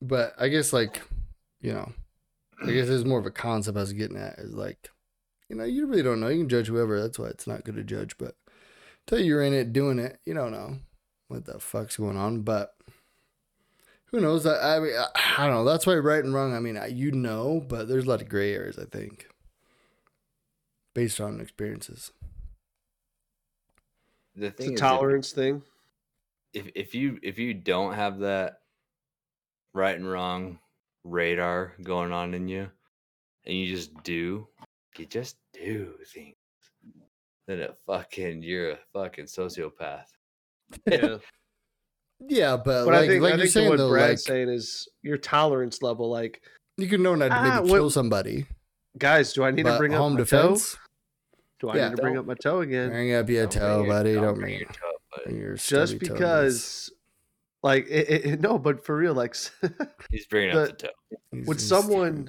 But 0.00 0.34
I 0.38 0.48
guess 0.48 0.72
like, 0.72 1.02
you 1.60 1.72
know, 1.72 1.92
I 2.62 2.72
guess 2.72 2.88
it's 2.88 3.04
more 3.04 3.18
of 3.18 3.26
a 3.26 3.30
concept 3.30 3.76
I 3.76 3.80
was 3.80 3.92
getting 3.92 4.16
at 4.16 4.38
is 4.38 4.54
like, 4.54 4.90
you 5.48 5.56
know, 5.56 5.64
you 5.64 5.86
really 5.86 6.02
don't 6.02 6.20
know. 6.20 6.28
You 6.28 6.40
can 6.40 6.48
judge 6.48 6.68
whoever. 6.68 7.00
That's 7.00 7.18
why 7.18 7.28
it's 7.28 7.46
not 7.46 7.64
good 7.64 7.76
to 7.76 7.84
judge. 7.84 8.18
But 8.18 8.34
until 9.10 9.24
you're 9.24 9.42
in 9.42 9.54
it 9.54 9.72
doing 9.72 9.98
it, 9.98 10.18
you 10.26 10.34
don't 10.34 10.52
know 10.52 10.78
what 11.28 11.44
the 11.46 11.58
fuck's 11.58 11.96
going 11.96 12.16
on. 12.16 12.42
But 12.42 12.74
who 14.06 14.20
knows? 14.20 14.46
I, 14.46 14.76
I 14.76 14.80
mean, 14.80 14.92
I, 14.96 15.06
I 15.38 15.46
don't 15.46 15.54
know. 15.56 15.64
That's 15.64 15.86
why 15.86 15.94
right 15.96 16.22
and 16.22 16.34
wrong. 16.34 16.54
I 16.54 16.60
mean, 16.60 16.76
I, 16.76 16.86
you 16.86 17.10
know, 17.12 17.64
but 17.66 17.88
there's 17.88 18.04
a 18.04 18.08
lot 18.08 18.22
of 18.22 18.28
gray 18.28 18.52
areas. 18.54 18.78
I 18.78 18.84
think, 18.84 19.26
based 20.94 21.20
on 21.20 21.40
experiences. 21.40 22.12
The 24.36 24.46
It's 24.48 24.60
a 24.60 24.64
is, 24.64 24.70
if- 24.72 24.78
tolerance 24.78 25.32
thing. 25.32 25.62
if 26.52 26.70
if 26.74 26.94
you 26.94 27.18
if 27.22 27.38
you 27.38 27.54
don't 27.54 27.94
have 27.94 28.18
that 28.20 28.60
right 29.74 29.96
and 29.96 30.10
wrong 30.10 30.58
radar 31.04 31.72
going 31.82 32.12
on 32.12 32.34
in 32.34 32.48
you 32.48 32.70
and 33.46 33.56
you 33.56 33.74
just 33.74 34.02
do 34.02 34.46
you 34.98 35.06
just 35.06 35.36
do 35.52 35.94
things 36.06 36.34
then 37.48 37.58
it 37.58 37.74
fucking 37.86 38.42
you're 38.44 38.70
a 38.72 38.78
fucking 38.92 39.24
sociopath 39.24 40.04
Yeah. 40.86 41.16
Yeah, 42.20 42.56
but, 42.56 42.84
But 42.84 42.94
like, 42.94 42.94
I 42.94 43.06
think 43.06 43.22
like 43.22 43.34
I 43.34 43.36
you're 43.36 43.44
think 43.44 43.52
saying 43.52 43.68
what 43.68 43.78
though, 43.78 43.90
Brad's 43.90 44.10
like 44.10 44.34
saying 44.34 44.48
is 44.48 44.88
your 45.02 45.16
tolerance 45.18 45.82
level. 45.82 46.10
Like, 46.10 46.42
you 46.76 46.88
can 46.88 47.00
know 47.00 47.14
not 47.14 47.28
to 47.28 47.34
Ah, 47.34 47.42
maybe 47.60 47.70
what- 47.70 47.78
kill 47.78 47.90
somebody, 47.90 48.46
guys, 48.98 49.32
do 49.32 49.44
I 49.44 49.52
need 49.52 49.62
to 49.62 49.70
but 49.70 49.78
bring 49.78 49.94
up 49.94 50.00
home 50.00 50.14
my 50.14 50.18
defense. 50.18 50.74
toe? 50.74 50.78
Do 51.60 51.68
I 51.70 51.76
Yeah. 51.76 51.88
need 51.90 51.96
to 51.96 52.02
bring 52.02 52.18
up 52.18 52.26
my 52.26 52.34
toe 52.34 52.60
again? 52.62 52.88
Bring 52.90 53.14
up 53.14 53.28
your 53.28 53.42
Don't 53.46 53.52
toe, 53.52 53.78
your- 53.84 53.86
buddy. 53.86 54.14
don't 54.14 54.22
Don't 54.24 54.34
bring 54.34 54.44
bring 54.46 54.58
your 54.58 54.68
toe, 54.68 54.92
buddy. 55.12 55.24
bring 55.26 55.36
your 55.38 55.54
Just 55.54 55.92
stubby 55.92 56.06
toe 56.08 56.14
because, 56.14 56.90
like, 57.62 57.86
it, 57.88 58.08
it, 58.10 58.26
it- 58.26 58.40
no, 58.40 58.58
but 58.58 58.84
for 58.84 58.96
real, 58.96 59.14
like, 59.14 59.36
he's 60.10 60.26
bringing 60.26 60.56
the- 60.56 60.62
up 60.72 60.78
the 60.78 60.86
toe 60.88 60.92
this. 61.30 61.46
would 61.46 61.60
someone- 61.60 62.28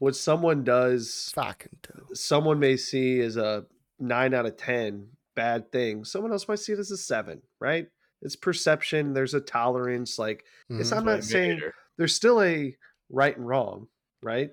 what 0.00 0.16
someone 0.16 0.64
does, 0.64 1.30
fucking 1.36 1.78
toe? 1.84 2.02
someone 2.14 2.58
may 2.58 2.76
see 2.76 3.20
as 3.20 3.36
a 3.36 3.64
nine 3.98 4.34
out 4.34 4.46
of 4.46 4.56
ten, 4.56 5.08
bad 5.36 5.70
thing. 5.72 6.04
Someone 6.04 6.32
else 6.32 6.48
might 6.48 6.58
see 6.58 6.72
it 6.72 6.78
as 6.78 6.90
a 6.90 6.96
seven, 6.96 7.42
right? 7.60 7.86
It's 8.22 8.36
perception. 8.36 9.12
There's 9.12 9.34
a 9.34 9.40
tolerance. 9.40 10.18
Like 10.18 10.44
it's, 10.70 10.90
Mhm. 10.90 10.96
I'm 10.96 11.04
not 11.04 11.24
saying 11.24 11.60
there's 11.98 12.14
still 12.14 12.40
a 12.42 12.76
right 13.10 13.36
and 13.36 13.46
wrong, 13.46 13.88
right? 14.22 14.50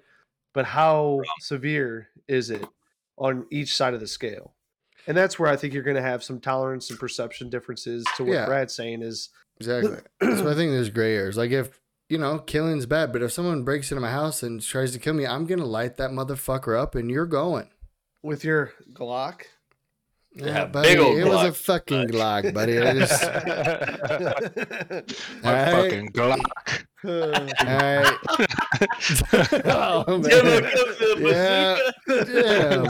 But 0.54 0.66
how 0.66 1.22
severe 1.40 2.10
is 2.28 2.50
it 2.50 2.66
on 3.18 3.46
each 3.50 3.74
side 3.76 3.94
of 3.94 4.00
the 4.02 4.08
scale? 4.08 4.54
And 5.08 5.16
that's 5.18 5.40
where 5.40 5.50
I 5.50 5.56
think 5.56 5.74
you're 5.74 5.82
going 5.84 5.96
to 5.96 6.02
have 6.02 6.24
some 6.24 6.40
tolerance 6.40 6.90
and 6.90 7.00
perception 7.00 7.50
differences 7.50 8.06
to 8.18 8.24
what 8.24 8.34
Yeah. 8.34 8.46
Brad's 8.46 8.76
saying 8.76 9.02
is 9.02 9.30
Exactly. 9.60 9.98
so 10.22 10.52
I 10.52 10.54
think 10.56 10.72
there's 10.72 10.90
gray 10.90 11.16
areas. 11.16 11.38
Like 11.38 11.52
if 11.52 11.80
you 12.10 12.18
know, 12.18 12.40
killing's 12.40 12.86
bad, 12.86 13.14
but 13.14 13.22
if 13.24 13.32
someone 13.32 13.64
breaks 13.64 13.90
into 13.90 14.02
my 14.02 14.12
house 14.12 14.44
and 14.44 14.62
tries 14.62 14.92
to 14.92 15.00
kill 15.00 15.14
me, 15.14 15.26
I'm 15.26 15.46
gonna 15.46 15.66
light 15.66 15.96
that 15.96 16.12
motherfucker 16.12 16.78
up, 16.78 16.94
and 16.94 17.10
you're 17.10 17.26
going. 17.26 17.70
With 18.24 18.44
your 18.44 18.74
Glock. 18.94 19.44
Yeah, 20.34 20.66
buddy, 20.66 20.90
big 20.90 21.00
old 21.00 21.18
it 21.18 21.26
was 21.26 21.50
a 21.50 21.52
fucking 21.52 22.08
Glock, 22.08 22.54
buddy. 22.54 22.80
I 22.80 22.94
just, 22.94 23.22
My 25.44 25.68
Alright. 25.68 25.92
fucking 25.92 26.10
Glock. 26.12 26.40
All 27.04 27.32
right. 27.32 28.18
oh, 29.66 30.18
man. 30.18 30.64
comes 30.64 31.00
with 31.00 31.18
a 31.18 31.92
Yeah. 32.08 32.24
Damn. 32.26 32.84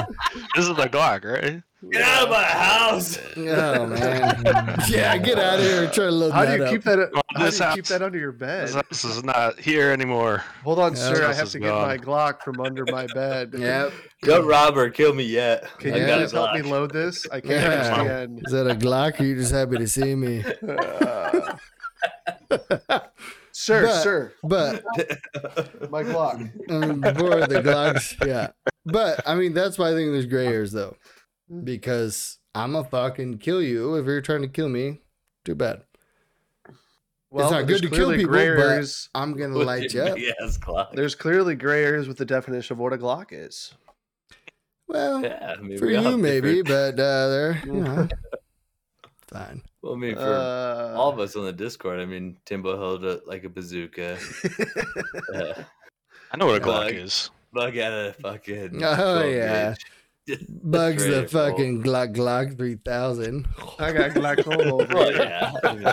This 0.56 0.68
is 0.68 0.76
the 0.76 0.90
Glock, 0.90 1.24
right? 1.26 1.62
Get 1.92 2.02
out 2.04 2.24
of 2.26 2.30
my 2.30 2.44
house. 2.44 3.18
Oh 3.38 3.88
man. 3.88 4.76
Yeah, 4.88 5.18
get 5.18 5.40
out 5.40 5.58
of 5.58 5.66
here. 5.66 5.88
Try 5.90 6.06
to 6.06 6.12
load 6.12 6.32
How 6.32 6.42
do 6.46 6.52
that 6.52 6.58
you 6.60 6.64
up. 6.66 6.72
keep 6.72 6.84
that? 6.84 6.98
Well, 7.12 7.22
How 7.34 7.40
do 7.40 7.46
this 7.46 7.58
you 7.60 7.66
house- 7.66 7.76
keep 7.76 7.86
that 7.88 8.02
under 8.04 8.20
your 8.20 8.32
bed? 8.32 8.68
This 8.68 8.76
house 8.76 9.04
is 9.04 9.24
not 9.24 9.60
here 9.60 9.90
anymore. 9.92 10.44
Hold 10.64 10.78
on, 10.78 10.94
Yeah, 10.94 11.00
sir. 11.00 11.24
I 11.24 11.28
house 11.28 11.38
have 11.38 11.46
is 11.48 11.52
to 11.54 11.60
get 11.60 11.74
my 11.74 11.98
Glock 11.98 12.44
from 12.44 12.60
under 12.62 12.86
my 12.86 13.08
bed. 13.16 13.54
Yep. 13.58 13.94
Don't 14.24 14.46
rob 14.46 14.78
or 14.78 14.92
kill 14.92 15.16
me 15.16 15.24
yet. 15.24 15.68
Can 15.80 15.94
I 15.96 15.98
you 15.98 16.06
got 16.06 16.20
a 16.20 16.22
please 16.26 16.32
help 16.34 16.54
me 16.54 16.60
Glock. 16.62 16.70
load 16.70 16.94
this? 16.94 17.26
I 17.32 17.40
can't 17.42 17.54
Yeah. 17.64 17.70
understand. 17.96 18.42
Is 18.46 18.52
that 18.54 18.68
a 18.70 18.76
Glock 18.76 19.20
or 19.20 19.24
you 19.24 19.36
just 19.36 19.52
happy 19.52 19.78
to 19.78 19.88
see 19.88 20.14
me? 20.14 20.44
Uh, 20.68 21.56
sir, 23.54 23.84
But- 23.86 24.04
sir, 24.04 24.34
But 24.44 24.84
my 25.92 26.04
Glock. 26.04 26.52
um, 26.72 27.02
before 27.02 27.40
the 27.48 27.62
Glocks, 27.62 28.16
yeah. 28.26 28.52
But 28.86 29.28
I 29.28 29.36
mean, 29.36 29.54
that's 29.54 29.78
why 29.78 29.90
I 29.90 29.94
think 29.94 30.12
there's 30.12 30.26
gray 30.26 30.48
areas 30.48 30.72
though, 30.72 30.96
because 31.64 32.40
I'm 32.56 32.76
a 32.76 32.84
fucking 32.84 33.38
kill 33.40 33.62
you 33.62 33.96
if 33.96 34.06
you're 34.06 34.22
trying 34.22 34.42
to 34.42 34.48
kill 34.48 34.70
me. 34.70 35.02
Too 35.46 35.56
bad. 35.56 35.84
Well, 37.30 37.50
not 37.50 37.66
good 37.66 37.82
to 37.84 37.88
kill 37.90 38.08
clearly 38.12 38.18
people, 38.18 38.34
but- 38.58 39.08
I'm 39.16 39.38
gonna 39.38 39.58
light 39.58 39.94
you 39.94 40.02
up. 40.02 40.16
big 40.18 40.34
ass 40.44 40.58
Glock. 40.58 40.94
There's 40.94 41.16
clearly 41.16 41.56
gray 41.56 41.84
areas 41.84 42.08
with 42.08 42.18
the 42.18 42.26
definition 42.26 42.74
of 42.74 42.80
what 42.80 42.92
a 42.94 42.98
Glock 42.98 43.28
is. 43.32 43.74
Well, 44.88 45.22
Yeah, 45.24 45.56
I 45.58 45.78
for 45.78 45.86
you 45.86 46.18
maybe, 46.18 46.62
different- 46.62 46.98
but 46.98 47.02
uh, 47.04 47.28
there, 47.30 47.62
you 47.66 47.72
know, 47.74 48.08
fine. 49.28 49.62
Well, 49.82 49.94
I 49.94 49.98
mean, 49.98 50.16
for 50.16 50.22
Uh, 50.22 50.94
all 50.96 51.10
of 51.10 51.20
us 51.20 51.36
on 51.36 51.46
the 51.46 51.52
Discord, 51.54 52.00
I 52.00 52.06
mean, 52.06 52.38
Timbo 52.46 52.78
held 52.78 53.04
it 53.04 53.28
like 53.28 53.44
a 53.44 53.50
bazooka. 53.50 54.18
Uh, 55.34 55.64
I 56.32 56.38
know 56.38 56.46
what 56.48 56.62
a 56.62 56.66
Glock 56.66 56.86
Like- 56.86 56.96
is. 56.96 57.30
Bug 57.54 57.76
at 57.78 57.92
a 57.92 58.14
fucking. 58.22 58.82
Oh, 58.84 59.24
yeah. 59.26 59.76
Bugs 60.50 61.04
the 61.04 61.12
ready 61.12 61.28
for 61.28 61.50
fucking 61.50 61.84
Glock 61.84 62.16
Glock 62.16 62.56
three 62.58 62.76
thousand. 62.76 63.48
I 63.80 63.92
got 63.92 64.14
glaucoma 64.14 64.64
over 64.72 64.86
Well, 64.96 65.12
yeah. 65.14 65.52
I 65.64 65.74
mean, 65.74 65.84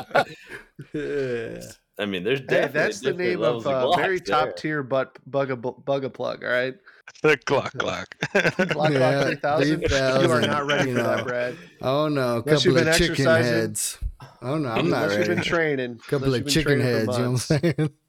Yeah. 0.92 1.60
I 1.98 2.04
mean, 2.06 2.22
there's 2.22 2.40
Hey, 2.48 2.68
that's 2.72 3.00
the 3.00 3.12
name 3.14 3.40
levels 3.40 3.66
of 3.66 3.72
uh, 3.72 3.96
very 3.96 4.20
top 4.20 4.54
tier 4.56 4.82
butt 4.84 5.18
bug 5.26 5.50
a 5.50 5.56
bug 5.56 6.04
a 6.04 6.10
plug. 6.10 6.44
All 6.44 6.50
right, 6.50 6.76
The 7.22 7.36
Glock 7.38 7.72
Glock. 7.72 8.06
Glock 8.32 8.92
Yeah, 8.92 9.00
Glock 9.00 9.24
three 9.26 9.36
thousand. 9.36 9.82
You 10.22 10.30
are 10.30 10.40
not 10.40 10.66
ready 10.66 10.90
you 10.90 10.96
for 10.96 11.02
that. 11.02 11.26
Brad. 11.26 11.56
Oh 11.82 12.08
no, 12.08 12.36
a 12.36 12.40
Unless 12.42 12.64
you've 12.64 12.74
couple 12.74 12.84
been 12.84 12.88
of 12.88 12.94
chicken 12.96 13.12
exercising. 13.12 13.52
heads. 13.52 13.98
Oh 14.42 14.58
no, 14.58 14.68
I'm 14.68 14.88
not 14.90 15.04
Unless 15.04 15.18
you've 15.18 15.36
been 15.36 15.44
training. 15.44 15.92
A 16.06 16.10
couple 16.10 16.26
Unless 16.34 16.40
of 16.42 16.48
chicken 16.48 16.80
heads. 16.80 17.18
You 17.18 17.24
know 17.24 17.30
what 17.30 17.30
I'm 17.30 17.36
saying? 17.38 17.90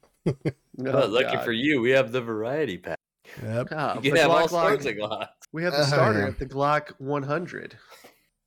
Oh, 0.86 1.02
Oh, 1.02 1.06
lucky 1.08 1.34
God. 1.36 1.44
for 1.44 1.52
you, 1.52 1.80
we 1.80 1.90
have 1.90 2.12
the 2.12 2.20
variety 2.20 2.78
pack. 2.78 2.98
Yep. 3.42 3.70
You 4.02 4.12
can 4.12 4.16
have 4.16 4.30
all 4.30 4.48
sorts 4.48 4.86
of 4.86 4.94
Glocks. 4.94 5.28
We 5.52 5.62
have 5.64 5.72
the 5.72 5.80
Oh, 5.80 5.84
starter 5.84 6.20
yeah. 6.20 6.26
at 6.28 6.38
the 6.38 6.46
Glock 6.46 6.92
100. 6.98 7.76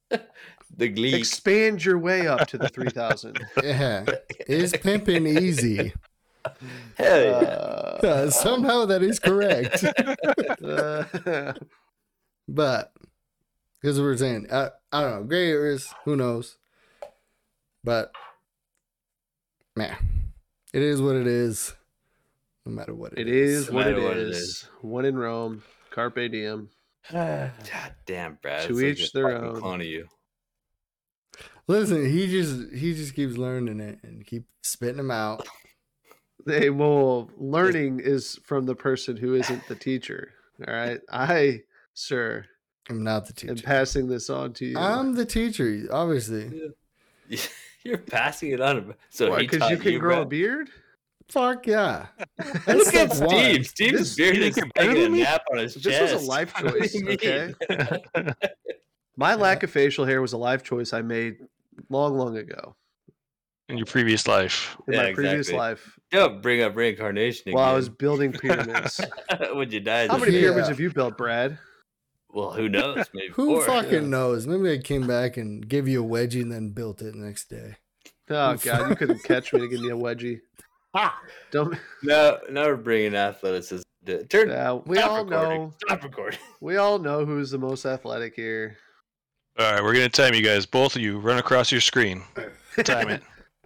The 0.09 0.89
Gleek. 0.89 1.13
Expand 1.15 1.83
your 1.85 1.97
way 1.99 2.25
up 2.27 2.47
to 2.47 2.57
the 2.57 2.69
3000. 2.69 3.37
Yeah. 3.63 4.05
Is 4.47 4.71
pimping 4.73 5.27
easy? 5.27 5.93
Hell 6.97 7.23
yeah. 7.23 7.29
Uh, 7.31 7.79
Uh, 8.03 8.29
somehow 8.29 8.83
that 8.85 9.01
is 9.01 9.17
correct. 9.17 9.81
uh, 10.61 11.53
But 12.49 12.91
because 13.81 13.99
we're 14.01 14.17
saying, 14.17 14.47
uh, 14.51 14.71
I 14.91 15.01
don't 15.01 15.11
know, 15.11 15.23
gray 15.23 15.49
areas, 15.49 15.93
who 16.03 16.17
knows? 16.17 16.57
But 17.83 18.11
man, 19.77 19.95
it 20.73 20.81
is 20.81 21.01
what 21.01 21.15
it 21.15 21.27
is. 21.27 21.73
No 22.65 22.71
matter 22.73 22.93
what 22.93 23.17
it 23.17 23.27
is 23.27 23.69
No 23.69 23.75
what 23.75 23.87
it 23.87 23.91
matter 23.95 24.03
what 24.03 24.17
it 24.17 24.27
is. 24.29 24.37
is. 24.37 24.67
One 24.81 25.05
in 25.05 25.15
Rome. 25.17 25.63
Carpe 25.89 26.29
diem. 26.31 26.69
God 27.11 27.51
damn, 28.05 28.37
Brad. 28.41 28.67
To 28.67 28.73
it's 28.73 28.81
like 28.81 28.85
each 28.99 29.09
a 29.09 29.11
their 29.13 29.43
own. 29.45 29.59
Clone 29.61 29.81
of 29.81 29.87
you. 29.87 30.07
Listen, 31.67 32.05
he 32.09 32.27
just 32.27 32.73
he 32.73 32.93
just 32.93 33.15
keeps 33.15 33.37
learning 33.37 33.79
it 33.79 33.99
and 34.03 34.25
keep 34.25 34.45
spitting 34.61 34.97
them 34.97 35.11
out. 35.11 35.47
They 36.45 36.69
well, 36.69 37.29
learning 37.37 37.99
is 38.01 38.39
from 38.43 38.65
the 38.65 38.75
person 38.75 39.15
who 39.17 39.35
isn't 39.35 39.67
the 39.67 39.75
teacher. 39.75 40.31
All 40.67 40.73
right. 40.73 40.99
I, 41.11 41.61
sir, 41.93 42.45
I'm 42.89 43.03
not 43.03 43.25
the 43.27 43.47
am 43.49 43.55
teacher. 43.55 43.65
passing 43.65 44.07
this 44.07 44.29
on 44.29 44.53
to 44.53 44.65
you. 44.65 44.77
I'm 44.77 45.13
the 45.15 45.25
teacher, 45.25 45.83
obviously. 45.91 46.71
You're 47.83 47.97
passing 47.97 48.51
it 48.51 48.61
on. 48.61 48.93
So 49.09 49.35
because 49.37 49.69
you 49.69 49.77
can 49.77 49.99
grow 49.99 50.21
a 50.21 50.25
beard? 50.25 50.69
Fuck 51.29 51.67
yeah. 51.67 52.07
Look 52.67 52.93
at 52.93 53.11
step 53.13 53.21
one. 53.21 53.29
Steve. 53.29 53.67
Steve's 53.67 53.99
This- 53.99 54.15
beard 54.15 54.37
is 54.37 54.55
think 54.55 54.57
you're 54.57 54.65
better 54.75 54.87
taking 54.89 55.01
a 55.01 55.03
than 55.05 55.11
me? 55.13 55.23
nap 55.23 55.41
on 55.51 55.57
his 55.59 55.73
This 55.75 55.83
chest. 55.83 56.13
was 56.13 56.23
a 56.23 56.27
life 56.27 56.53
choice, 56.59 56.95
okay? 57.03 57.53
My 59.15 59.35
lack 59.35 59.63
of 59.63 59.69
facial 59.71 60.05
hair 60.05 60.21
was 60.21 60.33
a 60.33 60.37
life 60.37 60.63
choice 60.63 60.91
I 60.93 61.01
made 61.01 61.37
long, 61.89 62.17
long 62.17 62.37
ago 62.37 62.75
In 63.73 63.77
your 63.79 63.85
previous 63.87 64.27
life. 64.27 64.77
in 64.87 64.93
Yeah, 64.93 65.03
my 65.03 65.13
previous 65.13 65.47
exactly. 65.49 65.57
life 65.57 65.99
Don't 66.11 66.41
bring 66.41 66.61
up 66.61 66.75
reincarnation 66.75 67.41
again. 67.49 67.55
while 67.55 67.71
I 67.71 67.75
was 67.75 67.89
building 67.89 68.31
pyramids. 68.39 69.01
when 69.53 69.71
you 69.71 69.79
die. 69.79 70.03
as 70.03 70.11
How 70.11 70.17
many. 70.17 70.33
Yeah. 70.33 70.41
pyramids 70.41 70.67
have 70.69 70.79
you 70.79 70.91
built, 70.91 71.17
Brad? 71.17 71.57
Well, 72.29 72.51
who 72.51 72.69
knows? 72.69 73.05
Maybe 73.13 73.33
Who 73.33 73.55
four. 73.57 73.65
fucking 73.65 74.09
knows? 74.09 74.47
Maybe 74.47 74.71
I 74.71 74.81
came 74.81 75.05
back 75.07 75.37
and 75.37 75.67
gave 75.67 75.87
you 75.87 76.03
a 76.03 76.07
wedgie 76.07 76.41
and 76.41 76.51
then 76.51 76.69
built 76.69 77.01
it 77.01 77.13
the 77.13 77.19
next 77.19 77.49
day. 77.49 77.75
Oh 78.29 78.55
god, 78.55 78.89
you 78.89 78.95
couldn't 78.95 79.23
catch 79.25 79.51
me 79.53 79.59
to 79.59 79.67
give 79.67 79.81
me 79.81 79.89
a 79.89 79.95
wedgie. 79.95 80.39
Ha! 80.95 81.19
Don't. 81.51 81.77
No, 82.03 82.37
now 82.51 82.65
we're 82.67 82.75
bringing 82.77 83.15
athleticism. 83.15 83.81
to- 84.05 84.23
Turn. 84.27 84.49
Yeah, 84.49 84.73
we 84.85 84.97
stop 84.97 85.09
all 85.11 85.25
recording. 85.25 85.61
know. 85.61 85.73
Stop 85.87 86.03
recording. 86.03 86.39
We 86.61 86.77
all 86.77 86.99
know 86.99 87.25
who's 87.25 87.49
the 87.51 87.57
most 87.57 87.85
athletic 87.85 88.35
here. 88.35 88.77
All 89.59 89.71
right, 89.71 89.83
we're 89.83 89.93
gonna 89.93 90.09
time 90.09 90.33
you 90.33 90.41
guys. 90.43 90.65
Both 90.65 90.95
of 90.95 91.01
you 91.01 91.19
run 91.19 91.37
across 91.37 91.71
your 91.71 91.81
screen. 91.81 92.23
Time 92.83 93.09
it. 93.09 93.23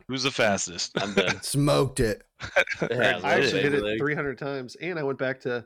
Who's 0.08 0.24
the 0.24 0.32
fastest? 0.32 0.92
I'm 1.02 1.14
done. 1.14 1.42
Smoked 1.42 2.00
it. 2.00 2.24
Yeah, 2.92 3.20
I 3.24 3.34
actually 3.36 3.64
leg, 3.64 3.72
did 3.72 3.84
it 3.84 3.98
300 3.98 4.38
times, 4.38 4.76
and 4.76 5.00
I 5.00 5.04
went 5.04 5.18
back 5.18 5.40
to 5.42 5.66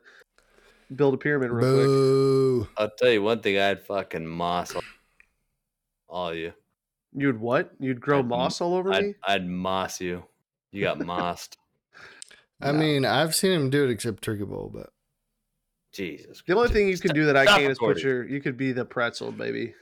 build 0.95 1.13
a 1.13 1.17
pyramid 1.17 1.51
real 1.51 1.59
quick. 1.75 1.85
Boo. 1.85 2.67
I'll 2.77 2.89
tell 2.97 3.11
you 3.11 3.21
one 3.21 3.41
thing. 3.41 3.57
I 3.57 3.65
had 3.65 3.85
fucking 3.85 4.25
moss. 4.25 4.73
on 4.75 4.81
All 6.07 6.33
you. 6.33 6.53
You'd 7.13 7.39
what? 7.39 7.71
You'd 7.79 7.99
grow 7.99 8.19
I'd- 8.19 8.27
moss 8.29 8.61
all 8.61 8.73
over 8.75 8.93
I'd, 8.93 9.03
me? 9.03 9.15
I'd 9.27 9.45
moss 9.47 9.99
you. 9.99 10.23
You 10.71 10.81
got 10.81 10.99
mossed. 11.05 11.57
I 12.61 12.71
No. 12.71 12.79
mean, 12.79 13.05
I've 13.05 13.35
seen 13.35 13.51
him 13.51 13.69
do 13.69 13.83
it 13.83 13.89
except 13.89 14.23
Turkey 14.23 14.45
Bowl, 14.45 14.71
but 14.73 14.91
Jesus. 15.91 16.41
The 16.47 16.55
only 16.55 16.69
thing 16.69 16.87
you 16.87 16.97
can 16.97 17.13
do 17.13 17.25
that 17.25 17.35
I 17.35 17.45
can't 17.45 17.69
is 17.71 17.77
put 17.79 18.01
your. 18.01 18.25
You 18.25 18.39
could 18.39 18.55
be 18.55 18.71
the 18.71 18.85
pretzel, 18.85 19.33
baby. 19.33 19.73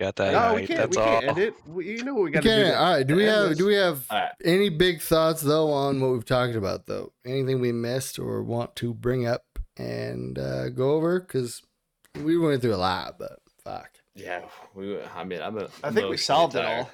Got 0.00 0.14
that 0.16 0.32
no, 0.32 0.38
right. 0.38 0.54
we 0.60 0.66
can't. 0.66 0.78
That's 0.78 0.96
we 0.96 1.02
all. 1.02 1.20
can't 1.20 1.28
end 1.28 1.38
it. 1.38 1.54
We, 1.66 1.86
you 1.96 2.04
know 2.04 2.14
what 2.14 2.24
we 2.24 2.30
got 2.30 2.42
to 2.44 2.48
okay. 2.48 2.70
do. 2.70 2.74
All 2.76 2.92
right. 2.94 3.06
Do 3.06 3.16
we 3.16 3.24
have 3.24 3.48
this. 3.48 3.58
do 3.58 3.66
we 3.66 3.74
have 3.74 4.06
All 4.10 4.18
right. 4.18 4.30
any 4.44 4.68
big 4.68 5.00
thoughts 5.00 5.42
though 5.42 5.70
on 5.72 6.00
what 6.00 6.12
we've 6.12 6.24
talked 6.24 6.54
about 6.54 6.86
though? 6.86 7.12
Anything 7.26 7.60
we 7.60 7.72
missed 7.72 8.18
or 8.18 8.42
want 8.44 8.76
to 8.76 8.94
bring 8.94 9.26
up 9.26 9.44
and 9.76 10.38
uh, 10.38 10.68
go 10.68 10.92
over? 10.92 11.18
Because 11.18 11.62
we 12.22 12.38
went 12.38 12.62
through 12.62 12.74
a 12.74 12.76
lot, 12.76 13.18
but 13.18 13.40
fuck. 13.64 13.90
Yeah, 14.14 14.42
we. 14.74 15.00
I 15.16 15.24
mean, 15.24 15.42
I'm. 15.42 15.58
A, 15.58 15.68
I 15.82 15.90
think 15.90 16.08
we 16.08 16.16
solved 16.16 16.54
it 16.54 16.64
all. 16.64 16.90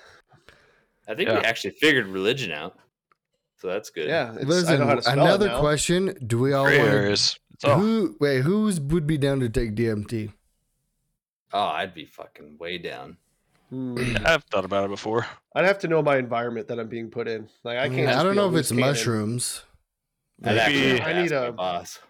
I 1.07 1.15
think 1.15 1.29
Yeah. 1.29 1.41
we 1.41 1.45
actually 1.45 1.73
figured 1.73 2.07
religion 2.07 2.53
out. 2.53 2.79
So 3.61 3.69
that's 3.69 3.91
good. 3.91 4.09
Yeah, 4.09 4.33
it's, 4.35 4.45
I 4.45 4.49
Listen, 4.49 4.81
know 4.81 4.87
how 4.87 4.95
to 4.95 5.03
spell 5.03 5.13
another 5.21 5.47
it 5.47 5.51
now. 5.51 5.61
question: 5.61 6.17
Do 6.27 6.39
we 6.39 6.55
all 6.55 6.65
Gray 6.65 6.79
want 6.79 6.91
areas. 6.91 7.39
All. 7.65 7.79
who? 7.79 8.17
Wait, 8.19 8.41
who's 8.43 8.81
would 8.81 9.07
be 9.07 9.19
down 9.19 9.41
to 9.41 9.49
take 9.51 9.75
DMT? 9.75 10.33
Oh, 11.55 11.63
I'd 11.67 11.95
be 11.95 12.05
fucking 12.05 12.59
way 12.59 12.79
down. 12.79 13.17
Hmm. 13.71 13.97
I've 14.27 14.45
thought 14.45 14.65
about 14.65 14.85
it 14.85 14.91
before. 14.91 15.27
I'd 15.55 15.65
have 15.65 15.79
to 15.81 15.89
know 15.89 16.03
my 16.03 16.17
environment 16.19 16.69
that 16.69 16.79
I'm 16.81 16.89
being 16.89 17.09
put 17.11 17.29
in. 17.29 17.49
Like 17.63 17.79
I 17.79 17.89
can't. 17.89 18.09
I 18.09 18.23
don't 18.23 18.35
know 18.37 18.49
if 18.51 18.57
it's 18.57 18.69
cannon. 18.71 18.87
mushrooms. 18.87 19.63
I'd 20.45 20.57
Maybe- 20.57 21.01
I 21.01 21.23
need 21.23 21.33
a- 21.33 21.53
boss. 21.53 22.01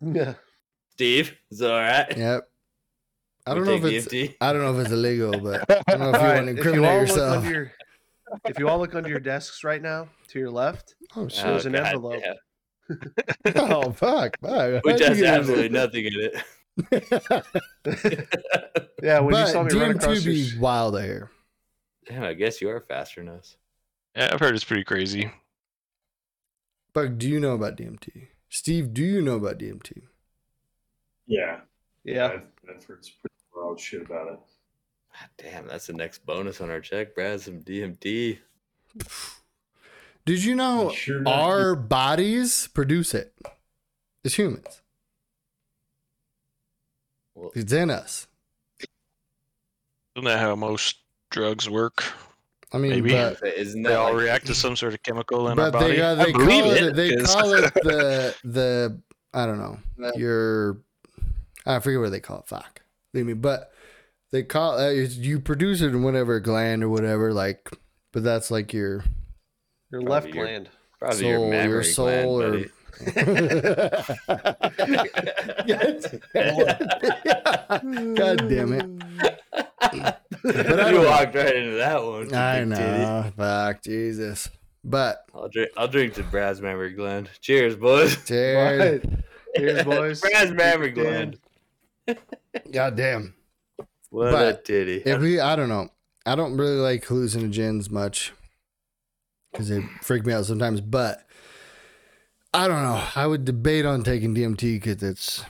Yeah. 0.00 0.34
Steve, 0.92 1.36
is 1.50 1.58
that 1.58 1.70
all 1.70 1.78
right? 1.80 2.16
Yep. 2.16 2.48
I 3.46 3.54
don't 3.54 3.64
know 3.64 3.72
if 3.74 3.82
take 3.82 3.92
it's 3.94 4.06
DMT? 4.08 4.34
I 4.40 4.52
don't 4.52 4.62
know 4.62 4.74
if 4.78 4.84
it's 4.84 4.92
illegal, 4.92 5.32
but 5.40 5.64
I 5.88 5.96
don't 5.96 6.00
know 6.00 6.10
if 6.10 6.14
you 6.16 6.20
All 6.20 6.26
right, 6.26 6.34
want 6.34 6.46
to 6.46 6.50
if 6.52 6.64
you 6.64 6.72
incriminate 6.84 6.90
all 6.90 6.98
look 7.00 7.08
yourself. 7.08 7.36
under 7.38 7.50
your, 7.50 7.72
if 8.46 8.58
you 8.58 8.68
all 8.68 8.78
look 8.78 8.94
under 8.94 9.08
your 9.08 9.20
desks 9.20 9.64
right 9.64 9.80
now, 9.82 10.08
to 10.28 10.38
your 10.38 10.50
left, 10.50 10.94
Oh 11.16 11.28
shit! 11.28 11.44
There's 11.44 11.66
an 11.66 11.72
God, 11.72 11.86
envelope. 11.86 12.22
yeah. 12.22 12.94
oh 13.56 13.90
fuck! 13.92 14.36
fuck. 14.40 14.84
Which 14.84 15.00
How'd 15.00 15.00
you 15.00 15.06
has 15.06 15.20
get 15.20 15.34
absolutely 15.40 15.68
nothing 15.70 16.04
in 16.06 16.12
it. 16.14 16.36
It? 16.90 18.28
yeah, 19.02 19.20
when 19.20 19.34
you 19.34 19.46
saw 19.46 19.62
me 19.62 19.72
run 19.78 19.90
across 19.92 20.18
DMT 20.18 20.24
your, 20.24 20.34
be 20.34 20.58
wild 20.58 20.96
out 20.96 21.02
here. 21.04 21.30
Damn, 22.06 22.24
I 22.24 22.34
guess 22.34 22.60
you 22.60 22.70
are 22.70 22.80
faster 22.80 23.22
than 23.22 23.30
us. 23.34 23.56
Yeah, 24.16 24.30
I've 24.32 24.40
heard 24.40 24.54
it's 24.54 24.64
pretty 24.64 24.84
crazy. 24.84 25.30
Buck, 26.92 27.18
do 27.18 27.28
you 27.28 27.38
know 27.38 27.52
about 27.52 27.76
DMT? 27.76 28.28
Steve, 28.48 28.94
do 28.94 29.04
you 29.04 29.20
know 29.20 29.36
about 29.36 29.58
DMT? 29.58 30.02
Yeah. 31.26 31.60
yeah, 32.04 32.26
I've, 32.26 32.42
I've 32.68 32.84
heard 32.84 33.04
some 33.04 33.14
pretty 33.20 33.34
wild 33.54 33.78
shit 33.78 34.02
about 34.02 34.28
it. 34.28 34.38
God 35.12 35.28
damn, 35.36 35.66
that's 35.66 35.86
the 35.86 35.92
next 35.92 36.24
bonus 36.24 36.60
on 36.60 36.70
our 36.70 36.80
check, 36.80 37.14
Brad. 37.14 37.40
Some 37.40 37.60
DMT. 37.60 38.38
Did 40.24 40.44
you 40.44 40.54
know 40.54 40.90
Sure 40.90 41.20
not- 41.20 41.32
our 41.34 41.74
bodies 41.76 42.68
produce 42.68 43.14
it? 43.14 43.34
As 44.24 44.34
humans, 44.34 44.82
Well, 47.38 47.50
it's 47.54 47.72
in 47.72 47.90
us. 47.90 48.26
Isn't 50.16 50.24
that 50.24 50.40
how 50.40 50.56
most 50.56 50.96
drugs 51.30 51.70
work? 51.70 52.02
I 52.72 52.78
mean, 52.78 52.90
Maybe. 52.90 53.12
but 53.12 53.42
isn't 53.56 53.82
They 53.82 53.94
all 53.94 54.12
like, 54.12 54.22
react 54.22 54.46
to 54.46 54.54
some 54.54 54.76
sort 54.76 54.92
of 54.92 55.02
chemical 55.02 55.48
in 55.48 55.58
our 55.58 55.70
but 55.70 55.78
body. 55.78 55.96
they 55.96 56.02
uh, 56.02 56.12
I 56.12 56.24
they 56.26 56.32
believe 56.32 56.64
call 56.64 56.72
it, 56.72 56.96
they 56.96 57.16
'cause- 57.16 57.34
call 57.34 57.52
it 57.54 57.74
the 57.82 58.34
the 58.44 59.00
I 59.32 59.46
don't 59.46 59.58
know 59.58 59.78
your 60.16 60.78
I 61.64 61.78
forget 61.80 62.00
what 62.00 62.10
they 62.10 62.20
call 62.20 62.40
it. 62.40 62.48
Fuck, 62.48 62.82
leave 63.14 63.26
me. 63.26 63.34
But 63.34 63.72
they 64.32 64.42
call 64.42 64.78
uh, 64.78 64.90
you 64.90 65.38
produce 65.40 65.80
it 65.80 65.88
in 65.88 66.02
whatever 66.02 66.40
gland 66.40 66.82
or 66.82 66.88
whatever. 66.88 67.32
Like, 67.32 67.70
but 68.12 68.22
that's 68.24 68.50
like 68.50 68.72
your 68.74 69.04
your 69.90 70.02
left 70.02 70.26
your- 70.28 70.44
gland. 70.46 70.68
probably 70.98 71.18
soul, 71.20 71.52
your 71.52 71.64
your, 71.68 71.82
soul, 71.84 72.06
gland, 72.06 72.28
or. 72.54 72.58
buddy. 72.58 72.70
God 78.14 78.48
damn 78.48 78.72
it! 78.72 78.86
But 79.80 80.22
I 80.44 80.90
you 80.90 80.96
don't- 80.96 81.04
walked 81.06 81.34
right 81.34 81.56
into 81.56 81.76
that 81.76 82.02
one. 82.04 82.34
I 82.34 82.60
big 82.64 82.74
titty. 82.74 82.82
know. 82.98 83.32
Fuck, 83.36 83.82
Jesus. 83.82 84.48
But 84.84 85.24
I'll 85.34 85.48
drink. 85.48 85.70
I'll 85.76 85.88
drink 85.88 86.14
to 86.14 86.22
Brad's 86.24 86.60
memory, 86.60 86.90
gland. 86.92 87.28
Cheers, 87.40 87.76
boys. 87.76 88.16
cheers. 88.26 89.02
Right. 89.02 89.04
Cheers, 89.56 89.84
boys. 89.84 90.20
Brad's 90.20 90.52
memory, 90.52 90.90
Dan. 90.92 91.36
gland. 92.06 92.18
God 92.72 92.96
damn. 92.96 93.34
What 94.10 94.28
a 94.28 94.32
But 94.32 94.64
titty. 94.64 95.02
If 95.04 95.20
we, 95.20 95.40
I 95.40 95.56
don't 95.56 95.68
know. 95.68 95.88
I 96.24 96.34
don't 96.34 96.56
really 96.56 96.76
like 96.76 97.04
hallucinogens 97.06 97.90
much 97.90 98.32
because 99.52 99.68
they 99.68 99.82
freak 100.02 100.24
me 100.26 100.32
out 100.32 100.46
sometimes. 100.46 100.80
But 100.80 101.24
I 102.54 102.66
don't 102.66 102.82
know. 102.82 103.04
I 103.14 103.26
would 103.26 103.44
debate 103.44 103.84
on 103.84 104.02
taking 104.02 104.34
DMT 104.34 104.80
because 104.80 105.02
it's 105.02 105.44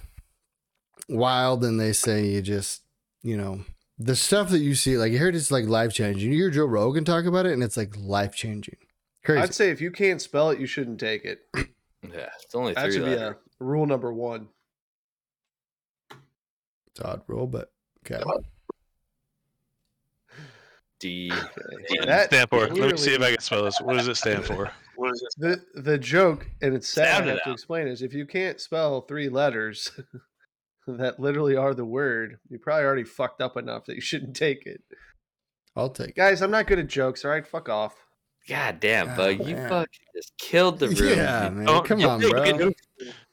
wild, 1.08 1.64
and 1.64 1.78
they 1.78 1.92
say 1.92 2.26
you 2.26 2.42
just, 2.42 2.82
you 3.22 3.36
know, 3.36 3.60
the 3.98 4.16
stuff 4.16 4.50
that 4.50 4.58
you 4.58 4.74
see. 4.74 4.96
Like 4.96 5.12
you 5.12 5.18
heard, 5.18 5.34
it's 5.34 5.50
like 5.50 5.66
life 5.66 5.92
changing. 5.92 6.30
You 6.32 6.36
hear 6.36 6.50
Joe 6.50 6.64
Rogan 6.64 7.04
talk 7.04 7.24
about 7.24 7.46
it, 7.46 7.52
and 7.52 7.62
it's 7.62 7.76
like 7.76 7.96
life 7.96 8.34
changing. 8.34 8.76
Crazy. 9.24 9.42
I'd 9.42 9.54
say 9.54 9.70
if 9.70 9.80
you 9.80 9.90
can't 9.90 10.20
spell 10.20 10.50
it, 10.50 10.58
you 10.60 10.66
shouldn't 10.66 11.00
take 11.00 11.24
it. 11.24 11.46
yeah, 11.56 12.30
it's 12.42 12.54
only 12.54 12.74
That 12.74 12.84
three 12.84 12.92
should 12.92 13.04
be 13.04 13.12
a 13.12 13.36
rule 13.60 13.86
number 13.86 14.12
one. 14.12 14.48
it's 16.90 17.00
odd 17.00 17.22
rule, 17.26 17.46
but 17.46 17.72
okay. 18.06 18.22
D. 21.00 21.32
That 22.04 22.26
stand 22.26 22.48
for? 22.50 22.66
Let 22.66 22.92
me 22.92 22.96
see 22.96 23.14
if 23.14 23.22
I 23.22 23.30
can 23.32 23.40
spell 23.40 23.64
this. 23.64 23.80
What 23.80 23.96
does 23.96 24.08
it 24.08 24.16
stand 24.16 24.44
for? 24.44 24.70
What 24.96 25.12
is 25.12 25.22
it? 25.22 25.60
The 25.74 25.82
the 25.82 25.96
joke, 25.96 26.50
and 26.60 26.74
it's 26.74 26.88
sad 26.88 27.18
Sound 27.18 27.24
I 27.26 27.34
have 27.34 27.42
to 27.44 27.50
out. 27.50 27.52
explain, 27.52 27.86
is 27.86 28.02
if 28.02 28.12
you 28.12 28.26
can't 28.26 28.60
spell 28.60 29.02
three 29.02 29.28
letters 29.28 29.92
that 30.88 31.20
literally 31.20 31.54
are 31.54 31.72
the 31.72 31.84
word, 31.84 32.40
you 32.48 32.58
probably 32.58 32.84
already 32.84 33.04
fucked 33.04 33.40
up 33.40 33.56
enough 33.56 33.84
that 33.84 33.94
you 33.94 34.00
shouldn't 34.00 34.34
take 34.34 34.66
it. 34.66 34.82
I'll 35.76 35.90
take 35.90 36.08
it. 36.08 36.16
Guys, 36.16 36.42
I'm 36.42 36.50
not 36.50 36.66
good 36.66 36.80
at 36.80 36.88
jokes. 36.88 37.24
All 37.24 37.30
right, 37.30 37.46
fuck 37.46 37.68
off. 37.68 37.94
God 38.48 38.80
damn, 38.80 39.10
Oh, 39.10 39.16
bug. 39.16 39.46
You 39.46 39.56
fucking 39.56 39.86
just 40.16 40.32
killed 40.38 40.78
the 40.78 40.88
room. 40.88 41.18
Yeah, 41.18 41.48
dude. 41.48 41.56
man. 41.58 41.66
Don't- 41.66 41.84
Come 41.86 42.04
on, 42.04 42.20
bro. 42.20 42.44
Don't, 42.44 42.76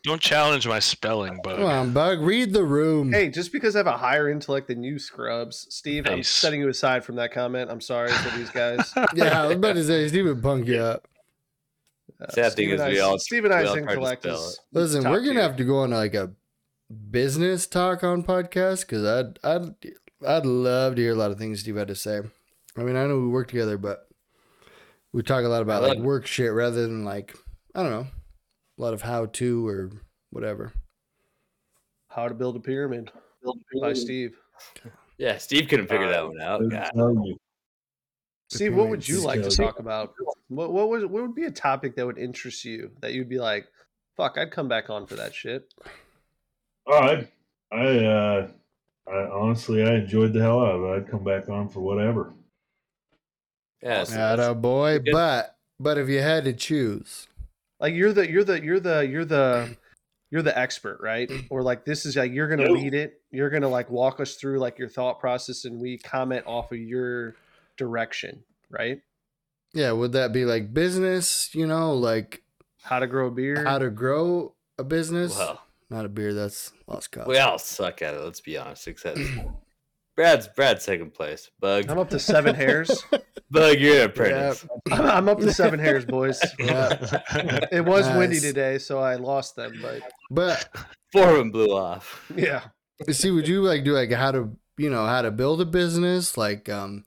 don't 0.03 0.21
challenge 0.21 0.67
my 0.67 0.79
spelling, 0.79 1.39
bug. 1.43 1.57
Come 1.57 1.65
on, 1.65 1.93
Bug. 1.93 2.21
Read 2.21 2.53
the 2.53 2.63
room. 2.63 3.11
Hey, 3.11 3.29
just 3.29 3.51
because 3.51 3.75
I 3.75 3.79
have 3.79 3.87
a 3.87 3.97
higher 3.97 4.29
intellect 4.29 4.67
than 4.67 4.83
you, 4.83 4.99
scrubs, 4.99 5.65
Steve, 5.69 6.05
I'm 6.07 6.21
setting 6.21 6.59
you 6.59 6.69
aside 6.69 7.03
from 7.03 7.15
that 7.15 7.31
comment. 7.31 7.71
I'm 7.71 7.81
sorry 7.81 8.11
for 8.11 8.37
these 8.37 8.49
guys. 8.51 8.93
Yeah, 9.15 9.41
I 9.43 9.47
was 9.47 9.55
about 9.55 9.73
to 9.73 9.83
say 9.83 10.07
Steve 10.07 10.25
would 10.25 10.43
punk 10.43 10.67
you 10.67 10.79
up. 10.79 11.07
Uh, 12.21 12.29
Sad 12.31 12.53
thing 12.53 12.69
is 12.69 12.79
and 12.81 12.93
we 12.93 12.99
all 12.99 13.17
Steve 13.17 13.45
and 13.45 13.53
I's 13.53 13.75
intellect 13.75 14.25
is. 14.25 14.59
Listen, 14.71 15.09
we're 15.09 15.19
gonna 15.21 15.33
tier. 15.33 15.41
have 15.41 15.55
to 15.57 15.63
go 15.63 15.79
on 15.79 15.91
like 15.91 16.13
a 16.13 16.31
business 17.09 17.65
talk 17.67 18.03
on 18.03 18.23
podcast 18.23 18.81
because 18.81 19.03
I'd 19.03 19.39
I'd 19.43 19.75
I'd 20.25 20.45
love 20.45 20.95
to 20.95 21.01
hear 21.01 21.11
a 21.13 21.15
lot 21.15 21.31
of 21.31 21.37
things 21.39 21.61
Steve 21.61 21.75
had 21.77 21.87
to 21.87 21.95
say. 21.95 22.21
I 22.77 22.83
mean, 22.83 22.95
I 22.95 23.05
know 23.07 23.17
we 23.19 23.27
work 23.27 23.47
together, 23.47 23.77
but 23.77 24.07
we 25.15 25.23
talk 25.23 25.45
a 25.45 25.47
lot 25.47 25.61
about 25.61 25.81
I 25.81 25.87
like 25.87 25.99
work 25.99 26.27
shit 26.27 26.51
rather 26.51 26.81
than 26.81 27.05
like 27.05 27.33
I 27.73 27.81
don't 27.81 27.91
know, 27.91 28.07
a 28.77 28.81
lot 28.81 28.93
of 28.93 29.01
how 29.01 29.27
to 29.27 29.67
or 29.67 29.91
whatever. 30.31 30.73
How 32.09 32.27
to 32.27 32.33
Build 32.33 32.57
a 32.57 32.59
Pyramid 32.59 33.11
by 33.81 33.93
Steve. 33.93 34.37
Yeah, 35.17 35.37
Steve 35.37 35.69
couldn't 35.69 35.87
figure 35.87 36.09
that 36.09 36.23
Uh, 36.23 36.27
one 36.27 36.41
out. 36.41 36.69
God. 36.69 37.37
Steve, 38.49 38.75
what 38.75 38.89
would 38.89 39.07
you 39.07 39.21
like 39.21 39.41
to 39.41 39.49
talk 39.49 39.79
about? 39.79 40.13
What 40.49 40.73
what 40.73 40.89
was 40.89 41.03
what 41.05 41.21
would 41.23 41.35
be 41.35 41.45
a 41.45 41.51
topic 41.51 41.95
that 41.95 42.05
would 42.05 42.17
interest 42.17 42.65
you 42.65 42.91
that 42.99 43.13
you'd 43.13 43.29
be 43.29 43.39
like, 43.39 43.67
fuck, 44.17 44.37
I'd 44.37 44.51
come 44.51 44.67
back 44.67 44.89
on 44.89 45.07
for 45.07 45.15
that 45.15 45.33
shit. 45.33 45.73
Oh, 46.87 46.97
I, 46.99 47.27
I, 47.71 48.05
uh, 48.05 48.47
I 49.07 49.15
honestly, 49.31 49.81
I 49.81 49.95
enjoyed 49.95 50.33
the 50.33 50.41
hell 50.41 50.59
out 50.59 50.75
of 50.75 50.83
it. 50.83 50.97
I'd 50.97 51.09
come 51.09 51.23
back 51.23 51.47
on 51.47 51.69
for 51.69 51.79
whatever. 51.79 52.33
Yeah, 53.85 54.03
so 54.03 54.19
Atta 54.19 54.55
boy, 54.55 54.99
good. 54.99 55.11
but 55.13 55.55
but 55.79 55.97
if 55.97 56.09
you 56.09 56.19
had 56.21 56.43
to 56.45 56.53
choose, 56.53 57.27
Like 57.79 57.93
you're 57.93 58.11
the 58.13 58.29
you're 58.29 58.43
the 58.43 58.61
you're 58.63 58.79
the 58.79 59.01
you're 59.07 59.25
the 59.25 59.77
you're 60.31 60.41
the 60.41 60.57
expert, 60.57 60.99
right? 61.01 61.31
Or 61.51 61.61
like 61.61 61.85
this 61.85 62.05
is 62.05 62.15
like 62.15 62.31
you're 62.33 62.47
gonna 62.47 62.65
No. 62.65 62.73
lead 62.73 62.93
it. 62.95 63.21
You're 63.31 63.49
gonna 63.51 63.69
like 63.69 63.89
walk 63.91 64.19
us 64.19 64.35
through 64.35 64.57
like 64.59 64.79
your 64.79 64.89
thought 64.89 65.19
process, 65.19 65.65
and 65.65 65.79
we 65.79 65.97
comment 65.99 66.43
off 66.47 66.71
of 66.71 66.79
your 66.79 67.35
direction, 67.77 68.43
right? 68.69 69.01
yeah, 69.73 69.91
would 69.91 70.13
that 70.13 70.31
be 70.33 70.45
like 70.45 70.73
business? 70.73 71.53
You 71.53 71.67
know, 71.67 71.93
like 71.93 72.41
How 72.81 72.99
to 72.99 73.07
grow 73.07 73.27
a 73.27 73.31
beer. 73.31 73.63
how 73.65 73.77
to 73.77 73.89
grow 73.91 74.53
a 74.79 74.83
business? 74.83 75.37
well, 75.37 75.61
Not 75.89 76.05
a 76.05 76.09
beer. 76.09 76.33
That's 76.33 76.71
lost 76.87 77.11
cause. 77.11 77.27
we 77.27 77.37
all 77.37 77.59
suck 77.59 78.01
at 78.01 78.13
it. 78.15 78.21
Let's 78.21 78.41
be 78.41 78.57
honest. 78.57 78.87
Except 78.87 79.19
Brad's 80.15 80.47
Brad's 80.47 80.83
second 80.83 81.13
place. 81.13 81.51
Bug, 81.59 81.89
I'm 81.89 81.99
up 81.99 82.09
to 82.11 82.19
seven 82.19 82.55
hairs. 82.55 83.03
Bug, 83.51 83.79
you're 83.79 83.97
an 83.97 84.05
apprentice. 84.09 84.65
I'm, 84.91 85.01
I'm 85.01 85.29
up 85.29 85.39
to 85.39 85.53
seven 85.53 85.79
hairs, 85.79 86.05
boys. 86.05 86.41
Yeah. 86.57 87.67
It 87.71 87.85
was 87.85 88.07
windy 88.17 88.39
today, 88.39 88.77
so 88.77 88.99
I 88.99 89.15
lost 89.15 89.55
them. 89.55 89.79
But 89.81 90.01
But 90.31 90.69
Four 91.11 91.31
of 91.31 91.37
them 91.37 91.51
blew 91.51 91.75
off. 91.75 92.31
yeah, 92.35 92.61
see, 93.09 93.31
would 93.31 93.47
you 93.47 93.61
like 93.61 93.83
do 93.83 93.93
like 93.93 94.11
how 94.11 94.31
to 94.31 94.55
you 94.77 94.89
know 94.89 95.05
how 95.05 95.21
to 95.21 95.31
build 95.31 95.61
a 95.61 95.65
business, 95.65 96.37
like 96.37 96.69
um, 96.69 97.03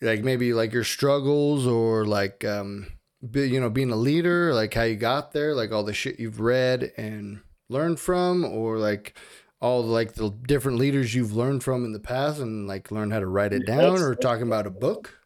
like 0.00 0.22
maybe 0.22 0.52
like 0.52 0.72
your 0.72 0.84
struggles 0.84 1.66
or 1.66 2.04
like 2.04 2.44
um, 2.44 2.86
be, 3.28 3.48
you 3.48 3.60
know 3.60 3.70
being 3.70 3.90
a 3.90 3.96
leader, 3.96 4.52
like 4.54 4.74
how 4.74 4.82
you 4.82 4.96
got 4.96 5.32
there, 5.32 5.54
like 5.54 5.72
all 5.72 5.82
the 5.84 5.94
shit 5.94 6.20
you've 6.20 6.40
read 6.40 6.92
and 6.96 7.40
learned 7.68 7.98
from, 7.98 8.44
or 8.44 8.78
like 8.78 9.16
all 9.60 9.82
like 9.82 10.12
the 10.14 10.30
different 10.46 10.78
leaders 10.78 11.14
you've 11.14 11.34
learned 11.34 11.62
from 11.64 11.84
in 11.84 11.92
the 11.92 12.00
past 12.00 12.40
and 12.40 12.66
like 12.66 12.90
learn 12.90 13.10
how 13.10 13.20
to 13.20 13.26
write 13.26 13.52
it 13.52 13.66
down, 13.66 13.78
that's- 13.94 14.02
or 14.02 14.14
talking 14.14 14.46
about 14.46 14.66
a 14.66 14.70
book. 14.70 15.18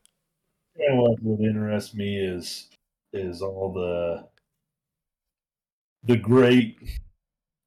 Yeah, 0.76 0.94
what 0.94 1.22
would 1.22 1.40
interest 1.40 1.94
me 1.94 2.16
is 2.16 2.68
is 3.12 3.42
all 3.42 3.72
the 3.72 4.28
the 6.04 6.16
great 6.16 6.78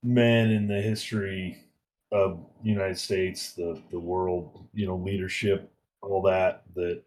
men 0.02 0.50
in 0.50 0.68
the 0.68 0.82
history 0.82 1.58
of 2.12 2.46
the 2.64 2.70
United 2.70 2.98
States, 2.98 3.54
the 3.54 3.82
the 3.92 4.00
world, 4.00 4.68
you 4.74 4.88
know, 4.88 4.96
leadership, 4.96 5.72
all 6.02 6.22
that 6.24 6.64
that 6.76 7.04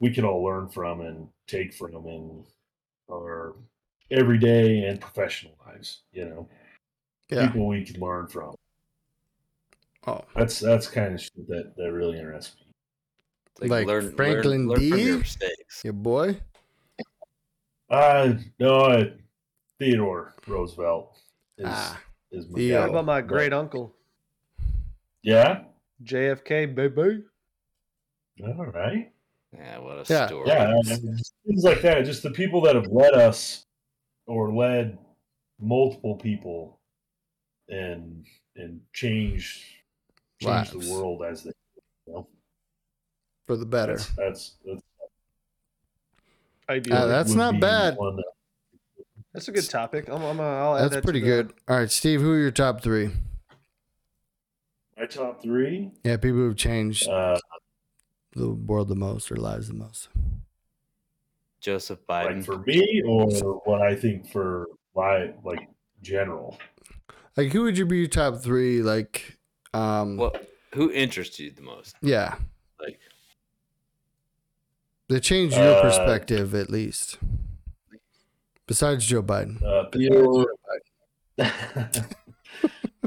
we 0.00 0.10
can 0.12 0.24
all 0.24 0.42
learn 0.42 0.68
from 0.68 1.00
and 1.02 1.28
take 1.46 1.74
from 1.74 1.94
in 2.06 2.44
our 3.10 3.54
everyday 4.10 4.84
and 4.84 5.00
professional 5.00 5.52
lives. 5.66 6.02
You 6.12 6.24
know, 6.24 6.48
Yeah. 7.30 7.46
people 7.48 7.66
we 7.68 7.84
can 7.84 8.00
learn 8.00 8.26
from. 8.28 8.54
Oh, 10.08 10.24
That's 10.36 10.58
that's 10.60 10.86
kind 10.88 11.14
of 11.14 11.20
shit 11.20 11.46
that 11.48 11.74
that 11.76 11.92
really 11.92 12.18
interests 12.18 12.56
me. 13.60 13.68
Like 13.68 13.86
Franklin 14.16 14.68
learn, 14.68 14.80
learn 14.80 14.88
from 14.90 14.98
D? 14.98 15.04
your 15.04 15.18
mistakes. 15.18 15.84
your 15.84 15.92
boy. 15.92 16.38
Uh 17.90 18.34
no, 18.58 18.76
uh, 18.80 19.04
Theodore 19.78 20.34
Roosevelt 20.46 21.16
is 21.56 21.66
Ah, 21.68 22.00
is 22.30 22.48
my 22.48 22.58
Theo. 22.58 22.80
what 22.82 22.90
about 22.90 23.04
my 23.06 23.20
But- 23.20 23.28
great 23.28 23.52
uncle? 23.52 23.94
Yeah, 25.22 25.64
JFK, 26.04 26.66
baby. 26.74 27.24
All 28.44 28.66
right. 28.66 29.10
Yeah, 29.52 29.78
what 29.78 29.98
a 30.08 30.12
Yeah, 30.12 30.26
story. 30.26 30.48
Yeah, 30.48 30.68
I 30.68 30.72
mean, 30.74 31.16
just 31.16 31.34
things 31.46 31.64
like 31.64 31.80
that. 31.82 32.04
Just 32.04 32.22
the 32.22 32.30
people 32.30 32.60
that 32.62 32.74
have 32.76 32.86
led 32.88 33.14
us 33.14 33.64
or 34.26 34.52
led 34.54 34.98
multiple 35.58 36.14
people 36.16 36.78
and 37.68 38.24
and 38.56 38.80
change 38.92 39.77
change 40.40 40.72
Lives. 40.74 40.86
the 40.88 40.92
world 40.92 41.22
as 41.22 41.42
they 41.44 41.52
you 42.06 42.12
know, 42.12 42.28
for 43.46 43.56
the 43.56 43.66
better. 43.66 43.96
that's 43.96 44.10
that's 44.16 44.56
that's, 44.64 44.82
Ideally. 46.68 46.96
Uh, 46.98 47.06
that's 47.06 47.32
not 47.32 47.58
bad. 47.60 47.96
one 47.96 48.16
that- 48.16 48.24
That's 49.32 49.48
a 49.48 49.52
good 49.52 49.68
topic. 49.70 50.08
I'm, 50.08 50.22
I'm, 50.22 50.38
I'll 50.40 50.76
add 50.76 50.82
That's 50.82 50.94
that 50.96 51.00
to 51.00 51.04
pretty 51.04 51.20
the- 51.20 51.26
good. 51.26 51.52
All 51.66 51.76
right, 51.76 51.90
Steve, 51.90 52.20
who 52.20 52.32
are 52.32 52.38
your 52.38 52.50
top 52.50 52.82
three? 52.82 53.10
my 54.98 55.06
top 55.06 55.40
three. 55.40 55.92
Yeah, 56.04 56.16
people 56.16 56.38
who've 56.38 56.56
changed 56.56 57.08
Uh, 57.08 57.38
the 58.34 58.50
world 58.50 58.88
the 58.88 58.96
most 58.96 59.30
or 59.32 59.36
lives 59.36 59.68
the 59.68 59.74
most. 59.74 60.08
Joseph 61.60 62.00
Biden. 62.08 62.24
like 62.26 62.36
Biden. 62.36 62.44
for 62.44 62.58
me, 62.58 63.02
or 63.06 63.26
what 63.64 63.80
I 63.80 63.94
think 63.94 64.28
for 64.30 64.66
my 64.94 65.32
like 65.44 65.68
general. 66.02 66.58
Like, 67.36 67.52
who 67.52 67.62
would 67.62 67.78
you 67.78 67.86
be 67.86 67.98
your 67.98 68.08
top 68.08 68.38
three? 68.42 68.82
Like, 68.82 69.37
um, 69.74 70.16
what 70.16 70.48
who 70.74 70.90
interests 70.92 71.38
you 71.38 71.50
the 71.50 71.62
most? 71.62 71.96
yeah, 72.02 72.36
Like 72.80 72.98
they 75.08 75.20
changed 75.20 75.56
your 75.56 75.76
Uh, 75.76 75.82
perspective 75.82 76.54
at 76.54 76.70
least. 76.70 77.18
Besides 78.66 79.06
Joe 79.06 79.22
Biden. 79.22 79.62
Uh, 79.62 79.88
Theodore, 79.90 80.46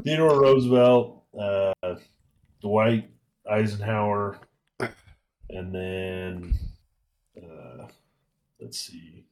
Theodore 0.04 0.40
Roosevelt, 0.42 1.22
uh, 1.38 1.72
Dwight 2.60 3.08
Eisenhower, 3.48 4.38
and 5.50 5.72
then 5.74 6.54
uh, 7.36 7.86
let's 8.60 8.78
see. 8.80 9.24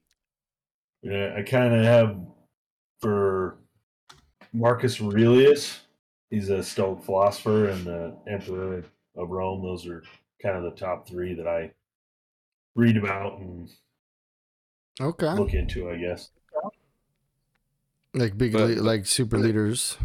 Yeah, 1.03 1.35
I 1.37 1.43
kind 1.43 1.75
of 1.75 1.83
have 1.85 2.17
for 3.01 3.57
Marcus 4.53 5.01
Aurelius. 5.01 5.81
He's 6.31 6.49
a 6.49 6.63
Stoic 6.63 7.03
philosopher 7.05 7.69
and 7.69 7.85
the 7.85 8.17
Emperor 8.29 8.85
of 9.17 9.31
Rome. 9.31 9.63
Those 9.63 9.87
are 9.87 10.03
kind 10.43 10.57
of 10.57 10.63
the 10.63 10.79
top 10.79 11.09
three 11.09 11.35
that 11.35 11.47
I 11.47 11.73
read 12.75 12.97
about 12.97 13.41
and 13.41 13.69
Okay, 15.01 15.35
look 15.35 15.55
into. 15.55 15.91
I 15.91 15.97
guess. 15.97 16.31
like 18.15 18.37
big, 18.39 18.53
But- 18.53 18.71
le- 18.71 18.83
like 18.83 19.07
super 19.07 19.39
leaders. 19.39 19.97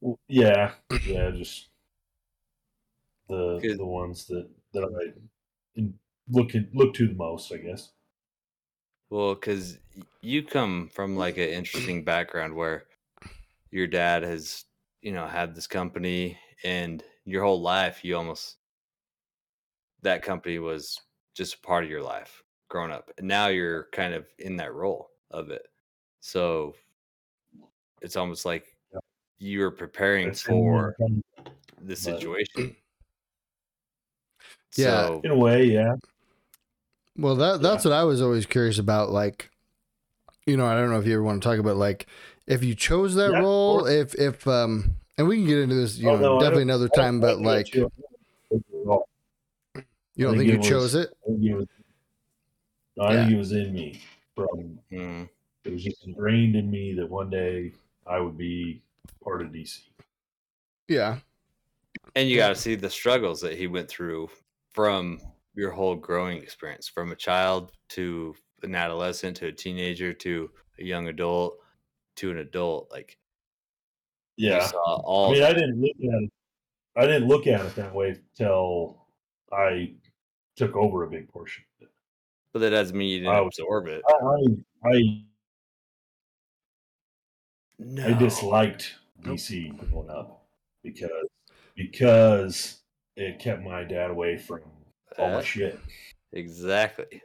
Well, 0.00 0.18
Yeah, 0.28 0.74
yeah, 1.04 1.30
just 1.32 1.68
the 3.28 3.58
Good. 3.60 3.78
the 3.78 3.84
ones 3.86 4.26
that 4.26 4.48
that 4.72 4.84
I 5.76 5.82
look 6.28 6.54
at, 6.54 6.74
look 6.74 6.94
to 6.94 7.08
the 7.08 7.14
most, 7.14 7.52
I 7.52 7.56
guess. 7.58 7.92
Well, 9.10 9.34
because 9.34 9.78
you 10.20 10.42
come 10.42 10.88
from 10.88 11.16
like 11.16 11.36
an 11.36 11.48
interesting 11.48 12.04
background 12.04 12.54
where 12.54 12.84
your 13.70 13.86
dad 13.86 14.22
has, 14.22 14.64
you 15.02 15.12
know, 15.12 15.26
had 15.26 15.54
this 15.54 15.66
company, 15.66 16.38
and 16.64 17.02
your 17.24 17.44
whole 17.44 17.60
life, 17.60 18.04
you 18.04 18.16
almost 18.16 18.56
that 20.02 20.22
company 20.22 20.58
was 20.58 21.00
just 21.34 21.54
a 21.54 21.58
part 21.60 21.84
of 21.84 21.90
your 21.90 22.02
life 22.02 22.42
growing 22.68 22.92
up, 22.92 23.10
and 23.18 23.26
now 23.26 23.48
you're 23.48 23.88
kind 23.92 24.14
of 24.14 24.26
in 24.38 24.56
that 24.56 24.74
role 24.74 25.10
of 25.30 25.50
it. 25.50 25.66
So 26.20 26.74
it's 28.00 28.16
almost 28.16 28.44
like 28.44 28.76
Yeah. 28.92 29.00
you're 29.38 29.70
preparing 29.70 30.28
It's 30.28 30.42
for 30.42 30.96
the 31.80 31.96
situation. 31.96 32.76
Yeah. 34.76 35.06
So, 35.06 35.20
in 35.24 35.30
a 35.30 35.36
way, 35.36 35.64
yeah. 35.64 35.96
Well, 37.16 37.34
that 37.36 37.60
that's 37.62 37.84
what 37.84 37.92
I 37.92 38.04
was 38.04 38.22
always 38.22 38.46
curious 38.46 38.78
about. 38.78 39.10
Like, 39.10 39.50
you 40.46 40.56
know, 40.56 40.66
I 40.66 40.74
don't 40.74 40.90
know 40.90 41.00
if 41.00 41.06
you 41.06 41.14
ever 41.14 41.22
want 41.22 41.42
to 41.42 41.48
talk 41.48 41.58
about 41.58 41.76
like 41.76 42.06
if 42.48 42.64
you 42.64 42.74
chose 42.74 43.14
that 43.14 43.30
Yeah, 43.32 43.40
role, 43.40 43.86
if 43.86 44.14
if 44.14 44.46
um, 44.48 44.96
and 45.16 45.28
we 45.28 45.36
can 45.36 45.46
get 45.46 45.58
into 45.58 45.74
this, 45.76 45.98
you 45.98 46.08
Oh, 46.08 46.16
know, 46.16 46.34
no, 46.34 46.40
definitely 46.40 46.62
another 46.62 46.88
time. 46.88 47.20
But 47.20 47.38
like, 47.40 47.72
you 47.74 47.90
don't 48.84 49.04
think 50.36 50.38
think 50.38 50.44
you 50.46 50.58
was- 50.58 50.68
chose 50.68 50.94
it? 50.94 51.10
I 51.24 51.30
think 51.30 51.44
it 51.44 51.54
was, 51.54 51.66
no, 52.96 53.04
I 53.04 53.14
think 53.16 53.30
it 53.32 53.36
was 53.38 53.52
in 53.52 53.72
me. 53.72 54.00
From 54.34 54.78
mm, 54.92 55.28
it 55.64 55.72
was 55.72 55.82
just 55.84 56.06
ingrained 56.06 56.56
in 56.56 56.70
me 56.70 56.94
that 56.94 57.08
one 57.08 57.28
day 57.30 57.72
I 58.06 58.20
would 58.20 58.38
be 58.38 58.82
part 59.22 59.42
of 59.42 59.48
DC. 59.48 59.80
Yeah, 60.88 61.18
and 62.14 62.28
you 62.28 62.36
got 62.36 62.48
to 62.48 62.54
see 62.54 62.74
the 62.76 62.88
struggles 62.88 63.40
that 63.42 63.58
he 63.58 63.66
went 63.66 63.88
through 63.88 64.30
from 64.70 65.20
your 65.54 65.70
whole 65.72 65.96
growing 65.96 66.38
experience 66.38 66.88
from 66.88 67.10
a 67.12 67.16
child 67.16 67.72
to 67.90 68.34
an 68.62 68.74
adolescent 68.74 69.36
to 69.38 69.46
a 69.48 69.52
teenager 69.52 70.12
to 70.12 70.50
a 70.78 70.84
young 70.84 71.08
adult 71.08 71.58
to 72.18 72.30
an 72.30 72.38
adult 72.38 72.90
like 72.90 73.18
Yeah, 74.36 74.66
saw 74.66 74.96
I 74.98 75.02
all 75.04 75.32
mean, 75.32 75.42
I 75.42 75.52
didn't 75.52 75.80
look 75.80 75.96
at 75.96 76.22
it. 76.22 76.30
I 76.96 77.06
didn't 77.06 77.28
look 77.28 77.46
at 77.46 77.64
it 77.64 77.74
that 77.76 77.94
way 77.94 78.20
till 78.36 79.06
I 79.52 79.94
took 80.56 80.74
over 80.76 81.04
a 81.04 81.10
big 81.10 81.28
portion. 81.28 81.64
of 81.80 81.86
it. 81.86 81.92
but 82.52 82.58
that 82.60 82.70
doesn't 82.70 82.96
mean 82.96 83.08
you 83.10 83.18
didn't 83.20 83.34
I 83.34 83.40
was- 83.40 83.56
absorb 83.58 83.86
it 83.86 84.02
I, 84.08 84.12
I, 84.12 84.92
I 84.94 85.24
no 87.78 88.06
I 88.08 88.12
disliked 88.14 88.94
DC 89.22 89.76
growing 89.90 90.10
up 90.10 90.44
because 90.82 91.10
because 91.76 92.80
it 93.16 93.38
kept 93.38 93.62
my 93.62 93.84
dad 93.84 94.10
away 94.10 94.36
from 94.36 94.62
all 95.18 95.28
my 95.30 95.34
Uh, 95.36 95.42
shit. 95.42 95.78
exactly 96.32 97.22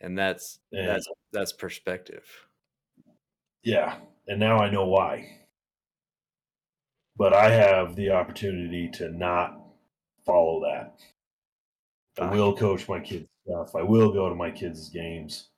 and 0.00 0.16
that's 0.18 0.58
And 0.72 0.88
that's 0.88 1.06
that's 1.32 1.52
perspective 1.52 2.24
yeah, 3.66 3.96
and 4.28 4.38
now 4.38 4.58
I 4.58 4.70
know 4.70 4.86
why. 4.86 5.40
But 7.16 7.32
I 7.34 7.50
have 7.50 7.96
the 7.96 8.10
opportunity 8.10 8.88
to 8.94 9.10
not 9.10 9.58
follow 10.24 10.62
that. 10.64 11.00
I 12.22 12.30
will 12.30 12.56
coach 12.56 12.88
my 12.88 13.00
kids 13.00 13.26
stuff. 13.46 13.74
I 13.74 13.82
will 13.82 14.12
go 14.12 14.28
to 14.28 14.34
my 14.34 14.50
kids' 14.50 14.88
games 14.88 15.48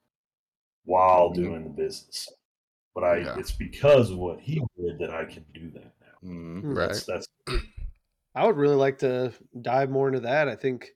while 0.85 1.31
Mhm. 1.31 1.35
doing 1.35 1.65
the 1.65 1.71
business. 1.71 2.29
But 2.95 3.05
I 3.05 3.17
Yeah. 3.19 3.39
it's 3.39 3.53
because 3.53 4.11
of 4.11 4.19
what 4.19 4.41
he 4.41 4.63
did 4.77 4.99
that 4.99 5.11
I 5.11 5.25
can 5.25 5.45
do 5.53 5.71
that 5.73 5.93
now. 6.01 6.29
Mhm. 6.29 6.63
right. 6.77 6.89
That's 6.89 7.05
that's 7.05 7.29
I 8.35 8.47
would 8.47 8.57
really 8.57 8.77
like 8.77 8.99
to 8.99 9.33
dive 9.61 9.91
more 9.91 10.09
into 10.09 10.21
that. 10.21 10.49
I 10.49 10.57
think 10.57 10.95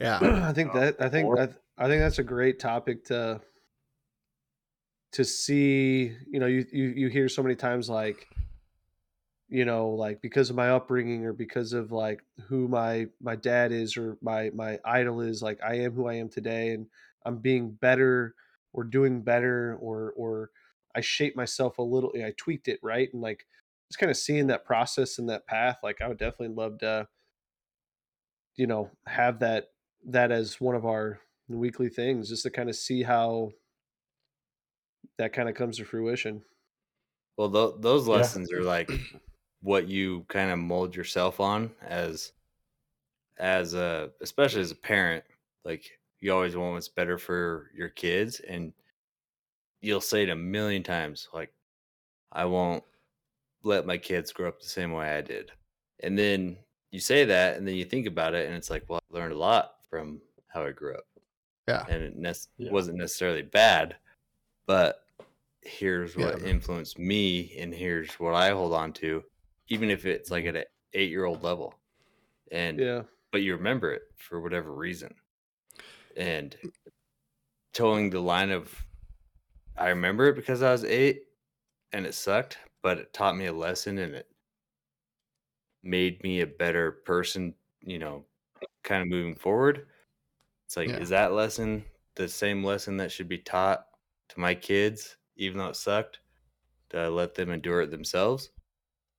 Yeah, 0.00 0.18
I 0.48 0.52
think 0.52 0.74
Uh, 0.74 0.80
that 0.80 1.00
I 1.00 1.08
think 1.08 1.28
or- 1.28 1.38
I, 1.40 1.48
I 1.78 1.86
think 1.86 2.00
that's 2.02 2.18
a 2.18 2.24
great 2.24 2.58
topic 2.58 3.04
to 3.04 3.40
to 5.14 5.24
see. 5.24 6.16
You 6.30 6.40
know, 6.40 6.46
you 6.46 6.66
you 6.72 6.84
you 6.96 7.08
hear 7.08 7.28
so 7.28 7.42
many 7.42 7.54
times 7.56 7.88
like, 7.88 8.28
you 9.48 9.64
know, 9.64 9.90
like 9.90 10.20
because 10.20 10.50
of 10.50 10.56
my 10.56 10.70
upbringing 10.70 11.24
or 11.24 11.32
because 11.32 11.72
of 11.72 11.92
like 11.92 12.22
who 12.48 12.68
my 12.68 13.06
my 13.20 13.36
dad 13.36 13.72
is 13.72 13.96
or 13.96 14.18
my 14.20 14.50
my 14.54 14.78
idol 14.84 15.20
is, 15.20 15.42
like 15.42 15.60
I 15.64 15.76
am 15.76 15.92
who 15.92 16.06
I 16.08 16.14
am 16.14 16.28
today, 16.28 16.70
and 16.70 16.86
I'm 17.24 17.38
being 17.38 17.70
better 17.72 18.34
or 18.72 18.84
doing 18.84 19.22
better 19.22 19.76
or 19.80 20.12
or 20.16 20.50
I 20.94 21.00
shaped 21.00 21.36
myself 21.36 21.78
a 21.78 21.82
little. 21.82 22.12
I 22.16 22.32
tweaked 22.36 22.68
it 22.68 22.80
right, 22.82 23.08
and 23.12 23.22
like 23.22 23.46
just 23.90 23.98
kind 23.98 24.10
of 24.10 24.16
seeing 24.16 24.48
that 24.48 24.64
process 24.64 25.18
and 25.18 25.28
that 25.28 25.46
path. 25.46 25.78
Like 25.82 26.00
I 26.00 26.08
would 26.08 26.18
definitely 26.18 26.54
love 26.56 26.78
to, 26.78 27.06
you 28.56 28.66
know, 28.66 28.90
have 29.06 29.38
that 29.40 29.68
that 30.06 30.32
as 30.32 30.60
one 30.60 30.74
of 30.74 30.84
our 30.84 31.20
weekly 31.48 31.88
things, 31.88 32.28
just 32.28 32.42
to 32.44 32.50
kind 32.50 32.68
of 32.68 32.76
see 32.76 33.02
how 33.02 33.52
that 35.18 35.32
kind 35.32 35.48
of 35.48 35.54
comes 35.54 35.76
to 35.78 35.84
fruition. 35.84 36.42
Well, 37.36 37.50
th- 37.50 37.80
those 37.80 38.06
Yeah. 38.06 38.14
lessons 38.14 38.52
are 38.52 38.62
like 38.62 38.90
what 39.62 39.88
you 39.88 40.24
kind 40.28 40.50
of 40.50 40.58
mold 40.58 40.94
yourself 40.94 41.40
on 41.40 41.70
as, 41.82 42.32
as 43.38 43.74
a, 43.74 44.10
especially 44.20 44.60
as 44.60 44.70
a 44.70 44.76
parent. 44.76 45.24
Like 45.64 45.98
you 46.20 46.32
always 46.32 46.56
want 46.56 46.74
what's 46.74 46.88
better 46.88 47.18
for 47.18 47.70
your 47.74 47.88
kids, 47.88 48.40
and 48.40 48.72
you'll 49.80 50.00
say 50.00 50.22
it 50.22 50.28
a 50.30 50.36
million 50.36 50.82
times, 50.82 51.28
like, 51.32 51.52
"I 52.32 52.44
won't 52.44 52.84
let 53.62 53.86
my 53.86 53.96
kids 53.98 54.32
grow 54.32 54.48
up 54.48 54.60
the 54.60 54.68
same 54.68 54.92
way 54.92 55.08
I 55.16 55.20
did." 55.22 55.50
And 56.00 56.18
then 56.18 56.58
you 56.90 57.00
say 57.00 57.24
that, 57.24 57.56
and 57.56 57.66
then 57.66 57.74
you 57.74 57.84
think 57.84 58.06
about 58.06 58.34
it, 58.34 58.46
and 58.46 58.54
it's 58.54 58.70
like, 58.70 58.84
well, 58.88 59.00
I 59.10 59.14
learned 59.16 59.32
a 59.32 59.38
lot 59.38 59.76
from 59.90 60.20
how 60.48 60.64
I 60.64 60.70
grew 60.72 60.94
up. 60.94 61.04
Yeah. 61.66 61.86
and 61.88 62.02
it 62.02 62.14
nec- 62.16 62.36
Yeah. 62.58 62.70
wasn't 62.70 62.98
necessarily 62.98 63.40
bad, 63.40 63.96
but 64.66 65.03
here's 65.64 66.16
what 66.16 66.42
Yeah. 66.42 66.48
influenced 66.48 66.98
me 66.98 67.56
and 67.58 67.74
here's 67.74 68.14
what 68.14 68.34
I 68.34 68.50
hold 68.50 68.72
on 68.74 68.92
to, 68.94 69.24
even 69.68 69.90
if 69.90 70.06
it's 70.06 70.30
like 70.30 70.44
at 70.46 70.56
an 70.56 70.64
eight 70.92 71.10
year 71.10 71.24
old 71.24 71.42
level. 71.42 71.74
And 72.52 72.78
Yeah, 72.80 73.02
but 73.32 73.42
you 73.42 73.56
remember 73.56 73.92
it 73.92 74.02
for 74.16 74.40
whatever 74.40 74.74
reason. 74.74 75.14
And 76.16 76.56
towing 77.72 78.10
the 78.10 78.20
line 78.20 78.50
of 78.50 78.86
I 79.76 79.88
remember 79.90 80.26
it 80.28 80.36
because 80.36 80.62
I 80.62 80.72
was 80.72 80.84
eight 80.84 81.24
and 81.92 82.06
it 82.06 82.14
sucked, 82.14 82.58
but 82.82 82.98
it 82.98 83.12
taught 83.12 83.36
me 83.36 83.46
a 83.46 83.52
lesson 83.52 83.98
and 83.98 84.14
it 84.14 84.28
made 85.82 86.22
me 86.22 86.40
a 86.40 86.46
better 86.46 86.92
person, 86.92 87.54
you 87.80 87.98
know, 87.98 88.24
kind 88.84 89.02
of 89.02 89.08
moving 89.08 89.34
forward. 89.36 89.88
It's 90.66 90.76
like, 90.76 90.90
Yeah. 90.90 90.98
is 90.98 91.10
that 91.10 91.32
lesson 91.32 91.84
the 92.16 92.28
same 92.28 92.64
lesson 92.64 92.96
that 92.98 93.12
should 93.12 93.28
be 93.28 93.38
taught 93.38 93.86
to 94.30 94.40
my 94.40 94.54
kids, 94.54 95.16
even 95.36 95.58
though 95.58 95.68
it 95.68 95.76
sucked? 95.76 96.18
Do 96.90 96.98
I 96.98 97.08
let 97.08 97.34
them 97.34 97.50
endure 97.50 97.82
it 97.82 97.90
themselves? 97.90 98.50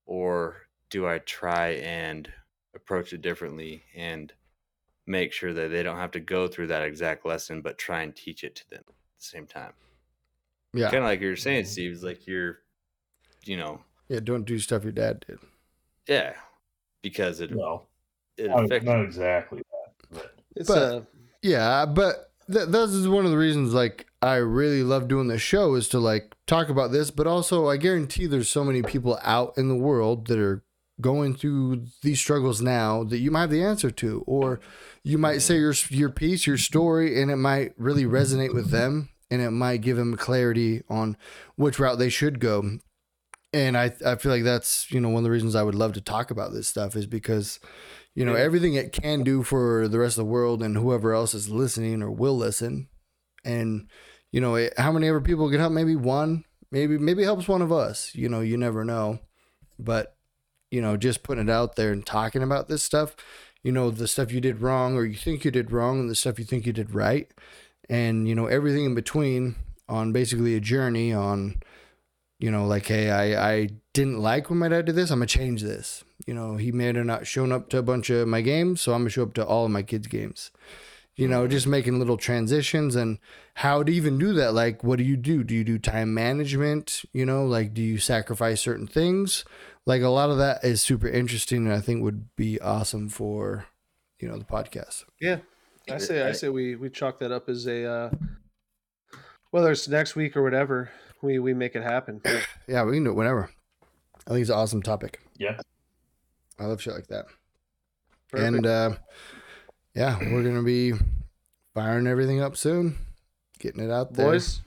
Or 0.06 0.58
do 0.90 1.08
I 1.08 1.20
try 1.20 1.70
and 1.72 2.30
approach 2.76 3.12
it 3.14 3.22
differently 3.22 3.84
and 3.96 4.32
make 5.08 5.32
sure 5.34 5.54
that 5.54 5.70
they 5.72 5.84
don't 5.84 5.98
have 5.98 6.12
to 6.12 6.20
go 6.20 6.48
through 6.48 6.68
that 6.68 6.84
exact 6.84 7.26
lesson, 7.26 7.62
but 7.62 7.78
try 7.78 8.02
and 8.04 8.16
teach 8.16 8.44
it 8.44 8.56
to 8.56 8.70
them 8.70 8.80
at 8.88 8.96
the 9.20 9.26
same 9.26 9.46
time? 9.48 9.74
Yeah. 10.74 10.86
Kind 10.92 11.04
of 11.04 11.10
like 11.10 11.22
you're 11.22 11.36
saying, 11.36 11.66
Steve, 11.66 11.92
is 11.92 12.04
like 12.04 12.28
you're, 12.28 12.60
you 13.46 13.58
know, 13.58 13.82
Yeah. 14.10 14.20
Don't 14.20 14.46
do 14.46 14.60
stuff 14.60 14.84
your 14.84 14.92
dad 14.92 15.26
did. 15.28 15.40
yeah, 16.08 16.34
because 17.02 17.40
it, 17.42 17.56
Well, 17.56 17.88
it 18.38 18.48
not, 18.50 18.66
affects 18.66 18.86
not 18.86 19.02
exactly 19.02 19.62
that. 19.72 19.94
But 20.12 20.36
It's 20.56 20.68
But- 20.68 20.78
uh, 20.78 21.02
Yeah, 21.42 21.86
but 21.86 22.32
th- 22.52 22.68
this 22.70 22.92
is 22.92 23.08
one 23.08 23.26
of 23.26 23.32
the 23.32 23.38
reasons 23.38 23.74
like 23.74 24.06
I 24.26 24.38
really 24.38 24.82
love 24.82 25.08
doing 25.08 25.28
this 25.28 25.44
show 25.44 25.76
is 25.76 25.88
to 25.90 26.00
like 26.00 26.34
talk 26.48 26.70
about 26.70 26.92
this, 26.92 27.12
but 27.12 27.28
also 27.28 27.70
I 27.70 27.78
guarantee 27.78 28.26
there's 28.26 28.50
so 28.50 28.64
many 28.64 28.82
people 28.82 29.20
out 29.22 29.56
in 29.56 29.70
the 29.70 29.76
world 29.76 30.26
that 30.28 30.40
are 30.40 30.64
going 31.00 31.36
through 31.36 31.86
these 32.02 32.20
struggles 32.20 32.60
now 32.60 33.04
that 33.04 33.20
you 33.20 33.30
might 33.30 33.42
have 33.42 33.50
the 33.52 33.64
answer 33.64 33.92
to, 33.92 34.24
or 34.26 34.60
you 35.04 35.20
might 35.20 35.44
say 35.44 35.58
your 35.58 35.76
your 35.90 36.10
piece, 36.10 36.48
your 36.48 36.58
story, 36.58 37.22
and 37.22 37.30
it 37.30 37.36
might 37.36 37.74
really 37.78 38.06
resonate 38.06 38.52
with 38.52 38.72
them, 38.72 39.10
and 39.30 39.44
it 39.44 39.52
might 39.52 39.82
give 39.82 39.96
them 39.96 40.18
clarity 40.18 40.82
on 40.90 41.18
which 41.56 41.78
route 41.78 42.00
they 42.00 42.10
should 42.10 42.40
go. 42.40 42.80
And 43.54 43.78
I 43.78 43.94
I 44.04 44.16
feel 44.16 44.32
like 44.32 44.44
that's 44.44 44.92
you 44.92 45.00
know 45.00 45.10
one 45.10 45.20
of 45.20 45.24
the 45.26 45.32
reasons 45.32 45.54
I 45.54 45.62
would 45.62 45.76
love 45.76 45.94
to 45.94 46.02
talk 46.02 46.32
about 46.32 46.52
this 46.52 46.68
stuff 46.68 46.96
is 46.96 47.06
because 47.06 47.60
you 48.16 48.26
know 48.26 48.34
everything 48.34 48.74
it 48.74 48.92
can 48.92 49.22
do 49.22 49.44
for 49.44 49.88
the 49.88 50.00
rest 50.00 50.18
of 50.18 50.26
the 50.26 50.32
world 50.32 50.64
and 50.64 50.76
whoever 50.76 51.14
else 51.14 51.36
is 51.36 51.48
listening 51.48 52.02
or 52.02 52.10
will 52.10 52.36
listen 52.36 52.88
and 53.46 53.88
you 54.36 54.42
know 54.42 54.56
it, 54.56 54.74
how 54.78 54.92
many 54.92 55.08
ever 55.08 55.22
people 55.22 55.50
can 55.50 55.62
help? 55.62 55.72
Maybe 55.72 55.96
one 55.96 56.44
maybe 56.70 56.98
maybe 56.98 57.24
helps 57.24 57.48
one 57.48 57.62
of 57.62 57.72
us 57.72 58.14
you 58.14 58.28
know 58.28 58.42
you 58.42 58.58
never 58.58 58.84
know. 58.84 59.20
But 59.80 60.18
you 60.70 60.82
know 60.82 60.98
just 60.98 61.24
putting 61.24 61.48
it 61.48 61.50
out 61.50 61.78
there 61.78 61.94
and 61.94 62.06
talking 62.06 62.44
about 62.44 62.68
this 62.68 62.84
stuff 62.84 63.16
you 63.64 63.72
know 63.72 63.90
the 63.90 64.10
stuff 64.10 64.34
you 64.34 64.42
did 64.42 64.60
wrong 64.60 64.98
or 64.98 65.06
you 65.06 65.16
think 65.16 65.46
you 65.46 65.52
did 65.52 65.72
wrong 65.72 66.02
and 66.02 66.10
the 66.10 66.16
stuff 66.16 66.38
you 66.38 66.44
think 66.44 66.66
you 66.66 66.74
did 66.74 66.94
right. 66.94 67.34
And 67.90 68.28
you 68.28 68.36
know 68.36 68.48
everything 68.48 68.84
in 68.84 68.94
between 68.94 69.56
on 69.88 70.12
basically 70.12 70.54
a 70.54 70.60
journey 70.60 71.14
on 71.14 71.62
you 72.38 72.52
know 72.52 72.68
like 72.68 72.88
hey 72.88 73.12
i 73.12 73.54
i 73.54 73.70
didn't 73.94 74.20
like 74.20 74.50
when 74.50 74.60
my 74.60 74.68
dad 74.68 74.84
did 74.84 74.96
this 74.96 75.12
i'm 75.12 75.20
gonna 75.20 75.28
change 75.28 75.62
this. 75.62 76.04
You 76.28 76.34
know 76.34 76.58
he 76.58 76.74
may 76.74 76.88
have 76.88 77.06
not 77.06 77.26
shown 77.26 77.54
up 77.54 77.70
to 77.70 77.78
a 77.78 77.84
bunch 77.84 78.10
of 78.10 78.28
my 78.28 78.42
games 78.42 78.82
so 78.82 78.92
i'm 78.92 79.04
gonna 79.04 79.12
show 79.12 79.24
up 79.24 79.34
to 79.36 79.46
all 79.46 79.64
of 79.64 79.72
my 79.72 79.82
kids 79.82 80.08
games 80.08 80.52
you 81.16 81.28
know 81.28 81.48
just 81.48 81.68
making 81.68 82.00
little 82.00 82.18
transitions 82.18 82.96
and 82.96 83.20
how 83.56 83.84
to 83.84 83.92
even 83.92 84.18
do 84.18 84.34
that. 84.34 84.54
Like 84.54 84.84
what 84.84 84.98
do 84.98 85.04
you 85.04 85.18
do? 85.18 85.44
Do 85.44 85.54
you 85.56 85.64
do 85.64 85.78
time 85.78 86.14
management? 86.14 87.04
You 87.14 87.26
know 87.26 87.46
like 87.46 87.74
do 87.74 87.82
you 87.82 87.98
sacrifice 87.98 88.62
certain 88.62 88.88
things? 88.88 89.46
Like 89.86 90.02
a 90.02 90.10
lot 90.10 90.30
of 90.30 90.38
that 90.38 90.64
is 90.64 90.82
super 90.82 91.08
interesting 91.08 91.66
and 91.66 91.74
i 91.74 91.80
think 91.80 92.02
would 92.02 92.36
be 92.36 92.60
awesome 92.60 93.08
for 93.08 93.68
you 94.20 94.28
know 94.28 94.38
the 94.38 94.46
podcast. 94.46 95.06
Yeah. 95.20 95.40
I 95.90 95.98
say 96.00 96.24
I 96.24 96.32
say 96.32 96.50
we 96.50 96.76
we 96.76 96.90
chalk 96.90 97.20
that 97.20 97.32
up 97.32 97.48
as 97.48 97.68
a 97.68 97.86
uh, 97.86 98.10
whether 99.52 99.72
it's 99.72 99.88
next 99.88 100.16
week 100.16 100.36
or 100.36 100.44
whatever, 100.44 100.90
we 101.22 101.40
we 101.40 101.54
make 101.54 101.76
it 101.76 101.84
happen. 101.84 102.22
yeah 102.68 102.84
we 102.84 102.94
can 102.94 103.04
do 103.04 103.12
it 103.12 103.16
whenever. 103.16 103.50
I 104.28 104.32
think 104.32 104.42
it's 104.42 104.50
an 104.50 104.58
awesome 104.58 104.82
topic. 104.82 105.20
Yeah, 105.38 105.60
i 106.60 106.66
love 106.66 106.82
shit 106.82 106.94
like 106.94 107.08
that. 107.08 107.26
Perfect. 108.32 108.56
And 108.56 108.66
uh, 108.66 108.96
yeah, 109.96 110.18
we're 110.20 110.44
gonna 110.44 110.64
be 110.64 110.94
firing 111.74 112.08
everything 112.08 112.42
up 112.42 112.56
soon, 112.58 112.98
getting 113.60 113.84
it 113.84 113.92
out 113.92 114.14
there. 114.14 114.28
boys, 114.28 114.62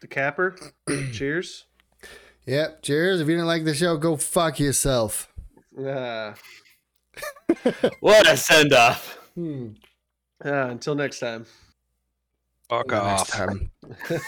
the 0.00 0.06
capper. 0.06 0.56
cheers. 1.12 1.64
Yep. 2.46 2.82
Cheers. 2.82 3.20
If 3.22 3.28
you 3.28 3.34
didn't 3.34 3.46
like 3.46 3.64
the 3.64 3.74
show, 3.74 3.96
go 3.96 4.16
fuck 4.18 4.60
yourself. 4.60 5.32
Uh, 5.78 6.34
what 8.00 8.28
a 8.30 8.36
send 8.36 8.72
off. 8.74 9.18
Hmm. 9.34 9.68
uh, 10.44 10.68
until 10.68 10.94
next 10.94 11.20
time. 11.20 11.46
Fuck 12.68 12.88
Next 12.88 13.02
off. 13.02 13.28
time. 13.30 13.70